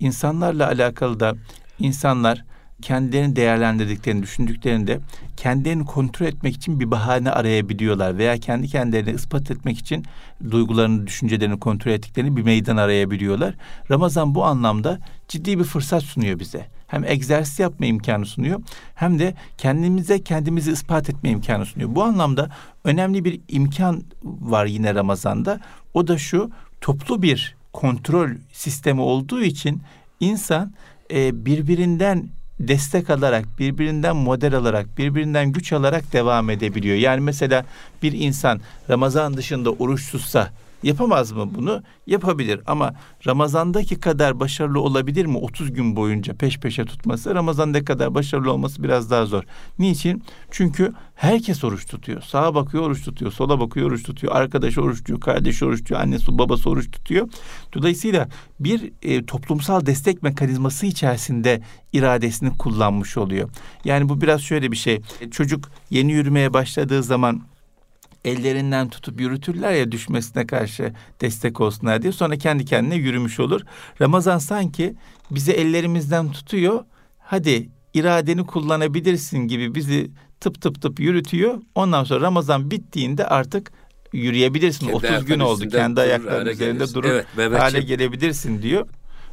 İnsanlarla 0.00 0.66
alakalı 0.66 1.20
da 1.20 1.34
insanlar 1.78 2.44
kendilerini 2.82 3.36
değerlendirdiklerini 3.36 4.22
düşündüklerinde 4.22 5.00
kendilerini 5.36 5.84
kontrol 5.84 6.26
etmek 6.26 6.56
için 6.56 6.80
bir 6.80 6.90
bahane 6.90 7.30
arayabiliyorlar 7.30 8.18
veya 8.18 8.38
kendi 8.38 8.68
kendilerini 8.68 9.10
ispat 9.10 9.50
etmek 9.50 9.78
için 9.78 10.04
duygularını, 10.50 11.06
düşüncelerini 11.06 11.60
kontrol 11.60 11.92
ettiklerini 11.92 12.36
bir 12.36 12.42
meydan 12.42 12.76
arayabiliyorlar. 12.76 13.54
Ramazan 13.90 14.34
bu 14.34 14.44
anlamda 14.44 14.98
ciddi 15.28 15.58
bir 15.58 15.64
fırsat 15.64 16.02
sunuyor 16.02 16.38
bize. 16.38 16.66
Hem 16.86 17.04
egzersiz 17.04 17.58
yapma 17.58 17.86
imkanı 17.86 18.26
sunuyor 18.26 18.60
hem 18.94 19.18
de 19.18 19.34
kendimize 19.58 20.22
kendimizi 20.22 20.72
ispat 20.72 21.10
etme 21.10 21.30
imkanı 21.30 21.66
sunuyor. 21.66 21.94
Bu 21.94 22.04
anlamda 22.04 22.50
önemli 22.84 23.24
bir 23.24 23.40
imkan 23.48 24.02
var 24.22 24.66
yine 24.66 24.94
Ramazan'da. 24.94 25.60
O 25.94 26.08
da 26.08 26.18
şu 26.18 26.50
toplu 26.80 27.22
bir 27.22 27.56
kontrol 27.72 28.30
sistemi 28.52 29.00
olduğu 29.00 29.42
için 29.42 29.82
insan 30.20 30.72
e, 31.10 31.46
birbirinden 31.46 32.28
destek 32.60 33.10
alarak, 33.10 33.44
birbirinden 33.58 34.16
model 34.16 34.54
alarak, 34.54 34.98
birbirinden 34.98 35.52
güç 35.52 35.72
alarak 35.72 36.12
devam 36.12 36.50
edebiliyor. 36.50 36.96
Yani 36.96 37.20
mesela 37.20 37.64
bir 38.02 38.12
insan 38.12 38.60
Ramazan 38.90 39.36
dışında 39.36 39.70
oruç 39.70 40.10
tutsa 40.10 40.50
Yapamaz 40.86 41.32
mı 41.32 41.54
bunu? 41.54 41.82
Yapabilir 42.06 42.60
ama 42.66 42.94
Ramazan'daki 43.26 44.00
kadar 44.00 44.40
başarılı 44.40 44.80
olabilir 44.80 45.26
mi 45.26 45.36
30 45.38 45.72
gün 45.72 45.96
boyunca 45.96 46.34
peş 46.34 46.58
peşe 46.58 46.84
tutması? 46.84 47.34
Ramazan'da 47.34 47.84
kadar 47.84 48.14
başarılı 48.14 48.52
olması 48.52 48.82
biraz 48.82 49.10
daha 49.10 49.26
zor. 49.26 49.42
Niçin? 49.78 50.22
Çünkü 50.50 50.92
herkes 51.14 51.64
oruç 51.64 51.86
tutuyor. 51.86 52.22
Sağa 52.22 52.54
bakıyor 52.54 52.82
oruç 52.82 53.04
tutuyor, 53.04 53.32
sola 53.32 53.60
bakıyor 53.60 53.86
oruç 53.86 54.02
tutuyor, 54.02 54.36
arkadaş 54.36 54.78
oruç 54.78 54.98
tutuyor, 54.98 55.20
kardeş 55.20 55.62
oruç 55.62 55.80
tutuyor, 55.80 56.00
annesi 56.00 56.38
babası 56.38 56.70
oruç 56.70 56.90
tutuyor. 56.90 57.28
Dolayısıyla 57.74 58.28
bir 58.60 58.92
e, 59.02 59.26
toplumsal 59.26 59.86
destek 59.86 60.22
mekanizması 60.22 60.86
içerisinde 60.86 61.62
iradesini 61.92 62.58
kullanmış 62.58 63.16
oluyor. 63.16 63.50
Yani 63.84 64.08
bu 64.08 64.20
biraz 64.20 64.40
şöyle 64.40 64.72
bir 64.72 64.76
şey. 64.76 65.00
Çocuk 65.30 65.70
yeni 65.90 66.12
yürümeye 66.12 66.52
başladığı 66.52 67.02
zaman 67.02 67.42
ellerinden 68.26 68.88
tutup 68.88 69.20
yürütürler 69.20 69.72
ya 69.72 69.92
düşmesine 69.92 70.46
karşı 70.46 70.92
destek 71.20 71.60
olsunlar 71.60 72.02
diye. 72.02 72.12
Sonra 72.12 72.36
kendi 72.36 72.64
kendine 72.64 72.94
yürümüş 72.94 73.40
olur. 73.40 73.60
Ramazan 74.00 74.38
sanki 74.38 74.94
bizi 75.30 75.52
ellerimizden 75.52 76.32
tutuyor. 76.32 76.84
Hadi 77.18 77.68
iradeni 77.94 78.46
kullanabilirsin 78.46 79.38
gibi 79.38 79.74
bizi 79.74 80.10
tıp 80.40 80.62
tıp 80.62 80.82
tıp 80.82 81.00
yürütüyor. 81.00 81.62
Ondan 81.74 82.04
sonra 82.04 82.20
Ramazan 82.20 82.70
bittiğinde 82.70 83.26
artık 83.26 83.72
yürüyebilirsin. 84.12 84.86
Kendi 84.86 84.96
30 84.96 85.24
gün 85.24 85.40
oldu. 85.40 85.68
Kendi 85.68 86.00
ayaklarının 86.00 86.50
üzerinde 86.50 86.94
durur 86.94 87.08
evet, 87.08 87.60
hale 87.60 87.80
gelebilirsin 87.80 88.62
diyor. 88.62 88.86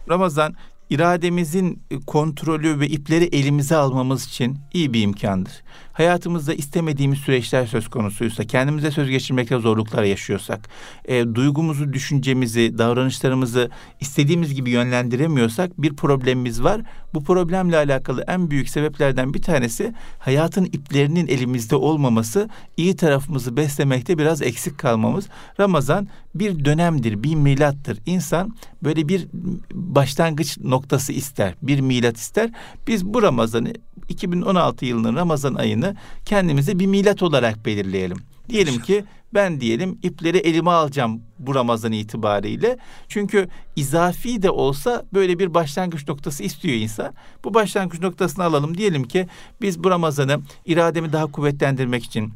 Ramazan 0.10 0.56
irademizin 0.89 1.84
kontrolü 2.08 2.80
ve 2.80 2.88
ipleri 2.88 3.24
elimize 3.24 3.76
almamız 3.76 4.26
için 4.26 4.58
iyi 4.74 4.94
bir 4.94 5.02
imkandır 5.02 5.64
hayatımızda 5.94 6.54
istemediğimiz 6.54 7.20
süreçler 7.20 7.66
söz 7.66 7.88
konusuysa, 7.88 8.44
kendimize 8.44 8.91
söz 8.91 9.10
geçirmekte 9.10 9.58
zorluklar 9.58 10.04
yaşıyorsak, 10.04 10.70
e, 11.06 11.36
duygumuzu, 11.36 11.94
düşüncemizi, 11.94 12.78
davranışlarımızı 12.78 13.70
istediğimiz 14.00 14.54
gibi 14.54 14.70
yönlendiremiyorsak 14.70 15.82
bir 15.82 15.96
problemimiz 15.96 16.64
var. 16.64 16.82
Bu 17.14 17.24
problemle 17.24 17.78
alakalı 17.78 18.24
en 18.28 18.52
büyük 18.52 18.70
sebeplerden 18.70 19.34
bir 19.34 19.41
tanesi 19.41 19.94
hayatın 20.20 20.66
iplerinin 20.66 21.28
elimizde 21.28 21.76
olmaması, 21.76 22.50
iyi 22.78 22.96
tarafımızı 22.96 23.58
beslemekte 23.58 24.18
biraz 24.18 24.41
eksik 24.41 24.78
kalmamız. 24.78 25.28
Ramazan 25.60 26.08
bir 26.36 26.66
dönemdir, 26.66 27.24
bir 27.24 27.36
milattır. 27.36 28.00
İnsan 28.06 28.56
böyle 28.84 29.08
bir 29.08 29.28
başlangıç 29.74 30.58
noktası 30.58 31.14
ister, 31.14 31.56
bir 31.62 31.80
milat 31.80 32.18
ister. 32.18 32.50
Biz 32.88 33.06
bu 33.06 33.22
Ramazan'ı 33.22 33.74
2016 34.10 34.86
yılının 34.86 35.16
Ramazan 35.16 35.56
ayını 35.56 35.83
kendimize 36.26 36.80
bir 36.80 36.86
milat 36.86 37.24
olarak 37.24 37.66
belirleyelim. 37.66 38.18
Diyelim 38.50 38.82
ki 38.82 39.06
ben 39.34 39.62
diyelim 39.62 40.00
ipleri 40.04 40.38
elime 40.38 40.72
alacağım 40.72 41.22
bu 41.40 41.56
Ramazan 41.56 41.92
itibariyle. 41.92 42.78
Çünkü 43.08 43.48
izafi 43.76 44.42
de 44.42 44.50
olsa 44.50 45.04
böyle 45.14 45.40
bir 45.40 45.54
başlangıç 45.54 46.08
noktası 46.08 46.44
istiyor 46.44 46.76
insan. 46.76 47.14
Bu 47.44 47.54
başlangıç 47.54 48.02
noktasını 48.02 48.44
alalım. 48.44 48.78
Diyelim 48.78 49.04
ki 49.04 49.28
biz 49.62 49.84
bu 49.84 49.90
Ramazan'ı 49.90 50.40
irademi 50.66 51.14
daha 51.14 51.32
kuvvetlendirmek 51.32 52.04
için 52.04 52.34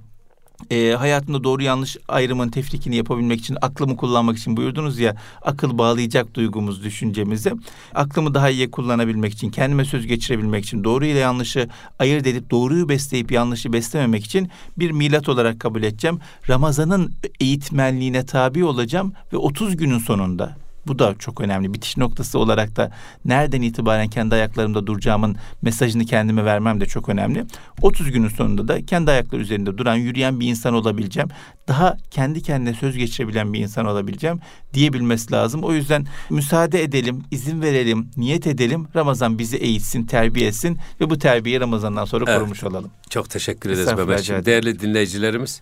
e, 0.72 0.92
hayatında 0.92 1.44
doğru 1.44 1.64
yanlış 1.64 1.98
ayrımın 2.08 2.50
tefrikini 2.50 2.96
yapabilmek 2.96 3.40
için 3.40 3.58
aklımı 3.62 3.98
kullanmak 3.98 4.38
için 4.38 4.58
buyurdunuz 4.58 5.00
ya 5.00 5.16
akıl 5.42 5.78
bağlayacak 5.78 6.34
duygumuz 6.34 6.84
düşüncemizi 6.84 7.54
aklımı 7.96 8.34
daha 8.34 8.50
iyi 8.50 8.72
kullanabilmek 8.72 9.34
için 9.34 9.50
kendime 9.50 9.86
söz 9.86 10.08
geçirebilmek 10.08 10.66
için 10.66 10.84
doğru 10.84 11.06
ile 11.06 11.20
yanlışı 11.20 11.70
ayırt 12.00 12.28
edip 12.28 12.52
doğruyu 12.52 12.90
besleyip 12.90 13.32
yanlışı 13.32 13.74
beslememek 13.74 14.26
için 14.26 14.50
bir 14.78 14.92
milat 14.92 15.30
olarak 15.30 15.60
kabul 15.60 15.84
edeceğim. 15.84 16.20
Ramazan'ın 16.50 17.14
eğitmenliğine 17.40 18.26
tabi 18.26 18.66
olacağım 18.66 19.14
ve 19.34 19.38
30 19.38 19.78
günün 19.78 20.00
sonunda 20.00 20.67
Bu 20.88 21.00
da 21.00 21.16
çok 21.20 21.42
önemli. 21.42 21.74
Bitiş 21.74 21.98
noktası 21.98 22.40
olarak 22.40 22.76
da 22.76 22.92
nereden 23.26 23.62
itibaren 23.62 24.08
kendi 24.08 24.36
ayaklarımda 24.36 24.88
duracağımın 24.88 25.36
mesajını 25.62 26.06
kendime 26.06 26.46
vermem 26.46 26.82
de 26.82 26.86
çok 26.86 27.10
önemli. 27.10 27.46
30 27.82 28.12
günün 28.12 28.28
sonunda 28.30 28.68
da 28.68 28.86
kendi 28.86 29.12
ayakları 29.12 29.42
üzerinde 29.42 29.78
duran, 29.78 29.96
yürüyen 29.96 30.40
bir 30.40 30.48
insan 30.48 30.74
olabileceğim. 30.74 31.30
Daha 31.68 31.98
kendi 32.12 32.42
kendine 32.42 32.74
söz 32.74 32.98
geçirebilen 32.98 33.54
bir 33.54 33.60
insan 33.60 33.86
olabileceğim 33.86 34.40
diyebilmesi 34.74 35.32
lazım. 35.32 35.64
O 35.64 35.74
yüzden 35.74 36.08
müsaade 36.30 36.84
edelim, 36.84 37.24
izin 37.32 37.62
verelim, 37.62 38.10
niyet 38.18 38.48
edelim. 38.48 38.88
Ramazan 38.96 39.40
bizi 39.40 39.58
eğitsin, 39.58 40.04
terbiye 40.06 40.48
etsin 40.48 40.78
ve 41.02 41.10
bu 41.10 41.20
terbiyeyi 41.20 41.62
Ramazan'dan 41.62 42.06
sonra 42.06 42.26
Evet. 42.28 42.40
korumuş 42.40 42.64
olalım. 42.64 42.90
Çok 43.10 43.30
teşekkür 43.30 43.70
ederiz 43.70 43.94
Mehmetciğim. 43.98 44.46
Değerli 44.46 44.80
dinleyicilerimiz 44.80 45.60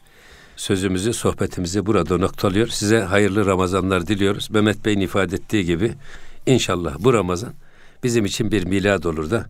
sözümüzü, 0.56 1.14
sohbetimizi 1.14 1.86
burada 1.86 2.18
noktalıyor. 2.18 2.68
Size 2.68 3.00
hayırlı 3.00 3.46
Ramazanlar 3.46 4.08
diliyoruz. 4.08 4.50
Mehmet 4.52 4.86
Bey'in 4.86 5.00
ifade 5.00 5.36
ettiği 5.36 5.66
gibi 5.66 5.94
inşallah 6.46 6.96
bu 7.00 7.14
Ramazan 7.14 7.54
bizim 8.04 8.26
için 8.26 8.52
bir 8.52 8.66
milad 8.66 9.04
olur 9.04 9.32
da 9.32 9.46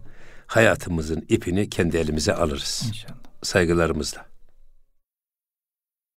hayatımızın 0.48 1.26
ipini 1.30 1.70
kendi 1.70 1.98
elimize 1.98 2.34
alırız. 2.34 2.84
İnşallah. 2.88 3.16
Saygılarımızla. 3.44 4.35